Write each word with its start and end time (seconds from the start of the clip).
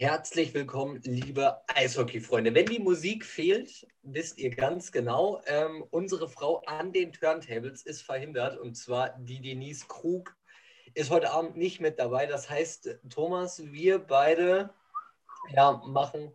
Herzlich 0.00 0.54
willkommen, 0.54 0.98
liebe 1.04 1.60
Eishockey-Freunde. 1.66 2.54
Wenn 2.54 2.64
die 2.64 2.78
Musik 2.78 3.22
fehlt, 3.22 3.86
wisst 4.02 4.38
ihr 4.38 4.48
ganz 4.48 4.92
genau, 4.92 5.42
ähm, 5.44 5.84
unsere 5.90 6.26
Frau 6.26 6.62
an 6.64 6.90
den 6.90 7.12
Turntables 7.12 7.82
ist 7.82 8.00
verhindert 8.00 8.58
und 8.58 8.78
zwar 8.78 9.10
die 9.18 9.42
Denise 9.42 9.86
Krug 9.88 10.34
ist 10.94 11.10
heute 11.10 11.30
Abend 11.30 11.58
nicht 11.58 11.82
mit 11.82 11.98
dabei. 11.98 12.24
Das 12.24 12.48
heißt, 12.48 12.98
Thomas, 13.10 13.62
wir 13.62 13.98
beide 13.98 14.70
ja, 15.50 15.72
machen. 15.84 16.34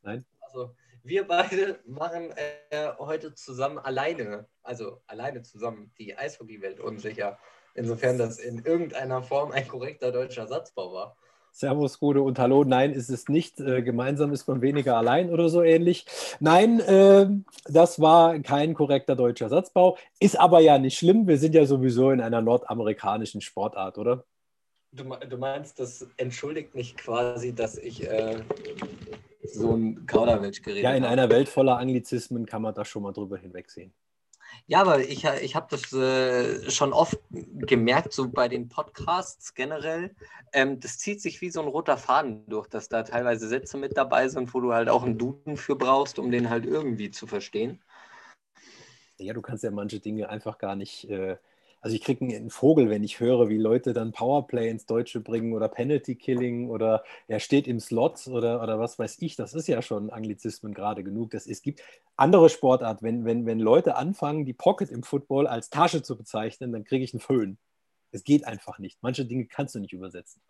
Nein. 0.00 0.24
Also, 0.40 0.74
wir 1.02 1.28
beide 1.28 1.78
machen 1.84 2.32
äh, 2.70 2.88
heute 2.98 3.34
zusammen 3.34 3.80
alleine, 3.80 4.48
also 4.62 5.02
alleine 5.08 5.42
zusammen 5.42 5.92
die 5.98 6.16
Eishockey-Welt 6.16 6.80
unsicher. 6.80 7.38
Insofern 7.74 8.16
das 8.16 8.38
in 8.38 8.64
irgendeiner 8.64 9.22
Form 9.22 9.52
ein 9.52 9.68
korrekter 9.68 10.10
deutscher 10.10 10.46
Satzbau 10.46 10.94
war. 10.94 11.18
Servus, 11.52 11.98
Gude 11.98 12.22
und 12.22 12.38
Hallo. 12.38 12.64
Nein, 12.64 12.92
ist 12.92 13.10
es 13.10 13.28
nicht. 13.28 13.60
Äh, 13.60 13.82
gemeinsam 13.82 14.32
ist 14.32 14.48
man 14.48 14.62
weniger 14.62 14.96
allein 14.96 15.30
oder 15.30 15.50
so 15.50 15.62
ähnlich. 15.62 16.06
Nein, 16.40 16.80
äh, 16.80 17.28
das 17.66 18.00
war 18.00 18.38
kein 18.38 18.72
korrekter 18.72 19.14
deutscher 19.14 19.50
Satzbau. 19.50 19.98
Ist 20.18 20.40
aber 20.40 20.60
ja 20.60 20.78
nicht 20.78 20.98
schlimm. 20.98 21.28
Wir 21.28 21.38
sind 21.38 21.54
ja 21.54 21.66
sowieso 21.66 22.10
in 22.10 22.22
einer 22.22 22.40
nordamerikanischen 22.40 23.42
Sportart, 23.42 23.98
oder? 23.98 24.24
Du, 24.92 25.04
du 25.04 25.36
meinst, 25.36 25.78
das 25.78 26.06
entschuldigt 26.16 26.74
mich 26.74 26.96
quasi, 26.96 27.54
dass 27.54 27.76
ich 27.76 28.08
äh, 28.08 28.40
so 29.44 29.74
ein 29.74 30.06
Kauderwelsch 30.06 30.62
geredet 30.62 30.86
habe? 30.86 30.94
Ja, 30.94 30.98
in 30.98 31.04
einer 31.04 31.28
Welt 31.28 31.50
voller 31.50 31.76
Anglizismen 31.76 32.46
kann 32.46 32.62
man 32.62 32.74
da 32.74 32.84
schon 32.84 33.02
mal 33.02 33.12
drüber 33.12 33.36
hinwegsehen. 33.36 33.92
Ja, 34.66 34.80
aber 34.80 35.00
ich, 35.00 35.24
ich 35.24 35.54
habe 35.56 35.66
das 35.70 35.92
äh, 35.92 36.70
schon 36.70 36.92
oft 36.92 37.18
gemerkt, 37.30 38.12
so 38.12 38.28
bei 38.28 38.48
den 38.48 38.68
Podcasts 38.68 39.54
generell. 39.54 40.14
Ähm, 40.52 40.80
das 40.80 40.98
zieht 40.98 41.20
sich 41.20 41.40
wie 41.40 41.50
so 41.50 41.60
ein 41.60 41.68
roter 41.68 41.96
Faden 41.96 42.46
durch, 42.48 42.68
dass 42.68 42.88
da 42.88 43.02
teilweise 43.02 43.48
Sätze 43.48 43.76
mit 43.76 43.96
dabei 43.96 44.28
sind, 44.28 44.54
wo 44.54 44.60
du 44.60 44.72
halt 44.72 44.88
auch 44.88 45.02
einen 45.02 45.18
Duden 45.18 45.56
für 45.56 45.76
brauchst, 45.76 46.18
um 46.18 46.30
den 46.30 46.50
halt 46.50 46.64
irgendwie 46.64 47.10
zu 47.10 47.26
verstehen. 47.26 47.82
Ja, 49.18 49.34
du 49.34 49.42
kannst 49.42 49.62
ja 49.64 49.70
manche 49.70 50.00
Dinge 50.00 50.28
einfach 50.28 50.58
gar 50.58 50.74
nicht 50.74 51.08
äh, 51.08 51.36
also 51.82 51.96
ich 51.96 52.02
kriege 52.02 52.24
einen 52.24 52.50
Vogel, 52.50 52.88
wenn 52.90 53.02
ich 53.02 53.18
höre, 53.18 53.48
wie 53.48 53.58
Leute 53.58 53.92
dann 53.92 54.12
Powerplay 54.12 54.70
ins 54.70 54.86
Deutsche 54.86 55.20
bringen 55.20 55.52
oder 55.52 55.68
Penalty 55.68 56.14
Killing 56.14 56.70
oder 56.70 57.02
er 57.26 57.40
steht 57.40 57.66
im 57.66 57.80
Slot 57.80 58.28
oder, 58.28 58.62
oder 58.62 58.78
was 58.78 59.00
weiß 59.00 59.16
ich. 59.18 59.34
Das 59.34 59.52
ist 59.52 59.66
ja 59.66 59.82
schon 59.82 60.10
Anglizismen 60.10 60.74
gerade 60.74 61.02
genug. 61.02 61.32
Das, 61.32 61.48
es 61.48 61.60
gibt 61.60 61.82
andere 62.16 62.48
Sportarten, 62.50 63.04
wenn, 63.04 63.24
wenn, 63.24 63.46
wenn 63.46 63.58
Leute 63.58 63.96
anfangen, 63.96 64.44
die 64.44 64.52
Pocket 64.52 64.90
im 64.90 65.02
Football 65.02 65.48
als 65.48 65.70
Tasche 65.70 66.04
zu 66.04 66.16
bezeichnen, 66.16 66.70
dann 66.70 66.84
kriege 66.84 67.04
ich 67.04 67.14
einen 67.14 67.20
Föhn. 67.20 67.58
Es 68.12 68.22
geht 68.22 68.46
einfach 68.46 68.78
nicht. 68.78 68.98
Manche 69.02 69.24
Dinge 69.24 69.46
kannst 69.46 69.74
du 69.74 69.80
nicht 69.80 69.92
übersetzen. 69.92 70.40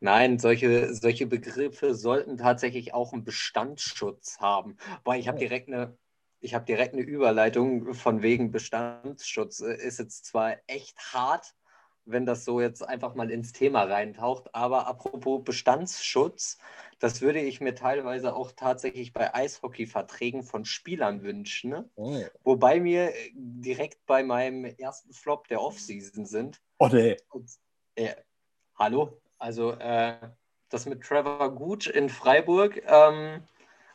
Nein, 0.00 0.38
solche, 0.38 0.94
solche 0.94 1.26
Begriffe 1.26 1.94
sollten 1.94 2.38
tatsächlich 2.38 2.94
auch 2.94 3.12
einen 3.12 3.24
Bestandsschutz 3.24 4.38
haben. 4.40 4.78
Weil 5.04 5.20
ich 5.20 5.28
habe 5.28 5.38
direkt 5.38 5.68
eine 5.68 5.98
ich 6.42 6.54
habe 6.54 6.64
direkt 6.64 6.92
eine 6.92 7.02
Überleitung 7.02 7.94
von 7.94 8.20
wegen 8.20 8.50
Bestandsschutz. 8.50 9.60
Äh, 9.60 9.76
ist 9.76 9.98
jetzt 9.98 10.26
zwar 10.26 10.56
echt 10.66 10.98
hart, 11.12 11.54
wenn 12.04 12.26
das 12.26 12.44
so 12.44 12.60
jetzt 12.60 12.82
einfach 12.86 13.14
mal 13.14 13.30
ins 13.30 13.52
Thema 13.52 13.84
reintaucht, 13.84 14.52
aber 14.54 14.88
apropos 14.88 15.44
Bestandsschutz, 15.44 16.58
das 16.98 17.20
würde 17.20 17.40
ich 17.40 17.60
mir 17.60 17.76
teilweise 17.76 18.34
auch 18.34 18.50
tatsächlich 18.52 19.12
bei 19.12 19.32
Eishockey-Verträgen 19.32 20.42
von 20.42 20.64
Spielern 20.64 21.22
wünschen. 21.22 21.70
Ne? 21.70 21.90
Oh. 21.94 22.20
Wobei 22.42 22.80
mir 22.80 23.12
direkt 23.34 24.04
bei 24.06 24.24
meinem 24.24 24.64
ersten 24.64 25.12
Flop 25.12 25.46
der 25.46 25.62
Offseason 25.62 26.26
sind. 26.26 26.60
Oh 26.78 26.88
nee. 26.88 27.16
Und, 27.30 27.50
äh, 27.94 28.14
hallo? 28.76 29.20
Also 29.38 29.72
äh, 29.72 30.16
das 30.70 30.86
mit 30.86 31.02
Trevor 31.02 31.54
Gut 31.54 31.86
in 31.86 32.08
Freiburg, 32.08 32.82
ähm, 32.84 33.44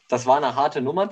das 0.07 0.25
war 0.25 0.37
eine 0.37 0.55
harte 0.55 0.81
Nummer 0.81 1.07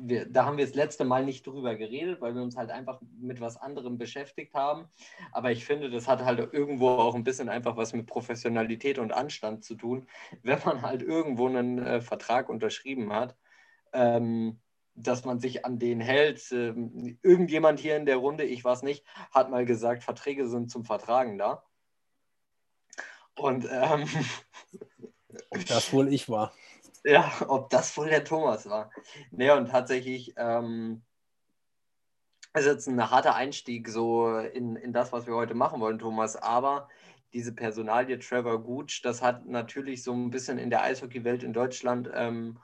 wir, 0.00 0.26
da 0.26 0.44
haben 0.44 0.56
wir 0.56 0.64
das 0.64 0.74
letzte 0.74 1.04
Mal 1.04 1.24
nicht 1.24 1.46
drüber 1.46 1.74
geredet, 1.76 2.20
weil 2.20 2.34
wir 2.34 2.42
uns 2.42 2.56
halt 2.56 2.70
einfach 2.70 3.00
mit 3.18 3.40
was 3.40 3.56
anderem 3.56 3.98
beschäftigt 3.98 4.54
haben. 4.54 4.88
Aber 5.32 5.50
ich 5.50 5.64
finde, 5.64 5.90
das 5.90 6.08
hat 6.08 6.24
halt 6.24 6.52
irgendwo 6.52 6.90
auch 6.90 7.14
ein 7.14 7.24
bisschen 7.24 7.48
einfach 7.48 7.76
was 7.76 7.92
mit 7.92 8.06
Professionalität 8.06 8.98
und 8.98 9.12
Anstand 9.12 9.64
zu 9.64 9.74
tun, 9.74 10.06
wenn 10.42 10.58
man 10.64 10.82
halt 10.82 11.02
irgendwo 11.02 11.46
einen 11.46 11.78
äh, 11.78 12.00
Vertrag 12.00 12.48
unterschrieben 12.48 13.12
hat. 13.12 13.36
Ähm, 13.92 14.60
dass 14.96 15.24
man 15.24 15.40
sich 15.40 15.64
an 15.64 15.78
den 15.78 16.00
hält. 16.00 16.52
Ähm, 16.52 17.18
irgendjemand 17.22 17.80
hier 17.80 17.96
in 17.96 18.06
der 18.06 18.16
Runde, 18.16 18.44
ich 18.44 18.64
weiß 18.64 18.82
nicht, 18.82 19.04
hat 19.32 19.50
mal 19.50 19.64
gesagt, 19.64 20.04
Verträge 20.04 20.48
sind 20.48 20.70
zum 20.70 20.84
Vertragen 20.84 21.36
da. 21.36 21.64
Und 23.36 23.66
ähm, 23.70 24.08
das 25.68 25.92
wohl 25.92 26.12
ich 26.12 26.28
war. 26.28 26.52
Ja, 27.04 27.30
ob 27.48 27.68
das 27.70 27.96
wohl 27.96 28.08
der 28.08 28.24
Thomas 28.24 28.68
war. 28.68 28.90
Nee, 29.30 29.50
und 29.50 29.68
tatsächlich 29.70 30.32
ähm, 30.36 31.02
ist 32.54 32.64
jetzt 32.64 32.86
ein 32.86 33.10
harter 33.10 33.34
Einstieg 33.34 33.88
so 33.88 34.38
in, 34.38 34.76
in 34.76 34.92
das, 34.92 35.12
was 35.12 35.26
wir 35.26 35.34
heute 35.34 35.54
machen 35.54 35.80
wollen, 35.80 35.98
Thomas. 35.98 36.36
Aber 36.36 36.88
diese 37.34 37.52
Personalie 37.52 38.18
Trevor 38.18 38.62
Gooch, 38.62 39.02
das 39.02 39.20
hat 39.20 39.44
natürlich 39.46 40.02
so 40.02 40.14
ein 40.14 40.30
bisschen 40.30 40.56
in 40.56 40.70
der 40.70 40.82
Eishockeywelt 40.82 41.42
in 41.42 41.52
Deutschland 41.52 42.08
ähm, 42.14 42.58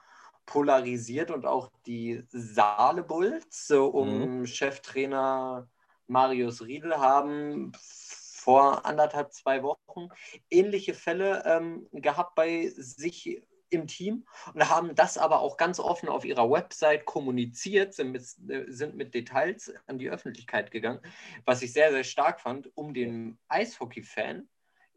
polarisiert 0.47 1.31
und 1.31 1.45
auch 1.45 1.71
die 1.87 2.25
Saale 2.31 3.03
Bulls 3.03 3.67
so 3.67 3.89
um 3.89 4.41
mhm. 4.41 4.47
Cheftrainer 4.47 5.69
Marius 6.07 6.63
Riedel 6.63 6.97
haben 6.99 7.73
vor 7.75 8.87
anderthalb, 8.87 9.33
zwei 9.33 9.63
Wochen 9.63 10.09
ähnliche 10.51 10.95
Fälle 10.95 11.43
ähm, 11.45 11.87
gehabt 11.93 12.35
bei 12.35 12.73
sich 12.75 13.43
im 13.71 13.87
Team 13.87 14.27
und 14.55 14.69
haben 14.69 14.95
das 14.95 15.19
aber 15.19 15.41
auch 15.41 15.57
ganz 15.57 15.81
offen 15.81 16.09
auf 16.09 16.25
ihrer 16.25 16.51
Website 16.51 17.05
kommuniziert, 17.05 17.95
sind 17.95 18.13
mit, 18.13 18.25
sind 18.69 18.97
mit 18.97 19.15
Details 19.15 19.73
an 19.87 19.99
die 19.99 20.11
Öffentlichkeit 20.11 20.71
gegangen, 20.71 21.01
was 21.45 21.63
ich 21.63 21.73
sehr, 21.73 21.91
sehr 21.91 22.05
stark 22.05 22.41
fand, 22.41 22.71
um 22.77 22.93
den 22.95 23.39
Eishockey-Fan, 23.49 24.49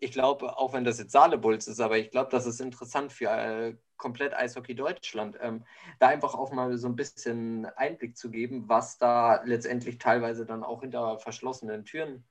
ich 0.03 0.11
glaube, 0.11 0.57
auch 0.57 0.73
wenn 0.73 0.83
das 0.83 0.99
jetzt 0.99 1.13
Saale-Bulls 1.13 1.67
ist, 1.67 1.79
aber 1.79 1.97
ich 1.97 2.11
glaube, 2.11 2.29
das 2.29 2.45
ist 2.45 2.59
interessant 2.59 3.13
für 3.13 3.29
äh, 3.29 3.75
komplett 3.95 4.33
Eishockey 4.33 4.75
Deutschland, 4.75 5.37
ähm, 5.39 5.63
da 5.99 6.09
einfach 6.09 6.35
auch 6.35 6.51
mal 6.51 6.77
so 6.77 6.87
ein 6.89 6.97
bisschen 6.97 7.65
Einblick 7.77 8.17
zu 8.17 8.29
geben, 8.29 8.67
was 8.67 8.97
da 8.97 9.41
letztendlich 9.45 9.99
teilweise 9.99 10.45
dann 10.45 10.63
auch 10.63 10.81
hinter 10.81 11.19
verschlossenen 11.19 11.85
Türen 11.85 12.25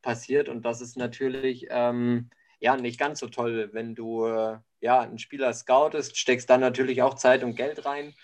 passiert. 0.00 0.48
Und 0.48 0.64
das 0.64 0.80
ist 0.80 0.96
natürlich 0.96 1.66
ähm, 1.70 2.30
ja 2.60 2.76
nicht 2.76 2.98
ganz 2.98 3.20
so 3.20 3.28
toll, 3.28 3.70
wenn 3.72 3.94
du 3.94 4.26
äh, 4.26 4.58
ja, 4.80 5.00
einen 5.00 5.18
Spieler 5.18 5.52
scoutest, 5.52 6.16
steckst 6.16 6.48
dann 6.50 6.60
natürlich 6.60 7.02
auch 7.02 7.14
Zeit 7.14 7.42
und 7.42 7.56
Geld 7.56 7.84
rein 7.84 8.14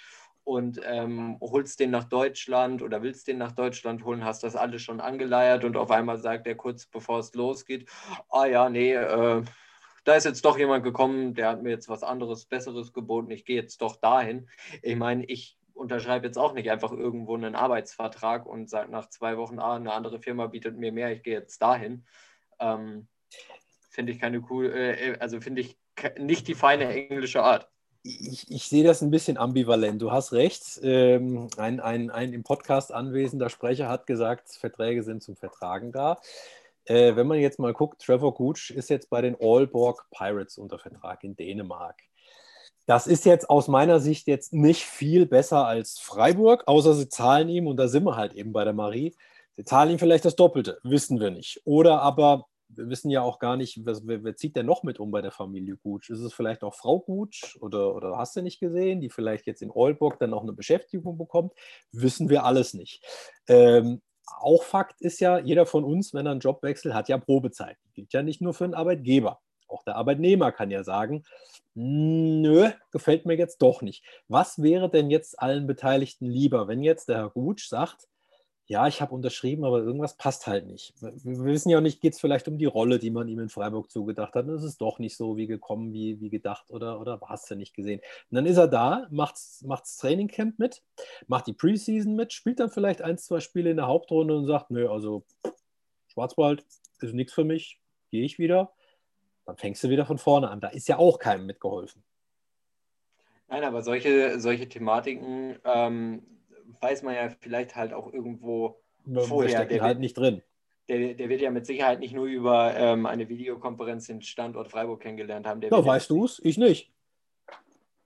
und 0.44 0.80
ähm, 0.84 1.38
holst 1.40 1.80
den 1.80 1.90
nach 1.90 2.04
Deutschland 2.04 2.82
oder 2.82 3.02
willst 3.02 3.28
den 3.28 3.38
nach 3.38 3.52
Deutschland 3.52 4.04
holen, 4.04 4.24
hast 4.24 4.42
das 4.42 4.56
alles 4.56 4.82
schon 4.82 5.00
angeleiert 5.00 5.64
und 5.64 5.76
auf 5.76 5.90
einmal 5.90 6.18
sagt 6.18 6.46
er 6.46 6.54
kurz 6.54 6.86
bevor 6.86 7.18
es 7.20 7.34
losgeht, 7.34 7.88
ah 8.28 8.44
ja, 8.44 8.68
nee, 8.68 8.92
äh, 8.94 9.42
da 10.04 10.14
ist 10.14 10.24
jetzt 10.24 10.44
doch 10.44 10.58
jemand 10.58 10.84
gekommen, 10.84 11.34
der 11.34 11.48
hat 11.48 11.62
mir 11.62 11.70
jetzt 11.70 11.88
was 11.88 12.02
anderes, 12.02 12.44
besseres 12.44 12.92
geboten, 12.92 13.30
ich 13.30 13.46
gehe 13.46 13.56
jetzt 13.56 13.80
doch 13.80 13.96
dahin. 13.96 14.50
Ich 14.82 14.96
meine, 14.96 15.24
ich 15.24 15.58
unterschreibe 15.72 16.26
jetzt 16.26 16.36
auch 16.36 16.52
nicht 16.52 16.70
einfach 16.70 16.92
irgendwo 16.92 17.34
einen 17.34 17.54
Arbeitsvertrag 17.54 18.44
und 18.44 18.68
sage 18.68 18.90
nach 18.90 19.08
zwei 19.08 19.38
Wochen, 19.38 19.58
ah, 19.58 19.76
eine 19.76 19.92
andere 19.92 20.20
Firma 20.20 20.46
bietet 20.46 20.76
mir 20.76 20.92
mehr, 20.92 21.10
ich 21.12 21.22
gehe 21.22 21.34
jetzt 21.34 21.60
dahin. 21.62 22.04
Ähm, 22.60 23.08
finde 23.94 24.12
ich 24.12 24.20
keine 24.20 24.42
cool, 24.50 24.72
äh, 24.74 25.16
also 25.20 25.40
finde 25.40 25.62
ich 25.62 25.78
nicht 26.18 26.48
die 26.48 26.54
feine 26.54 26.88
englische 26.88 27.42
Art. 27.42 27.68
Ich, 28.02 28.50
ich, 28.50 28.64
sehe 28.64 28.84
das 28.84 29.00
ein 29.00 29.10
bisschen 29.10 29.38
ambivalent. 29.38 30.02
Du 30.02 30.12
hast 30.12 30.32
recht. 30.32 30.78
Ähm, 30.82 31.48
ein, 31.56 31.80
ein, 31.80 32.10
ein 32.10 32.34
im 32.34 32.42
Podcast 32.42 32.92
anwesender 32.92 33.48
Sprecher 33.48 33.88
hat 33.88 34.06
gesagt, 34.06 34.50
Verträge 34.50 35.02
sind 35.02 35.22
zum 35.22 35.36
Vertragen 35.36 35.90
da. 35.90 36.18
Äh, 36.84 37.16
wenn 37.16 37.26
man 37.26 37.38
jetzt 37.38 37.58
mal 37.58 37.72
guckt, 37.72 38.02
Trevor 38.02 38.34
Gooch 38.34 38.70
ist 38.70 38.90
jetzt 38.90 39.08
bei 39.08 39.22
den 39.22 39.36
Aalborg 39.40 40.06
Pirates 40.10 40.58
unter 40.58 40.78
Vertrag 40.78 41.24
in 41.24 41.34
Dänemark. 41.34 41.96
Das 42.86 43.06
ist 43.06 43.24
jetzt 43.24 43.48
aus 43.48 43.68
meiner 43.68 44.00
Sicht 44.00 44.26
jetzt 44.26 44.52
nicht 44.52 44.84
viel 44.84 45.24
besser 45.24 45.66
als 45.66 45.98
Freiburg, 45.98 46.64
außer 46.66 46.92
sie 46.92 47.08
zahlen 47.08 47.48
ihm, 47.48 47.66
und 47.66 47.78
da 47.78 47.88
sind 47.88 48.04
wir 48.04 48.16
halt 48.16 48.34
eben 48.34 48.52
bei 48.52 48.64
der 48.64 48.74
Marie, 48.74 49.14
sie 49.56 49.64
zahlen 49.64 49.92
ihm 49.92 49.98
vielleicht 49.98 50.26
das 50.26 50.36
Doppelte, 50.36 50.78
wissen 50.82 51.18
wir 51.18 51.30
nicht. 51.30 51.62
Oder 51.64 52.02
aber 52.02 52.46
wir 52.68 52.88
wissen 52.88 53.10
ja 53.10 53.22
auch 53.22 53.38
gar 53.38 53.56
nicht, 53.56 53.84
wer, 53.84 53.98
wer, 54.02 54.36
zieht 54.36 54.56
denn 54.56 54.66
noch 54.66 54.82
mit 54.82 55.00
um 55.00 55.10
bei 55.10 55.22
der 55.22 55.30
Familie 55.30 55.76
Gutsch? 55.76 56.10
Ist 56.10 56.20
es 56.20 56.32
vielleicht 56.32 56.62
auch 56.62 56.74
Frau 56.74 57.00
Gutsch 57.00 57.56
oder, 57.60 57.94
oder 57.94 58.18
hast 58.18 58.36
du 58.36 58.42
nicht 58.42 58.60
gesehen, 58.60 59.00
die 59.00 59.10
vielleicht 59.10 59.46
jetzt 59.46 59.62
in 59.62 59.70
Olburg 59.70 60.18
dann 60.18 60.34
auch 60.34 60.42
eine 60.42 60.52
Beschäftigung 60.52 61.18
bekommt? 61.18 61.52
Wissen 61.92 62.28
wir 62.28 62.44
alles 62.44 62.74
nicht. 62.74 63.02
Ähm, 63.48 64.02
auch 64.40 64.62
Fakt 64.62 65.00
ist 65.00 65.20
ja, 65.20 65.38
jeder 65.38 65.66
von 65.66 65.84
uns, 65.84 66.14
wenn 66.14 66.26
er 66.26 66.32
einen 66.32 66.40
Job 66.40 66.62
wechselt, 66.62 66.94
hat 66.94 67.08
ja 67.08 67.18
Probezeit. 67.18 67.76
Gilt 67.92 68.12
ja 68.12 68.22
nicht 68.22 68.40
nur 68.40 68.54
für 68.54 68.64
einen 68.64 68.74
Arbeitgeber. 68.74 69.40
Auch 69.68 69.82
der 69.82 69.96
Arbeitnehmer 69.96 70.52
kann 70.52 70.70
ja 70.70 70.84
sagen, 70.84 71.24
nö, 71.74 72.70
gefällt 72.90 73.26
mir 73.26 73.36
jetzt 73.36 73.58
doch 73.58 73.82
nicht. 73.82 74.04
Was 74.28 74.62
wäre 74.62 74.90
denn 74.90 75.10
jetzt 75.10 75.38
allen 75.40 75.66
Beteiligten 75.66 76.26
lieber, 76.26 76.68
wenn 76.68 76.82
jetzt 76.82 77.08
der 77.08 77.16
Herr 77.16 77.30
Gutsch 77.30 77.68
sagt, 77.68 78.06
ja, 78.66 78.86
ich 78.86 79.02
habe 79.02 79.14
unterschrieben, 79.14 79.64
aber 79.64 79.80
irgendwas 79.80 80.16
passt 80.16 80.46
halt 80.46 80.66
nicht. 80.66 80.94
Wir 81.00 81.44
wissen 81.44 81.68
ja 81.68 81.78
auch 81.78 81.82
nicht, 81.82 82.00
geht 82.00 82.14
es 82.14 82.20
vielleicht 82.20 82.48
um 82.48 82.56
die 82.56 82.64
Rolle, 82.64 82.98
die 82.98 83.10
man 83.10 83.28
ihm 83.28 83.38
in 83.40 83.50
Freiburg 83.50 83.90
zugedacht 83.90 84.34
hat. 84.34 84.46
Und 84.46 84.54
es 84.54 84.64
ist 84.64 84.80
doch 84.80 84.98
nicht 84.98 85.16
so 85.16 85.36
wie 85.36 85.46
gekommen, 85.46 85.92
wie, 85.92 86.18
wie 86.20 86.30
gedacht 86.30 86.70
oder, 86.70 86.98
oder 86.98 87.20
hast 87.26 87.50
du 87.50 87.56
nicht 87.56 87.74
gesehen. 87.74 88.00
Und 88.30 88.36
dann 88.36 88.46
ist 88.46 88.56
er 88.56 88.68
da, 88.68 89.06
macht 89.10 89.34
das 89.34 89.96
Trainingcamp 89.98 90.58
mit, 90.58 90.82
macht 91.26 91.46
die 91.46 91.52
Preseason 91.52 92.16
mit, 92.16 92.32
spielt 92.32 92.58
dann 92.58 92.70
vielleicht 92.70 93.02
ein, 93.02 93.18
zwei 93.18 93.40
Spiele 93.40 93.70
in 93.70 93.76
der 93.76 93.86
Hauptrunde 93.86 94.34
und 94.34 94.46
sagt, 94.46 94.70
nö, 94.70 94.90
also 94.90 95.24
Schwarzwald 96.08 96.64
ist 97.00 97.12
nichts 97.12 97.34
für 97.34 97.44
mich, 97.44 97.80
gehe 98.10 98.24
ich 98.24 98.38
wieder. 98.38 98.72
Dann 99.44 99.58
fängst 99.58 99.84
du 99.84 99.90
wieder 99.90 100.06
von 100.06 100.16
vorne 100.16 100.48
an. 100.48 100.60
Da 100.60 100.68
ist 100.68 100.88
ja 100.88 100.98
auch 100.98 101.18
keinem 101.18 101.44
mitgeholfen. 101.44 102.02
Nein, 103.48 103.62
aber 103.62 103.82
solche, 103.82 104.40
solche 104.40 104.70
Thematiken 104.70 105.58
ähm, 105.64 106.22
weiß 106.80 107.02
man 107.02 107.14
ja 107.14 107.28
vielleicht 107.40 107.76
halt 107.76 107.92
auch 107.92 108.12
irgendwo 108.12 108.80
wir 109.04 109.22
vorher. 109.22 109.64
Der 109.66 109.82
halt 109.82 110.00
nicht 110.00 110.16
drin. 110.16 110.42
Der, 110.88 111.14
der, 111.14 111.28
wird 111.28 111.40
ja 111.40 111.50
mit 111.50 111.64
Sicherheit 111.64 112.00
nicht 112.00 112.14
nur 112.14 112.26
über 112.26 112.74
ähm, 112.76 113.06
eine 113.06 113.28
Videokonferenz 113.28 114.06
den 114.06 114.20
Standort 114.20 114.68
Freiburg 114.68 115.00
kennengelernt 115.00 115.46
haben. 115.46 115.60
Der 115.60 115.70
ja, 115.70 115.84
weißt 115.84 116.10
du 116.10 116.26
es? 116.26 116.40
Ich 116.44 116.58
nicht. 116.58 116.92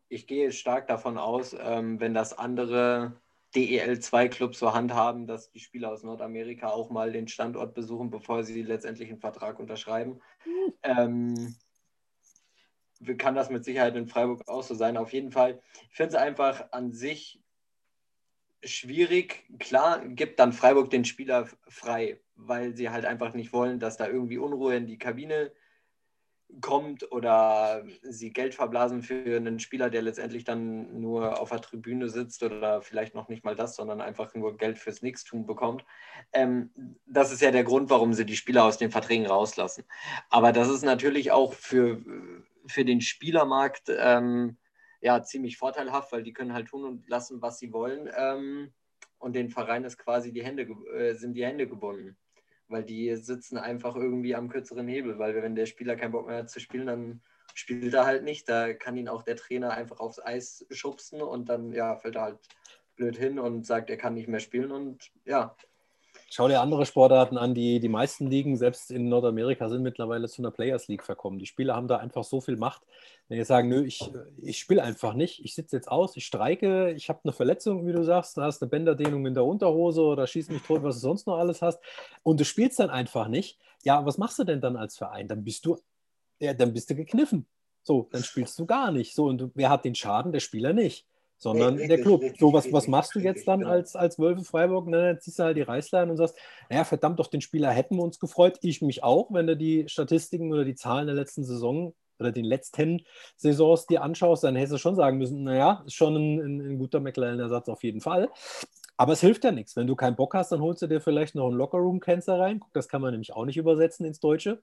Ich 0.09 0.27
gehe 0.27 0.53
stark 0.53 0.87
davon 0.87 1.19
aus, 1.19 1.57
ähm, 1.59 2.01
wenn 2.01 2.15
das 2.15 2.39
andere 2.39 3.21
DEL2-Clubs 3.55 4.59
so 4.59 4.75
handhaben, 4.75 5.27
dass 5.27 5.51
die 5.51 5.59
Spieler 5.59 5.91
aus 5.91 6.05
Nordamerika 6.05 6.69
auch 6.69 6.91
mal 6.91 7.13
den 7.13 7.29
Standort 7.29 7.75
besuchen, 7.75 8.11
bevor 8.11 8.45
sie 8.45 8.63
letztendlich 8.63 9.09
einen 9.09 9.21
Vertrag 9.21 9.59
unterschreiben. 9.59 10.21
Mhm. 10.45 10.73
Ähm, 10.83 11.57
kann 13.17 13.35
das 13.35 13.51
mit 13.51 13.65
Sicherheit 13.65 13.97
in 13.97 14.09
Freiburg 14.09 14.47
auch 14.49 14.63
so 14.63 14.75
sein. 14.75 14.97
Auf 14.97 15.13
jeden 15.13 15.33
Fall, 15.33 15.61
ich 15.91 15.97
finde 15.97 16.17
es 16.17 16.21
einfach 16.21 16.73
an 16.73 16.93
sich 16.93 17.41
schwierig. 18.65 19.45
Klar 19.59 20.07
gibt 20.07 20.39
dann 20.39 20.53
Freiburg 20.53 20.91
den 20.91 21.05
Spieler 21.05 21.49
frei, 21.69 22.21
weil 22.35 22.75
sie 22.77 22.91
halt 22.91 23.05
einfach 23.05 23.35
nicht 23.35 23.53
wollen, 23.53 23.79
dass 23.79 23.97
da 23.97 24.07
irgendwie 24.09 24.39
Unruhe 24.39 24.77
in 24.77 24.87
die 24.87 24.99
Kabine 24.99 25.53
kommt 26.61 27.13
oder 27.13 27.85
sie 28.03 28.33
Geld 28.33 28.55
verblasen 28.55 29.03
für 29.03 29.37
einen 29.37 29.61
Spieler, 29.61 29.91
der 29.91 30.03
letztendlich 30.03 30.45
dann 30.45 31.01
nur 31.01 31.41
auf 31.41 31.51
der 31.51 31.61
Tribüne 31.61 32.09
sitzt 32.09 32.43
oder 32.43 32.81
vielleicht 32.81 33.15
noch 33.15 33.29
nicht 33.29 33.45
mal 33.45 33.55
das, 33.55 33.77
sondern 33.77 34.01
einfach 34.01 34.35
nur 34.35 34.57
Geld 34.57 34.79
fürs 34.79 35.03
Nichtstun 35.03 35.47
bekommt. 35.47 35.85
Ähm, 36.33 36.71
das 37.07 37.33
ist 37.33 37.43
ja 37.43 37.51
der 37.51 37.65
Grund, 37.65 37.91
warum 37.91 38.15
sie 38.15 38.25
die 38.25 38.37
Spieler 38.37 38.65
aus 38.65 38.79
den 38.79 38.91
Verträgen 38.91 39.27
rauslassen. 39.27 39.85
Aber 40.31 40.53
das 40.53 40.69
ist 40.69 40.85
natürlich 40.85 41.33
auch 41.33 41.53
für, 41.53 42.01
für 42.67 42.85
den 42.85 43.03
Spielermarkt 43.03 43.93
ähm, 43.99 44.57
ja, 45.01 45.23
ziemlich 45.23 45.57
vorteilhaft, 45.57 46.13
weil 46.13 46.23
die 46.23 46.33
können 46.33 46.53
halt 46.53 46.69
tun 46.69 46.85
und 46.85 47.09
lassen, 47.09 47.41
was 47.43 47.59
sie 47.59 47.73
wollen. 47.73 48.11
Ähm, 48.17 48.73
und 49.19 49.35
den 49.35 49.51
Verein 49.51 49.85
ist 49.85 49.99
quasi 49.99 50.33
die 50.33 50.45
Hände, 50.45 50.63
äh, 50.63 51.15
sind 51.15 51.35
die 51.35 51.45
Hände 51.45 51.69
gebunden. 51.69 52.17
Weil 52.69 52.85
die 52.85 53.15
sitzen 53.17 53.57
einfach 53.57 53.97
irgendwie 53.97 54.35
am 54.35 54.49
kürzeren 54.49 54.89
Hebel, 54.89 55.19
weil 55.19 55.35
wenn 55.43 55.55
der 55.55 55.67
Spieler 55.67 55.97
keinen 55.97 56.13
Bock 56.13 56.27
mehr 56.27 56.39
hat 56.39 56.51
zu 56.51 56.61
spielen, 56.61 56.87
dann 56.87 57.23
spielt 57.55 57.95
er 57.95 58.07
halt 58.07 58.25
nicht. 58.25 58.49
Da 58.49 58.75
kann 58.75 58.97
ihn 58.97 59.09
auch 59.09 59.23
der 59.23 59.37
Trainer 59.37 59.71
einfach 59.71 60.01
aufs 60.01 60.21
Eis 60.21 60.67
schubsen 60.71 61.23
und 61.23 61.49
dann 61.49 61.73
ja, 61.73 61.97
fällt 61.97 62.17
er 62.17 62.23
halt 62.23 62.39
blöd 62.97 63.17
hin 63.17 63.39
und 63.39 63.65
sagt, 63.65 63.91
er 63.91 63.97
kann 63.97 64.15
nicht 64.15 64.29
mehr 64.29 64.41
spielen 64.41 64.71
und 64.71 65.11
ja, 65.25 65.57
Schau 66.31 66.47
dir 66.47 66.61
andere 66.61 66.85
Sportarten 66.85 67.39
an, 67.39 67.55
die, 67.55 67.81
die 67.81 67.89
meisten 67.89 68.27
Ligen, 68.27 68.59
selbst 68.59 68.91
in 68.91 69.09
Nordamerika, 69.09 69.71
sind 69.71 69.83
mittlerweile 69.83 70.29
zu 70.29 70.43
einer 70.43 70.51
Players 70.51 70.87
League 70.87 71.03
verkommen. 71.03 71.39
Die 71.39 71.47
Spieler 71.47 71.75
haben 71.75 71.89
da 71.89 71.97
einfach 71.97 72.23
so 72.23 72.43
viel 72.43 72.57
Macht. 72.57 72.83
Wenn 73.29 73.39
die 73.39 73.45
sagen, 73.45 73.71
nö, 73.71 73.83
ich, 73.83 74.11
ich 74.43 74.59
spiele 74.59 74.83
einfach 74.83 75.15
nicht, 75.15 75.43
ich 75.43 75.55
sitze 75.55 75.77
jetzt 75.77 75.91
aus, 75.91 76.17
ich 76.19 76.27
streike, 76.27 76.93
ich 76.93 77.09
habe 77.09 77.21
eine 77.25 77.33
Verletzung, 77.33 77.87
wie 77.87 77.93
du 77.93 78.03
sagst, 78.05 78.37
du 78.37 78.43
hast 78.43 78.63
eine 78.63 78.69
Bänderdehnung 78.69 79.25
in 79.25 79.33
der 79.33 79.45
Unterhose 79.45 80.03
oder 80.03 80.27
schieß 80.27 80.51
mich 80.51 80.63
tot, 80.63 80.83
was 80.83 80.97
du 80.97 81.01
sonst 81.01 81.27
noch 81.27 81.39
alles 81.39 81.63
hast, 81.63 81.81
und 82.23 82.39
du 82.39 82.45
spielst 82.45 82.79
dann 82.79 82.91
einfach 82.91 83.29
nicht, 83.29 83.59
ja, 83.83 84.05
was 84.05 84.19
machst 84.19 84.39
du 84.39 84.45
denn 84.45 84.61
dann 84.61 84.77
als 84.77 84.99
Verein? 84.99 85.29
Dann 85.29 85.45
bist 85.45 85.65
du, 85.65 85.79
ja, 86.41 86.53
dann 86.53 86.75
bist 86.75 86.91
du 86.91 86.95
gekniffen. 86.95 87.47
So, 87.83 88.07
dann 88.13 88.23
spielst 88.23 88.59
du 88.59 88.67
gar 88.67 88.93
nicht. 88.93 89.15
So, 89.15 89.27
und 89.27 89.51
wer 89.55 89.71
hat 89.71 89.87
den 89.87 89.95
Schaden? 89.95 90.33
Der 90.33 90.41
Spieler 90.41 90.75
nicht 90.75 91.07
sondern 91.39 91.77
nee, 91.77 91.87
der 91.87 92.01
Club. 92.01 92.23
so, 92.39 92.53
was, 92.53 92.73
was 92.73 92.89
machst 92.89 93.15
du 93.15 93.21
jetzt 93.21 93.47
dann 93.47 93.61
genau. 93.61 93.73
als, 93.73 93.95
als 93.95 94.19
Wölfe 94.19 94.45
Freiburg? 94.45 94.87
Na, 94.89 94.99
dann 94.99 95.21
ziehst 95.21 95.39
du 95.39 95.45
halt 95.45 95.57
die 95.57 95.63
Reißleine 95.63 96.11
und 96.11 96.17
sagst, 96.17 96.37
naja, 96.69 96.85
verdammt 96.85 97.19
doch, 97.21 97.29
den 97.29 97.41
Spieler 97.41 97.71
hätten 97.71 97.97
wir 97.97 98.03
uns 98.03 98.19
gefreut. 98.19 98.59
Ich 98.63 98.83
mich 98.83 99.05
auch, 99.05 99.33
wenn 99.33 99.47
du 99.47 99.57
die 99.57 99.89
Statistiken 99.89 100.53
oder 100.53 100.65
die 100.65 100.75
Zahlen 100.75 101.07
der 101.07 101.15
letzten 101.17 101.45
Saison 101.45 101.95
oder 102.19 102.33
den 102.33 102.45
letzten 102.45 103.05
Saisons 103.37 103.87
dir 103.87 104.03
anschaust, 104.03 104.43
dann 104.43 104.57
hättest 104.57 104.75
du 104.75 104.79
schon 104.79 104.97
sagen 104.97 105.19
müssen, 105.19 105.45
naja, 105.45 105.85
ist 105.87 105.95
schon 105.95 106.17
ein, 106.17 106.41
ein, 106.41 106.61
ein 106.73 106.79
guter 106.79 106.99
McLaren-Ersatz 106.99 107.69
auf 107.69 107.85
jeden 107.85 108.01
Fall. 108.01 108.29
Aber 108.97 109.13
es 109.13 109.21
hilft 109.21 109.45
ja 109.45 109.53
nichts. 109.53 109.77
Wenn 109.77 109.87
du 109.87 109.95
keinen 109.95 110.17
Bock 110.17 110.35
hast, 110.35 110.51
dann 110.51 110.61
holst 110.61 110.83
du 110.83 110.89
dir 110.89 111.01
vielleicht 111.01 111.37
noch 111.37 111.47
einen 111.47 111.57
Lockerroom-Cancer 111.57 112.41
rein. 112.41 112.61
Das 112.73 112.89
kann 112.89 113.01
man 113.01 113.13
nämlich 113.13 113.33
auch 113.33 113.45
nicht 113.45 113.57
übersetzen 113.57 114.05
ins 114.05 114.19
Deutsche. 114.19 114.61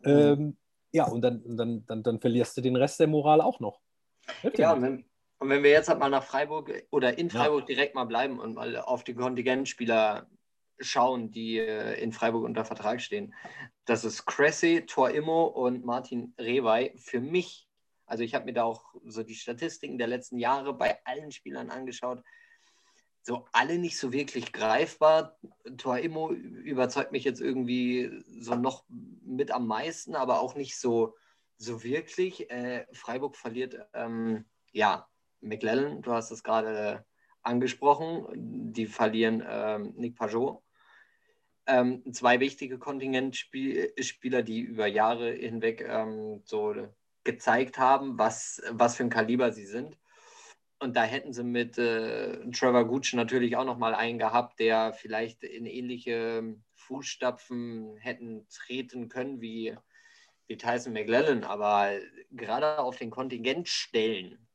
Mhm. 0.00 0.10
Ähm, 0.10 0.56
ja, 0.92 1.06
und 1.06 1.20
dann, 1.20 1.42
dann, 1.44 1.84
dann, 1.86 2.02
dann 2.02 2.20
verlierst 2.20 2.56
du 2.56 2.62
den 2.62 2.76
Rest 2.76 2.98
der 3.00 3.06
Moral 3.06 3.42
auch 3.42 3.60
noch. 3.60 3.80
Hilft 4.40 4.58
ja, 4.58 4.74
ja 4.74 4.98
und 5.38 5.50
wenn 5.50 5.62
wir 5.62 5.70
jetzt 5.70 5.88
halt 5.88 5.98
mal 5.98 6.08
nach 6.08 6.24
Freiburg 6.24 6.72
oder 6.90 7.18
in 7.18 7.28
Freiburg 7.28 7.60
ja. 7.60 7.66
direkt 7.66 7.94
mal 7.94 8.04
bleiben 8.04 8.40
und 8.40 8.54
mal 8.54 8.76
auf 8.78 9.04
die 9.04 9.14
Kontingentspieler 9.14 10.26
schauen, 10.78 11.30
die 11.30 11.58
äh, 11.58 12.00
in 12.00 12.12
Freiburg 12.12 12.44
unter 12.44 12.64
Vertrag 12.64 13.00
stehen. 13.00 13.34
Das 13.84 14.04
ist 14.04 14.24
Cressy, 14.26 14.84
Tor 14.86 15.10
Immo 15.10 15.44
und 15.44 15.84
Martin 15.84 16.34
Rewey. 16.38 16.92
Für 16.96 17.20
mich, 17.20 17.68
also 18.06 18.24
ich 18.24 18.34
habe 18.34 18.46
mir 18.46 18.54
da 18.54 18.64
auch 18.64 18.94
so 19.04 19.22
die 19.22 19.34
Statistiken 19.34 19.98
der 19.98 20.06
letzten 20.06 20.38
Jahre 20.38 20.74
bei 20.74 20.98
allen 21.04 21.30
Spielern 21.32 21.70
angeschaut. 21.70 22.22
So 23.22 23.46
alle 23.52 23.78
nicht 23.78 23.98
so 23.98 24.12
wirklich 24.12 24.52
greifbar. 24.52 25.36
Tor 25.76 25.98
Immo 25.98 26.30
überzeugt 26.30 27.12
mich 27.12 27.24
jetzt 27.24 27.40
irgendwie 27.40 28.10
so 28.40 28.54
noch 28.54 28.84
mit 28.88 29.50
am 29.50 29.66
meisten, 29.66 30.14
aber 30.14 30.40
auch 30.40 30.54
nicht 30.54 30.78
so, 30.78 31.14
so 31.58 31.82
wirklich. 31.82 32.50
Äh, 32.50 32.86
Freiburg 32.92 33.36
verliert 33.36 33.78
ähm, 33.92 34.46
ja 34.72 35.08
McLellan, 35.40 36.02
du 36.02 36.12
hast 36.12 36.30
es 36.30 36.42
gerade 36.42 37.04
angesprochen, 37.42 38.26
die 38.34 38.86
verlieren 38.86 39.42
ähm, 39.48 39.94
Nick 39.96 40.16
Pajot. 40.16 40.62
Ähm, 41.66 42.02
zwei 42.12 42.38
wichtige 42.40 42.78
Kontingentspieler, 42.78 44.42
die 44.42 44.60
über 44.60 44.86
Jahre 44.86 45.32
hinweg 45.32 45.84
ähm, 45.86 46.42
so 46.44 46.74
gezeigt 47.24 47.78
haben, 47.78 48.18
was, 48.18 48.62
was 48.70 48.96
für 48.96 49.04
ein 49.04 49.10
Kaliber 49.10 49.52
sie 49.52 49.66
sind. 49.66 49.98
Und 50.78 50.94
da 50.94 51.04
hätten 51.04 51.32
sie 51.32 51.42
mit 51.42 51.78
äh, 51.78 52.38
Trevor 52.50 52.84
Gooch 52.86 53.14
natürlich 53.14 53.56
auch 53.56 53.64
nochmal 53.64 53.94
einen 53.94 54.18
gehabt, 54.18 54.60
der 54.60 54.92
vielleicht 54.92 55.42
in 55.42 55.66
ähnliche 55.66 56.54
Fußstapfen 56.74 57.96
hätten 57.96 58.46
treten 58.48 59.08
können 59.08 59.40
wie, 59.40 59.74
wie 60.46 60.56
Tyson 60.56 60.92
McLellan. 60.92 61.44
Aber 61.44 61.92
gerade 62.30 62.78
auf 62.78 62.96
den 62.96 63.10
Kontingentstellen 63.10 64.45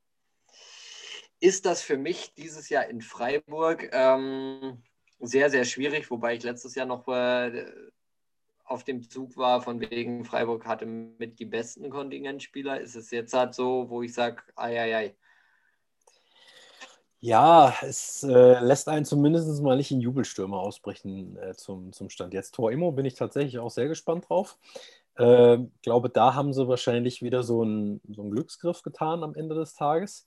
ist 1.42 1.66
das 1.66 1.82
für 1.82 1.98
mich 1.98 2.34
dieses 2.34 2.68
Jahr 2.68 2.86
in 2.86 3.00
Freiburg 3.00 3.90
ähm, 3.92 4.80
sehr, 5.18 5.50
sehr 5.50 5.64
schwierig, 5.64 6.08
wobei 6.10 6.36
ich 6.36 6.44
letztes 6.44 6.76
Jahr 6.76 6.86
noch 6.86 7.08
äh, 7.08 7.66
auf 8.64 8.84
dem 8.84 9.02
Zug 9.02 9.36
war, 9.36 9.60
von 9.60 9.80
wegen 9.80 10.24
Freiburg 10.24 10.64
hatte 10.66 10.86
mit 10.86 11.40
die 11.40 11.44
besten 11.44 11.90
Kontingentspieler. 11.90 12.80
Ist 12.80 12.94
es 12.94 13.10
jetzt 13.10 13.34
halt 13.34 13.54
so, 13.54 13.90
wo 13.90 14.02
ich 14.02 14.14
sage, 14.14 14.40
ei, 14.54 14.80
ei, 14.80 14.96
ei. 14.96 15.14
Ja, 17.18 17.74
es 17.82 18.22
äh, 18.22 18.60
lässt 18.60 18.88
einen 18.88 19.04
zumindest 19.04 19.62
mal 19.62 19.76
nicht 19.76 19.90
in 19.90 20.00
Jubelstürme 20.00 20.56
ausbrechen 20.56 21.36
äh, 21.38 21.54
zum, 21.54 21.92
zum 21.92 22.08
Stand. 22.08 22.34
Jetzt 22.34 22.54
Tor 22.54 22.70
Immo 22.70 22.92
bin 22.92 23.04
ich 23.04 23.14
tatsächlich 23.14 23.58
auch 23.58 23.70
sehr 23.70 23.88
gespannt 23.88 24.28
drauf. 24.28 24.58
Äh, 25.16 25.58
glaube, 25.82 26.08
da 26.08 26.34
haben 26.34 26.52
sie 26.52 26.66
wahrscheinlich 26.68 27.22
wieder 27.22 27.42
so 27.42 27.62
einen, 27.62 28.00
so 28.08 28.22
einen 28.22 28.30
Glücksgriff 28.30 28.82
getan 28.82 29.22
am 29.22 29.34
Ende 29.34 29.54
des 29.54 29.74
Tages. 29.74 30.26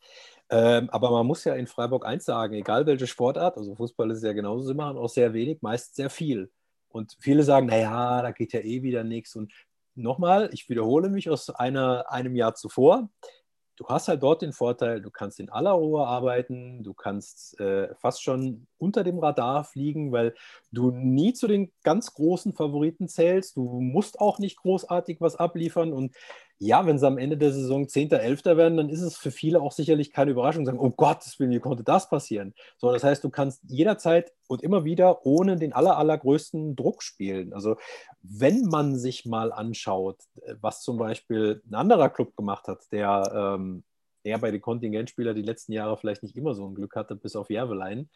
Ähm, 0.50 0.90
aber 0.92 1.10
man 1.12 1.26
muss 1.26 1.44
ja 1.44 1.56
in 1.56 1.68
Freiburg 1.68 2.06
eins 2.06 2.26
sagen, 2.26 2.54
egal 2.54 2.86
welche 2.86 3.08
Sportart, 3.08 3.58
also 3.58 3.76
Fußball 3.76 4.12
ist 4.12 4.24
ja 4.24 4.34
genauso, 4.34 4.68
sie 4.68 4.76
machen 4.76 4.98
auch 4.98 5.10
sehr 5.10 5.34
wenig, 5.34 5.62
meist 5.62 5.96
sehr 5.96 6.10
viel. 6.10 6.52
Und 6.90 7.18
viele 7.20 7.44
sagen, 7.44 7.66
naja, 7.68 8.22
da 8.22 8.32
geht 8.32 8.54
ja 8.54 8.60
eh 8.60 8.84
wieder 8.84 9.04
nichts. 9.04 9.36
Und 9.36 9.52
nochmal, 9.96 10.50
ich 10.54 10.70
wiederhole 10.70 11.10
mich 11.10 11.30
aus 11.30 11.50
einer, 11.50 12.12
einem 12.12 12.36
Jahr 12.36 12.54
zuvor, 12.54 13.10
du 13.78 13.86
hast 13.88 14.08
halt 14.08 14.24
dort 14.24 14.42
den 14.42 14.54
Vorteil, 14.54 15.02
du 15.02 15.12
kannst 15.12 15.40
in 15.40 15.50
aller 15.50 15.72
Ruhe 15.72 16.06
arbeiten, 16.06 16.84
du 16.84 16.94
kannst 16.94 17.60
äh, 17.60 17.94
fast 17.96 18.24
schon 18.24 18.68
unter 18.78 19.04
dem 19.04 19.20
Radar 19.20 19.64
fliegen, 19.64 20.12
weil 20.12 20.34
du 20.72 20.92
nie 20.92 21.34
zu 21.34 21.48
den 21.48 21.72
ganz 21.84 22.14
großen 22.14 22.54
Favoriten 22.54 23.08
zählst. 23.08 23.56
Du 23.56 23.80
musst 23.80 24.20
auch 24.20 24.40
nicht 24.40 24.58
großartig 24.58 25.22
was 25.22 25.36
abliefern 25.36 25.94
und 25.94 26.16
ja, 26.58 26.86
wenn 26.86 26.98
sie 26.98 27.06
am 27.06 27.18
Ende 27.18 27.38
der 27.38 27.52
Saison 27.52 27.88
10., 27.88 28.12
11. 28.12 28.46
werden, 28.46 28.78
dann 28.78 28.90
ist 28.90 29.02
es 29.02 29.18
für 29.18 29.32
viele 29.32 29.62
auch 29.62 29.74
sicherlich 29.74 30.14
keine 30.14 30.32
Überraschung, 30.32 30.66
sagen, 30.66 30.80
oh 30.80 30.90
Gott, 30.90 31.20
wie 31.38 31.60
konnte 31.60 31.84
das 31.84 32.10
passieren? 32.10 32.54
So, 32.78 32.92
das 32.94 33.04
heißt, 33.04 33.24
du 33.24 33.30
kannst 33.30 33.62
jederzeit 33.68 34.32
und 34.48 34.64
immer 34.64 34.86
wieder 34.86 35.26
ohne 35.26 35.58
den 35.58 35.74
aller, 35.74 35.98
allergrößten 35.98 36.76
Druck 36.76 37.04
spielen. 37.04 37.52
Also 37.54 37.76
wenn 38.22 38.62
man 38.64 38.98
sich 38.98 39.26
mal 39.26 39.52
anschaut, 39.52 40.18
was 40.62 40.82
zum 40.82 40.98
Beispiel 40.98 41.62
ein 41.70 41.76
anderer 41.76 42.10
Club 42.10 42.36
gemacht 42.38 42.68
hat, 42.68 42.84
der 42.92 43.58
ähm, 43.58 43.84
er 44.26 44.40
bei 44.40 44.52
den 44.52 44.62
Kontingentspielern 44.62 45.36
die 45.36 45.42
letzten 45.42 45.72
Jahre 45.72 45.98
vielleicht 45.98 46.24
nicht 46.24 46.36
immer 46.36 46.54
so 46.54 46.68
ein 46.68 46.76
Glück 46.76 46.96
hatte, 46.96 47.16
bis 47.16 47.36
auf 47.36 47.50
Järvelein, 47.50 48.10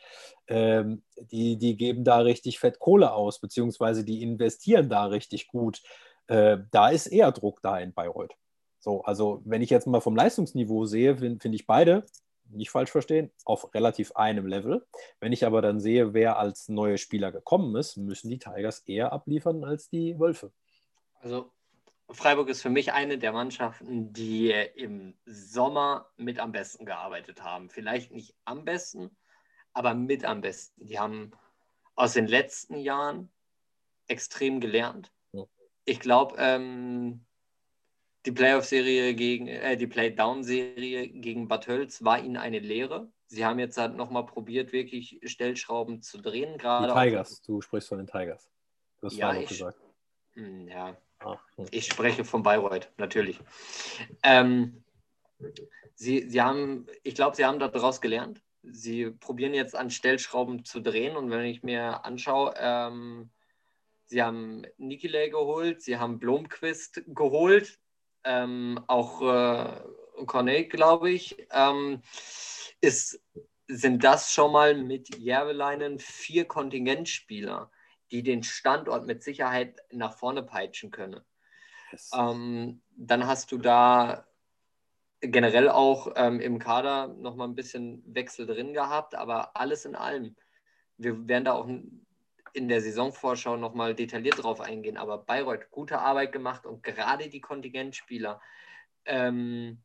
ähm, 0.48 1.04
die, 1.32 1.58
die 1.58 1.78
geben 1.78 2.04
da 2.04 2.20
richtig 2.20 2.60
fett 2.60 2.80
Kohle 2.80 3.14
aus, 3.14 3.40
beziehungsweise 3.40 4.04
die 4.04 4.22
investieren 4.22 4.90
da 4.90 5.06
richtig 5.06 5.48
gut. 5.48 5.82
Äh, 6.28 6.58
da 6.72 6.90
ist 6.90 7.08
eher 7.08 7.32
Druck 7.32 7.62
da 7.62 7.80
in 7.80 7.94
Bayreuth. 7.94 8.36
So, 8.80 9.04
also 9.04 9.42
wenn 9.46 9.62
ich 9.62 9.70
jetzt 9.70 9.88
mal 9.88 10.02
vom 10.02 10.16
Leistungsniveau 10.16 10.86
sehe, 10.86 11.18
finde 11.18 11.40
find 11.40 11.56
ich 11.56 11.68
beide, 11.68 12.04
nicht 12.52 12.72
falsch 12.72 12.92
verstehen, 12.92 13.32
auf 13.46 13.74
relativ 13.74 14.14
einem 14.14 14.48
Level. 14.48 14.86
Wenn 15.20 15.32
ich 15.32 15.46
aber 15.46 15.62
dann 15.62 15.80
sehe, 15.80 16.14
wer 16.14 16.40
als 16.40 16.68
neue 16.70 16.98
Spieler 16.98 17.32
gekommen 17.32 17.76
ist, 17.76 17.98
müssen 17.98 18.30
die 18.30 18.40
Tigers 18.40 18.80
eher 18.88 19.14
abliefern 19.14 19.64
als 19.64 19.90
die 19.90 20.20
Wölfe. 20.20 20.52
Also 21.22 21.52
Freiburg 22.12 22.50
ist 22.50 22.62
für 22.62 22.70
mich 22.70 22.94
eine 22.94 23.18
der 23.18 23.32
Mannschaften, 23.32 24.12
die 24.14 24.52
im 24.52 25.16
Sommer 25.26 26.10
mit 26.18 26.40
am 26.40 26.52
besten 26.52 26.86
gearbeitet 26.86 27.44
haben. 27.44 27.70
Vielleicht 27.70 28.12
nicht 28.12 28.36
am 28.46 28.66
besten, 28.66 29.16
aber 29.74 29.94
mit 29.94 30.26
am 30.26 30.42
besten. 30.42 30.86
Die 30.86 31.00
haben 31.00 31.32
aus 31.96 32.14
den 32.14 32.28
letzten 32.28 32.78
Jahren 32.78 33.32
extrem 34.08 34.60
gelernt. 34.60 35.12
Ich 35.86 36.00
glaube, 36.00 36.36
ähm, 36.38 37.26
die 38.26 38.32
Playoff-Serie 38.32 39.14
gegen, 39.16 39.48
äh, 39.48 39.78
die 39.78 39.88
Playdown-Serie 39.88 41.08
gegen 41.08 41.48
Bad 41.48 41.68
Hölz 41.68 42.04
war 42.04 42.20
ihnen 42.20 42.38
eine 42.38 42.60
Lehre. 42.60 43.12
Sie 43.28 43.46
haben 43.46 43.60
jetzt 43.60 43.78
halt 43.78 43.96
nochmal 43.96 44.26
probiert, 44.26 44.72
wirklich 44.72 45.20
Stellschrauben 45.24 46.02
zu 46.02 46.20
drehen. 46.20 46.58
Gerade 46.58 46.88
die 46.88 47.00
Tigers, 47.00 47.42
du 47.42 47.62
sprichst 47.62 47.90
von 47.90 48.00
den 48.00 48.08
Tigers. 48.08 48.52
Du 49.00 49.08
hast 49.08 49.16
ja, 49.16 49.34
ich, 49.34 49.48
gesagt. 49.48 49.80
Hm, 50.34 50.68
ja. 50.68 50.98
Ich 51.72 51.88
spreche 51.88 52.24
von 52.24 52.44
Bayreuth, 52.44 52.92
natürlich. 52.98 53.40
Ähm, 54.24 54.84
sie, 55.96 56.30
sie 56.30 56.42
haben, 56.42 56.88
ich 57.04 57.16
glaube, 57.16 57.36
sie 57.36 57.46
haben 57.46 57.60
daraus 57.60 58.02
gelernt. 58.02 58.42
Sie 58.64 59.10
probieren 59.10 59.54
jetzt 59.54 59.76
an 59.76 59.90
Stellschrauben 59.90 60.66
zu 60.66 60.82
drehen 60.82 61.16
und 61.16 61.32
wenn 61.32 61.46
ich 61.46 61.64
mir 61.64 62.06
anschaue, 62.06 62.54
ähm, 62.58 63.30
sie 64.06 64.22
haben 64.22 64.64
Nikile 64.78 65.30
geholt, 65.30 65.82
sie 65.82 65.98
haben 65.98 66.20
Blomquist 66.20 67.02
geholt, 67.08 67.80
ähm, 68.24 68.84
auch 68.88 69.22
äh, 69.22 70.26
Cornet, 70.26 70.72
glaube 70.72 71.10
ich, 71.12 71.38
ähm, 71.52 72.02
ist, 72.82 73.22
sind 73.68 74.04
das 74.04 74.34
schon 74.34 74.52
mal 74.52 74.76
mit 74.76 75.16
Järveleinen 75.18 76.00
vier 76.00 76.46
Kontingentspieler 76.46 77.72
die 78.12 78.24
den 78.24 78.44
Standort 78.44 79.06
mit 79.06 79.24
Sicherheit 79.24 79.82
nach 79.92 80.18
vorne 80.18 80.44
peitschen 80.44 80.92
können. 80.92 81.22
Yes. 81.92 82.12
Ähm, 82.14 82.82
dann 82.96 83.26
hast 83.28 83.52
du 83.52 83.58
da 83.58 84.26
generell 85.22 85.70
auch 85.70 86.14
ähm, 86.16 86.40
im 86.40 86.60
Kader 86.60 87.08
nochmal 87.08 87.48
ein 87.48 87.56
bisschen 87.56 88.04
Wechsel 88.06 88.46
drin 88.46 88.74
gehabt, 88.74 89.16
aber 89.16 89.56
alles 89.58 89.86
in 89.86 89.96
allem. 89.96 90.36
Wir 90.98 91.28
werden 91.28 91.46
da 91.46 91.54
auch 91.54 91.68
in 92.54 92.68
der 92.70 92.82
Saisonvorschau 92.82 93.58
nochmal 93.58 93.96
detailliert 93.96 94.42
drauf 94.42 94.62
eingehen, 94.62 94.98
aber 94.98 95.18
Bayreuth 95.20 95.70
gute 95.72 96.00
Arbeit 96.00 96.32
gemacht 96.32 96.66
und 96.66 96.84
gerade 96.84 97.30
die 97.30 97.42
Kontingentspieler 97.42 98.42
ähm, 99.06 99.82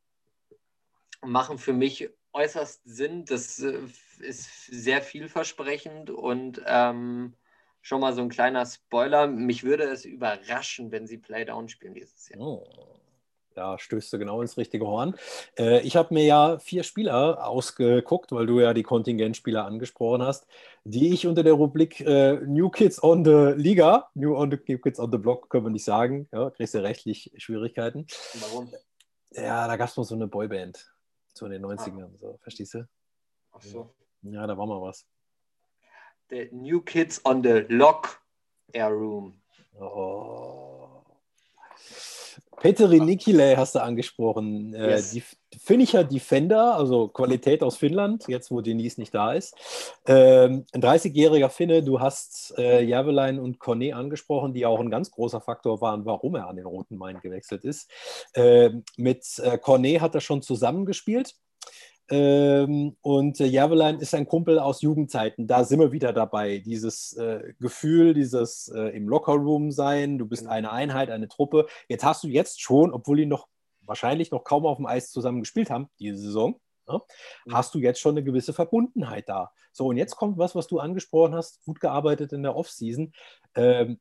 machen 1.23 1.59
für 1.59 1.73
mich 1.73 2.11
äußerst 2.33 2.83
Sinn. 2.85 3.25
Das 3.25 3.59
äh, 3.61 3.78
ist 4.21 4.66
sehr 4.66 5.02
vielversprechend 5.02 6.11
und 6.11 6.62
ähm, 6.66 7.35
schon 7.85 8.00
mal 8.00 8.14
so 8.14 8.23
ein 8.23 8.31
kleiner 8.31 8.64
Spoiler. 8.64 9.26
Mich 9.26 9.62
würde 9.62 9.85
es 9.85 10.05
überraschen, 10.05 10.91
wenn 10.91 11.07
sie 11.07 11.19
Playdown 11.19 11.69
spielen 11.69 11.95
dieses 11.95 12.29
Jahr. 12.31 12.41
Oh. 12.41 12.67
Da 13.55 13.79
stößt 13.79 14.12
du 14.12 14.19
genau 14.19 14.41
ins 14.41 14.57
richtige 14.57 14.85
Horn. 14.85 15.14
Äh, 15.57 15.81
ich 15.83 15.95
habe 15.95 16.12
mir 16.12 16.25
ja 16.25 16.59
vier 16.59 16.83
Spieler 16.83 17.47
ausgeguckt, 17.47 18.33
weil 18.33 18.47
du 18.47 18.59
ja 18.59 18.75
die 18.75 18.83
Kontingentspieler 18.83 19.64
angesprochen 19.64 20.23
hast, 20.23 20.49
die 20.83 21.12
ich 21.12 21.29
unter 21.29 21.45
der 21.45 21.53
Rubrik 21.53 22.00
äh, 22.00 22.41
New 22.47 22.69
Kids 22.71 23.00
on 23.00 23.25
the 23.25 23.53
Liga, 23.55 24.11
New, 24.14 24.35
on 24.35 24.50
the, 24.50 24.59
New 24.67 24.79
Kids 24.79 24.99
on 24.99 25.12
the 25.12 25.19
Block, 25.19 25.50
können 25.50 25.67
wir 25.67 25.71
nicht 25.71 25.85
sagen, 25.85 26.26
ja, 26.33 26.50
kriegst 26.50 26.75
du 26.75 26.83
rechtlich 26.83 27.31
Schwierigkeiten. 27.37 28.09
Warum? 28.41 28.73
Ja, 29.31 29.69
da 29.69 29.76
gab 29.76 29.88
es 29.88 29.97
noch 29.97 30.05
so 30.05 30.17
eine 30.17 30.26
Boyband, 30.26 30.93
so 31.33 31.47
in 31.47 31.53
den 31.53 31.64
90ern, 31.64 32.07
ah. 32.07 32.19
so, 32.19 32.38
verstehst 32.43 32.75
du? 32.75 32.88
Ach 33.53 33.62
so. 33.62 33.95
Ja, 34.23 34.49
da 34.49 34.59
war 34.59 34.67
mal 34.67 34.81
was 34.81 35.07
the 36.35 36.49
New 36.53 36.81
Kids 36.81 37.21
on 37.25 37.43
the 37.43 37.67
Lock 37.69 38.21
Air 38.73 38.93
Room. 38.93 39.35
Oh. 39.81 41.03
Peteri 42.61 43.00
Nikile 43.00 43.57
hast 43.57 43.75
du 43.75 43.83
angesprochen. 43.83 44.75
Äh, 44.75 44.93
yes. 44.93 45.11
Die 45.11 45.23
Finnischer 45.59 46.03
Defender, 46.03 46.76
also 46.76 47.09
Qualität 47.09 47.62
aus 47.62 47.76
Finnland, 47.76 48.25
jetzt 48.26 48.50
wo 48.50 48.61
Denise 48.62 48.99
nicht 48.99 49.14
da 49.14 49.35
ist. 49.35 49.55
Ähm, 50.07 50.64
ein 50.73 50.83
30-jähriger 50.83 51.50
Finne, 51.50 51.83
du 51.83 52.00
hast 52.00 52.55
äh, 52.57 52.83
Javelein 52.83 53.38
und 53.38 53.59
Cornet 53.59 53.95
angesprochen, 53.95 54.55
die 54.55 54.67
auch 54.67 54.81
ein 54.81 54.91
ganz 54.91 55.11
großer 55.11 55.41
Faktor 55.41 55.81
waren, 55.81 56.07
warum 56.07 56.37
er 56.37 56.49
an 56.49 56.57
den 56.57 56.67
Roten 56.67 56.97
Main 56.97 57.21
gewechselt 57.21 57.64
ist. 57.64 57.91
Äh, 58.33 58.71
mit 58.97 59.38
äh, 59.38 59.59
Cornet 59.59 60.00
hat 60.00 60.14
er 60.14 60.21
schon 60.21 60.43
zusammengespielt. 60.43 61.35
Ähm, 62.11 62.96
und 63.00 63.40
äh, 63.40 63.46
Järvelein 63.46 63.99
ist 63.99 64.14
ein 64.14 64.26
Kumpel 64.26 64.58
aus 64.58 64.82
Jugendzeiten. 64.82 65.46
Da 65.46 65.64
sind 65.64 65.80
wir 65.80 65.92
wieder 65.92 66.12
dabei. 66.12 66.58
Dieses 66.58 67.14
äh, 67.14 67.54
Gefühl, 67.58 68.12
dieses 68.12 68.68
äh, 68.68 68.88
im 68.96 69.08
Lockerroom 69.08 69.70
sein, 69.70 70.18
du 70.18 70.26
bist 70.26 70.42
genau. 70.42 70.54
eine 70.54 70.70
Einheit, 70.70 71.11
eine 71.11 71.28
Truppe. 71.28 71.66
Jetzt 71.88 72.04
hast 72.04 72.25
du 72.25 72.28
jetzt 72.28 72.61
schon, 72.61 72.92
obwohl 72.92 73.16
die 73.16 73.26
noch 73.26 73.49
wahrscheinlich 73.87 74.30
noch 74.30 74.44
kaum 74.44 74.66
auf 74.66 74.76
dem 74.76 74.87
Eis 74.87 75.11
zusammen 75.11 75.40
gespielt 75.40 75.70
haben, 75.70 75.88
diese 75.99 76.18
Saison, 76.18 76.61
ja, 76.88 77.00
mhm. 77.46 77.54
hast 77.54 77.75
du 77.75 77.78
jetzt 77.78 78.00
schon 78.00 78.12
eine 78.12 78.25
gewisse 78.25 78.52
Verbundenheit 78.52 79.28
da. 79.28 79.52
So, 79.73 79.87
und 79.87 79.96
jetzt 79.96 80.16
kommt 80.16 80.38
was, 80.38 80.54
was 80.54 80.66
du 80.66 80.80
angesprochen 80.80 81.34
hast, 81.34 81.64
gut 81.64 81.80
gearbeitet 81.80 82.32
in 82.32 82.42
der 82.42 82.56
Offseason. 82.56 83.12
Ähm, 83.54 83.99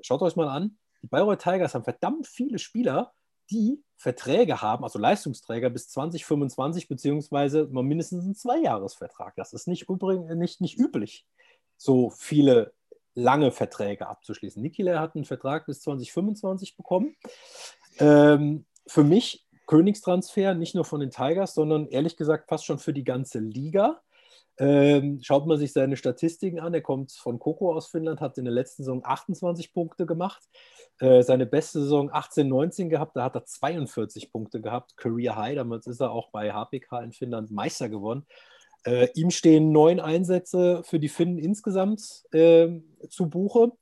schaut 0.00 0.22
euch 0.22 0.36
mal 0.36 0.48
an, 0.48 0.78
die 1.02 1.08
Bayreuth 1.08 1.42
Tigers 1.42 1.74
haben 1.74 1.84
verdammt 1.84 2.26
viele 2.26 2.58
Spieler, 2.58 3.12
die 3.50 3.82
Verträge 3.96 4.60
haben, 4.60 4.84
also 4.84 4.98
Leistungsträger 4.98 5.70
bis 5.70 5.88
2025, 5.88 6.88
beziehungsweise 6.88 7.66
mindestens 7.66 8.24
einen 8.24 8.34
Zweijahresvertrag. 8.34 9.34
Das 9.36 9.52
ist 9.52 9.66
nicht, 9.66 9.88
nicht, 9.88 10.60
nicht 10.60 10.78
üblich, 10.78 11.26
so 11.76 12.10
viele 12.10 12.72
lange 13.14 13.52
Verträge 13.52 14.08
abzuschließen. 14.08 14.60
Nikile 14.60 15.00
hat 15.00 15.14
einen 15.14 15.24
Vertrag 15.24 15.66
bis 15.66 15.80
2025 15.82 16.76
bekommen. 16.76 17.16
Ähm, 17.98 18.66
für 18.86 19.04
mich 19.04 19.46
Königstransfer, 19.66 20.54
nicht 20.54 20.74
nur 20.74 20.84
von 20.84 21.00
den 21.00 21.10
Tigers, 21.10 21.54
sondern 21.54 21.88
ehrlich 21.88 22.16
gesagt 22.16 22.48
fast 22.48 22.66
schon 22.66 22.78
für 22.78 22.92
die 22.92 23.04
ganze 23.04 23.38
Liga. 23.38 24.02
Ähm, 24.58 25.20
schaut 25.22 25.46
man 25.46 25.58
sich 25.58 25.72
seine 25.72 25.96
Statistiken 25.96 26.60
an. 26.60 26.74
Er 26.74 26.80
kommt 26.80 27.12
von 27.12 27.38
Koko 27.38 27.74
aus 27.74 27.88
Finnland, 27.88 28.20
hat 28.20 28.38
in 28.38 28.44
der 28.44 28.54
letzten 28.54 28.84
Saison 28.84 29.04
28 29.04 29.72
Punkte 29.72 30.06
gemacht. 30.06 30.42
Äh, 31.00 31.22
seine 31.22 31.46
beste 31.46 31.80
Saison 31.80 32.10
18-19 32.10 32.88
gehabt, 32.88 33.16
da 33.16 33.24
hat 33.24 33.34
er 33.34 33.44
42 33.44 34.30
Punkte 34.30 34.60
gehabt. 34.60 34.96
Career 34.96 35.34
High, 35.36 35.56
damals 35.56 35.86
ist 35.86 36.00
er 36.00 36.12
auch 36.12 36.30
bei 36.30 36.52
HPK 36.52 37.00
in 37.02 37.12
Finnland 37.12 37.50
Meister 37.50 37.88
geworden. 37.88 38.26
Äh, 38.84 39.08
ihm 39.14 39.30
stehen 39.30 39.72
neun 39.72 39.98
Einsätze 39.98 40.82
für 40.84 41.00
die 41.00 41.08
Finnen 41.08 41.38
insgesamt 41.38 42.24
äh, 42.32 42.68
zu 43.08 43.28
Buche. 43.28 43.72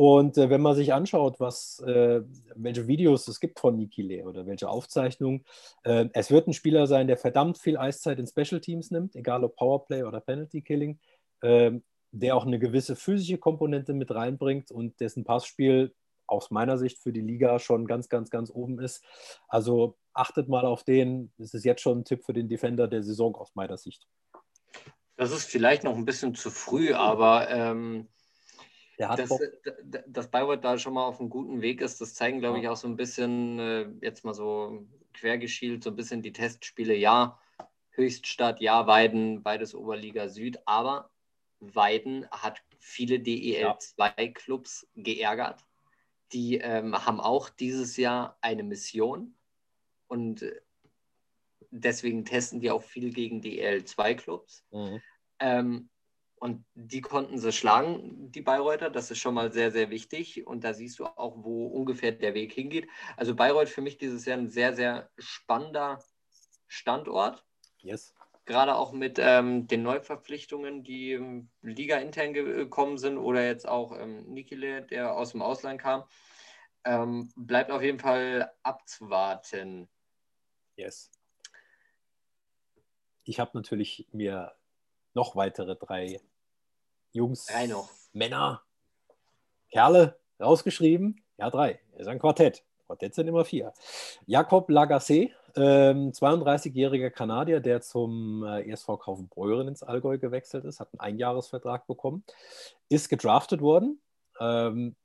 Und 0.00 0.38
äh, 0.38 0.48
wenn 0.48 0.62
man 0.62 0.74
sich 0.74 0.94
anschaut, 0.94 1.40
was, 1.40 1.78
äh, 1.80 2.22
welche 2.54 2.86
Videos 2.86 3.28
es 3.28 3.38
gibt 3.38 3.60
von 3.60 3.76
Nikile 3.76 4.24
oder 4.24 4.46
welche 4.46 4.66
Aufzeichnungen, 4.66 5.44
äh, 5.82 6.08
es 6.14 6.30
wird 6.30 6.48
ein 6.48 6.54
Spieler 6.54 6.86
sein, 6.86 7.06
der 7.06 7.18
verdammt 7.18 7.58
viel 7.58 7.76
Eiszeit 7.76 8.18
in 8.18 8.26
Special 8.26 8.62
Teams 8.62 8.90
nimmt, 8.90 9.14
egal 9.14 9.44
ob 9.44 9.56
Powerplay 9.56 10.04
oder 10.04 10.20
Penalty 10.20 10.62
Killing, 10.62 10.98
ähm, 11.42 11.84
der 12.12 12.34
auch 12.34 12.46
eine 12.46 12.58
gewisse 12.58 12.96
physische 12.96 13.36
Komponente 13.36 13.92
mit 13.92 14.10
reinbringt 14.10 14.70
und 14.70 14.98
dessen 15.00 15.24
Passspiel 15.24 15.94
aus 16.26 16.50
meiner 16.50 16.78
Sicht 16.78 16.96
für 16.96 17.12
die 17.12 17.20
Liga 17.20 17.58
schon 17.58 17.86
ganz, 17.86 18.08
ganz, 18.08 18.30
ganz 18.30 18.50
oben 18.50 18.80
ist. 18.80 19.04
Also 19.48 19.98
achtet 20.14 20.48
mal 20.48 20.64
auf 20.64 20.82
den. 20.82 21.30
Das 21.36 21.52
ist 21.52 21.66
jetzt 21.66 21.82
schon 21.82 21.98
ein 21.98 22.04
Tipp 22.06 22.24
für 22.24 22.32
den 22.32 22.48
Defender 22.48 22.88
der 22.88 23.02
Saison 23.02 23.34
aus 23.34 23.54
meiner 23.54 23.76
Sicht. 23.76 24.08
Das 25.18 25.30
ist 25.30 25.44
vielleicht 25.44 25.84
noch 25.84 25.94
ein 25.94 26.06
bisschen 26.06 26.34
zu 26.34 26.50
früh, 26.50 26.94
aber 26.94 27.50
ähm, 27.50 28.08
dass, 29.08 29.30
dass 30.06 30.30
Bayreuth 30.30 30.64
da 30.64 30.78
schon 30.78 30.94
mal 30.94 31.04
auf 31.04 31.20
einem 31.20 31.30
guten 31.30 31.62
Weg 31.62 31.80
ist, 31.80 32.00
das 32.00 32.14
zeigen, 32.14 32.40
glaube 32.40 32.60
ich, 32.60 32.68
auch 32.68 32.76
so 32.76 32.88
ein 32.88 32.96
bisschen, 32.96 33.58
äh, 33.58 33.86
jetzt 34.02 34.24
mal 34.24 34.34
so 34.34 34.86
quergeschielt, 35.14 35.82
so 35.82 35.90
ein 35.90 35.96
bisschen 35.96 36.22
die 36.22 36.32
Testspiele. 36.32 36.94
Ja, 36.94 37.38
Höchststadt, 37.90 38.60
ja, 38.60 38.86
Weiden, 38.86 39.42
beides 39.42 39.74
Oberliga 39.74 40.28
Süd, 40.28 40.58
aber 40.64 41.10
Weiden 41.58 42.26
hat 42.30 42.62
viele 42.78 43.16
DEL2-Clubs 43.16 44.86
geärgert 44.94 45.64
die 46.32 46.58
ähm, 46.58 46.94
haben 46.94 47.20
auch 47.20 47.48
dieses 47.48 47.96
Jahr 47.96 48.38
eine 48.40 48.62
Mission 48.62 49.34
und 50.06 50.42
äh, 50.42 50.60
deswegen 51.70 52.24
testen 52.24 52.60
die 52.60 52.70
auch 52.70 52.82
viel 52.82 53.12
gegen 53.12 53.40
die 53.40 53.62
EL2-Clubs. 53.62 54.64
Mhm. 54.70 55.02
Ähm, 55.40 55.88
und 56.40 56.64
die 56.74 57.02
konnten 57.02 57.36
sie 57.38 57.52
schlagen, 57.52 58.32
die 58.32 58.40
Bayreuther. 58.40 58.88
Das 58.88 59.10
ist 59.10 59.18
schon 59.18 59.34
mal 59.34 59.52
sehr, 59.52 59.70
sehr 59.70 59.90
wichtig. 59.90 60.46
Und 60.46 60.64
da 60.64 60.72
siehst 60.72 60.98
du 60.98 61.04
auch, 61.04 61.44
wo 61.44 61.66
ungefähr 61.66 62.12
der 62.12 62.32
Weg 62.32 62.54
hingeht. 62.54 62.88
Also 63.18 63.34
Bayreuth 63.36 63.68
für 63.68 63.82
mich 63.82 63.98
dieses 63.98 64.24
Jahr 64.24 64.38
ein 64.38 64.48
sehr, 64.48 64.74
sehr 64.74 65.10
spannender 65.18 66.02
Standort. 66.66 67.44
Yes. 67.82 68.14
Gerade 68.46 68.76
auch 68.76 68.92
mit 68.92 69.18
ähm, 69.20 69.66
den 69.66 69.82
Neuverpflichtungen, 69.82 70.82
die 70.82 71.12
ähm, 71.12 71.50
Liga 71.60 71.98
intern 71.98 72.32
gekommen 72.32 72.96
sind 72.96 73.18
oder 73.18 73.44
jetzt 73.44 73.68
auch 73.68 73.92
ähm, 73.92 74.24
Nikile, 74.32 74.80
der 74.80 75.14
aus 75.14 75.32
dem 75.32 75.42
Ausland 75.42 75.78
kam. 75.78 76.04
Ähm, 76.84 77.30
bleibt 77.36 77.70
auf 77.70 77.82
jeden 77.82 77.98
Fall 77.98 78.50
abzuwarten. 78.62 79.90
Yes. 80.74 81.10
Ich 83.24 83.38
habe 83.38 83.50
natürlich 83.52 84.08
mir 84.10 84.54
noch 85.14 85.36
weitere 85.36 85.76
drei 85.76 86.20
Jungs, 87.12 87.46
drei 87.46 87.66
noch. 87.66 87.88
Männer, 88.12 88.62
Kerle 89.70 90.18
rausgeschrieben. 90.40 91.22
Ja, 91.38 91.50
drei. 91.50 91.80
Das 91.92 92.02
ist 92.02 92.08
ein 92.08 92.18
Quartett. 92.18 92.64
Quartett 92.86 93.14
sind 93.14 93.28
immer 93.28 93.44
vier. 93.44 93.72
Jakob 94.26 94.68
Lagasse, 94.68 95.30
ähm, 95.56 96.12
32-jähriger 96.12 97.10
Kanadier, 97.10 97.60
der 97.60 97.80
zum 97.80 98.44
äh, 98.44 98.68
ESV 98.70 98.98
Kaufbeuren 98.98 99.68
ins 99.68 99.82
Allgäu 99.82 100.18
gewechselt 100.18 100.64
ist, 100.64 100.80
hat 100.80 100.88
einen 100.92 101.00
Einjahresvertrag 101.00 101.86
bekommen, 101.86 102.24
ist 102.88 103.08
gedraftet 103.08 103.60
worden. 103.60 104.00
Ähm, 104.40 104.96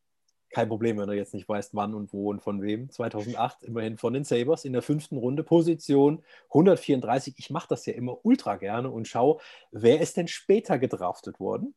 kein 0.56 0.70
Problem, 0.70 0.98
wenn 0.98 1.08
du 1.08 1.14
jetzt 1.14 1.34
nicht 1.34 1.50
weißt, 1.50 1.76
wann 1.76 1.94
und 1.94 2.14
wo 2.14 2.30
und 2.30 2.42
von 2.42 2.62
wem. 2.62 2.90
2008 2.90 3.64
immerhin 3.64 3.98
von 3.98 4.14
den 4.14 4.24
Sabres 4.24 4.64
in 4.64 4.72
der 4.72 4.82
fünften 4.82 5.18
Runde, 5.18 5.44
Position 5.44 6.24
134. 6.46 7.34
Ich 7.38 7.50
mache 7.50 7.68
das 7.68 7.86
ja 7.86 7.94
immer 7.94 8.24
ultra 8.24 8.56
gerne 8.56 8.90
und 8.90 9.06
schaue, 9.06 9.42
wer 9.72 10.00
ist 10.00 10.16
denn 10.16 10.30
später 10.30 10.80
gedraftet 10.80 11.42
worden? 11.42 11.76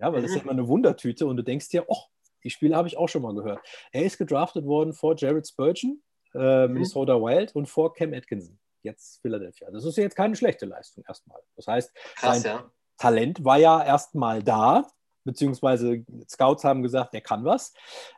Ja, 0.00 0.10
weil 0.10 0.22
das 0.22 0.30
ist 0.30 0.36
ja 0.38 0.42
mhm. 0.42 0.48
immer 0.48 0.58
eine 0.58 0.68
Wundertüte 0.68 1.26
und 1.26 1.36
du 1.36 1.42
denkst 1.42 1.68
dir, 1.68 1.84
oh, 1.88 1.98
die 2.42 2.48
Spiele 2.48 2.74
habe 2.74 2.88
ich 2.88 2.96
auch 2.96 3.10
schon 3.10 3.20
mal 3.20 3.34
gehört. 3.34 3.60
Er 3.92 4.04
ist 4.04 4.16
gedraftet 4.16 4.64
worden 4.64 4.94
vor 4.94 5.14
Jared 5.18 5.46
Spurgeon, 5.46 6.02
äh, 6.32 6.66
mhm. 6.66 6.72
Minnesota 6.72 7.20
Wild 7.20 7.54
und 7.54 7.66
vor 7.66 7.92
Cam 7.92 8.14
Atkinson, 8.14 8.58
jetzt 8.82 9.20
Philadelphia. 9.20 9.70
Das 9.70 9.84
ist 9.84 9.98
jetzt 9.98 10.16
keine 10.16 10.34
schlechte 10.34 10.64
Leistung 10.64 11.04
erstmal. 11.06 11.42
Das 11.56 11.66
heißt, 11.66 11.94
Krass, 12.16 12.40
sein 12.40 12.56
ja. 12.56 12.70
Talent 12.96 13.44
war 13.44 13.58
ja 13.58 13.84
erstmal 13.84 14.42
da 14.42 14.86
beziehungsweise 15.24 16.04
Scouts 16.28 16.64
haben 16.64 16.82
gesagt, 16.82 17.14
der 17.14 17.20
kann 17.20 17.44
was. 17.44 17.72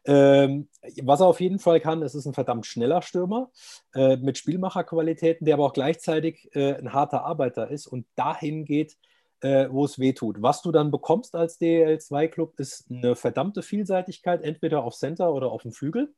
Ähm, 0.05 0.69
was 1.03 1.21
er 1.21 1.27
auf 1.27 1.41
jeden 1.41 1.59
Fall 1.59 1.81
kann, 1.81 2.03
es 2.03 2.15
ist 2.15 2.27
ein 2.27 2.35
verdammt 2.35 2.67
schneller 2.67 3.03
Stürmer 3.03 3.51
äh, 3.95 4.17
mit 4.17 4.39
Spielmacherqualitäten, 4.39 5.45
der 5.45 5.55
aber 5.55 5.67
auch 5.67 5.73
gleichzeitig 5.73 6.51
äh, 6.55 6.75
ein 6.75 6.93
harter 6.93 7.25
Arbeiter 7.25 7.71
ist 7.71 7.87
und 7.87 8.07
dahin 8.17 8.65
geht, 8.65 8.97
äh, 9.41 9.69
wo 9.71 9.85
es 9.85 9.99
weh 9.99 10.13
tut. 10.13 10.43
Was 10.43 10.63
du 10.63 10.73
dann 10.73 10.91
bekommst 10.91 11.35
als 11.35 11.61
DL2-Club, 11.61 12.59
ist 12.59 12.87
eine 12.91 13.17
verdammte 13.17 13.63
Vielseitigkeit, 13.63 14.43
entweder 14.43 14.85
auf 14.85 14.95
Center 14.95 15.33
oder 15.33 15.51
auf 15.51 15.63
dem 15.63 15.73
Flügel. 15.73 16.15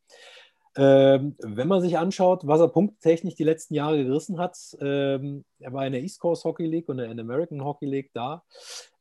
Ähm, 0.76 1.34
wenn 1.38 1.68
man 1.68 1.80
sich 1.80 1.98
anschaut, 1.98 2.46
was 2.46 2.60
er 2.60 2.68
punkttechnisch 2.68 3.34
die 3.34 3.44
letzten 3.44 3.74
Jahre 3.74 4.04
gerissen 4.04 4.38
hat, 4.38 4.56
ähm, 4.80 5.44
er 5.58 5.72
war 5.72 5.86
in 5.86 5.92
der 5.92 6.02
East 6.02 6.20
Coast 6.20 6.44
Hockey 6.44 6.66
League 6.66 6.88
und 6.88 6.98
in 6.98 7.16
der 7.16 7.24
American 7.24 7.64
Hockey 7.64 7.86
League 7.86 8.10
da 8.14 8.44